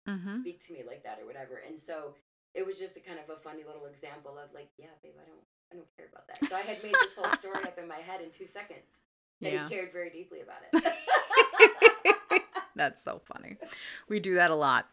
Mhm. 0.09 0.41
speak 0.41 0.61
to 0.67 0.73
me 0.73 0.83
like 0.85 1.05
that 1.05 1.21
or 1.21 1.27
whatever. 1.27 1.57
And 1.65 1.79
so 1.79 2.17
it 2.55 2.67
was 2.67 2.79
just 2.79 2.97
a 2.97 3.01
kind 3.01 3.19
of 3.21 3.31
a 3.31 3.39
funny 3.39 3.63
little 3.65 3.87
example 3.87 4.37
of 4.39 4.53
like, 4.53 4.71
yeah, 4.77 4.91
babe, 5.03 5.15
I 5.21 5.27
don't 5.29 5.45
I 5.71 5.77
don't 5.77 5.97
care 5.97 6.07
about 6.13 6.27
that. 6.29 6.45
So 6.49 6.57
I 6.57 6.61
had 6.63 6.83
made 6.83 6.93
this 6.95 7.17
whole 7.17 7.33
story 7.37 7.63
up 7.65 7.79
in 7.79 7.89
my 7.89 7.97
head 7.99 8.21
in 8.21 8.31
two 8.31 8.47
seconds. 8.47 9.01
That 9.43 9.53
Yeah. 9.53 9.69
he 9.69 9.75
cared 9.75 9.93
very 9.93 10.09
deeply 10.11 10.41
about 10.41 10.59
it. 10.73 12.43
That's 12.75 13.03
so 13.03 13.21
funny. 13.27 13.57
We 14.09 14.19
do 14.21 14.35
that 14.37 14.51
a 14.51 14.55
lot. 14.55 14.87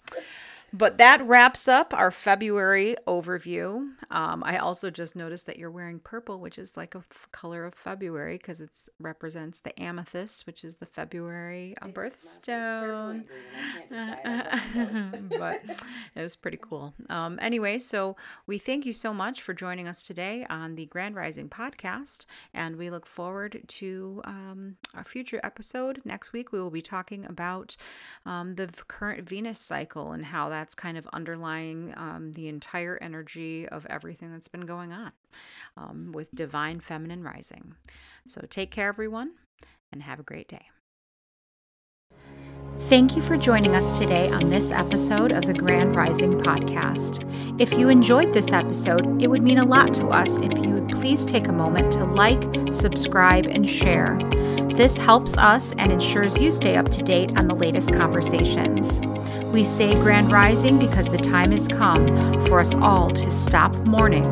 But 0.71 0.97
that 0.99 1.25
wraps 1.25 1.67
up 1.67 1.93
our 1.93 2.11
February 2.11 2.95
overview. 3.07 3.89
Um, 4.11 4.43
I 4.45 4.57
also 4.57 4.89
just 4.89 5.15
noticed 5.15 5.45
that 5.47 5.57
you're 5.57 5.71
wearing 5.71 5.99
purple, 5.99 6.39
which 6.39 6.57
is 6.59 6.77
like 6.77 6.95
a 6.95 6.99
f- 6.99 7.27
color 7.31 7.65
of 7.65 7.73
February 7.73 8.37
because 8.37 8.59
it 8.61 8.69
represents 8.99 9.59
the 9.61 9.77
amethyst, 9.81 10.45
which 10.45 10.63
is 10.63 10.75
the 10.75 10.85
February 10.85 11.75
uh, 11.81 11.87
Maybe 11.87 11.99
it's 12.01 12.47
not 12.47 12.81
purple 12.81 12.97
birthstone. 12.97 13.11
and 13.11 13.27
green, 13.27 13.39
I 13.55 14.15
can't 14.15 14.53
decide. 14.63 14.69
I 14.75 15.11
love 15.17 15.29
both. 15.29 15.39
but 15.39 15.85
it 16.15 16.21
was 16.21 16.35
pretty 16.35 16.59
cool. 16.61 16.93
Um, 17.09 17.39
anyway, 17.41 17.79
so 17.79 18.15
we 18.45 18.57
thank 18.57 18.85
you 18.85 18.93
so 18.93 19.13
much 19.13 19.41
for 19.41 19.53
joining 19.53 19.87
us 19.87 20.03
today 20.03 20.45
on 20.49 20.75
the 20.75 20.85
Grand 20.87 21.15
Rising 21.15 21.49
podcast, 21.49 22.25
and 22.53 22.75
we 22.75 22.89
look 22.89 23.05
forward 23.07 23.61
to 23.67 24.21
um, 24.25 24.77
our 24.95 25.03
future 25.03 25.39
episode. 25.43 26.01
Next 26.05 26.33
week, 26.33 26.51
we 26.51 26.59
will 26.59 26.69
be 26.69 26.81
talking 26.81 27.25
about 27.25 27.75
um, 28.25 28.53
the 28.55 28.67
current 28.87 29.27
Venus 29.27 29.59
cycle 29.59 30.11
and 30.11 30.25
how 30.25 30.49
that's 30.59 30.75
kind 30.75 30.97
of 30.97 31.07
underlying 31.13 31.93
um, 31.95 32.33
the 32.33 32.49
entire 32.49 32.99
energy 33.01 33.65
of 33.69 33.85
everything 33.89 34.29
that's 34.29 34.49
been 34.49 34.65
going 34.65 34.91
on 34.91 35.13
um, 35.77 36.11
with 36.13 36.35
divine 36.35 36.81
feminine 36.81 37.23
rising. 37.23 37.75
So 38.27 38.41
take 38.49 38.69
care, 38.69 38.89
everyone, 38.89 39.31
and 39.89 40.03
have 40.03 40.19
a 40.19 40.23
great 40.23 40.49
day. 40.49 40.67
Thank 42.89 43.15
you 43.15 43.21
for 43.21 43.37
joining 43.37 43.73
us 43.73 43.97
today 43.97 44.29
on 44.31 44.49
this 44.49 44.69
episode 44.71 45.31
of 45.31 45.45
the 45.45 45.53
Grand 45.53 45.95
Rising 45.95 46.33
Podcast. 46.39 47.23
If 47.61 47.73
you 47.73 47.87
enjoyed 47.87 48.33
this 48.33 48.51
episode, 48.51 49.21
it 49.21 49.27
would 49.27 49.41
mean 49.41 49.59
a 49.59 49.65
lot 49.65 49.93
to 49.95 50.07
us 50.07 50.37
if 50.39 50.57
you 50.57 50.71
would 50.71 50.89
please 50.89 51.25
take 51.25 51.47
a 51.47 51.53
moment 51.53 51.93
to 51.93 52.03
like, 52.03 52.73
subscribe, 52.73 53.45
and 53.47 53.69
share. 53.69 54.19
This 54.75 54.97
helps 54.97 55.37
us 55.37 55.73
and 55.77 55.91
ensures 55.91 56.39
you 56.39 56.51
stay 56.51 56.75
up 56.75 56.89
to 56.89 57.01
date 57.01 57.37
on 57.37 57.47
the 57.47 57.55
latest 57.55 57.93
conversations. 57.93 59.01
We 59.51 59.65
say 59.65 59.93
Grand 59.95 60.31
Rising 60.31 60.77
because 60.77 61.07
the 61.07 61.17
time 61.17 61.51
has 61.51 61.67
come 61.67 62.07
for 62.45 62.59
us 62.59 62.75
all 62.75 63.09
to 63.09 63.31
stop 63.31 63.75
mourning 63.77 64.25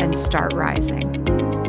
and 0.00 0.18
start 0.18 0.52
rising. 0.52 1.63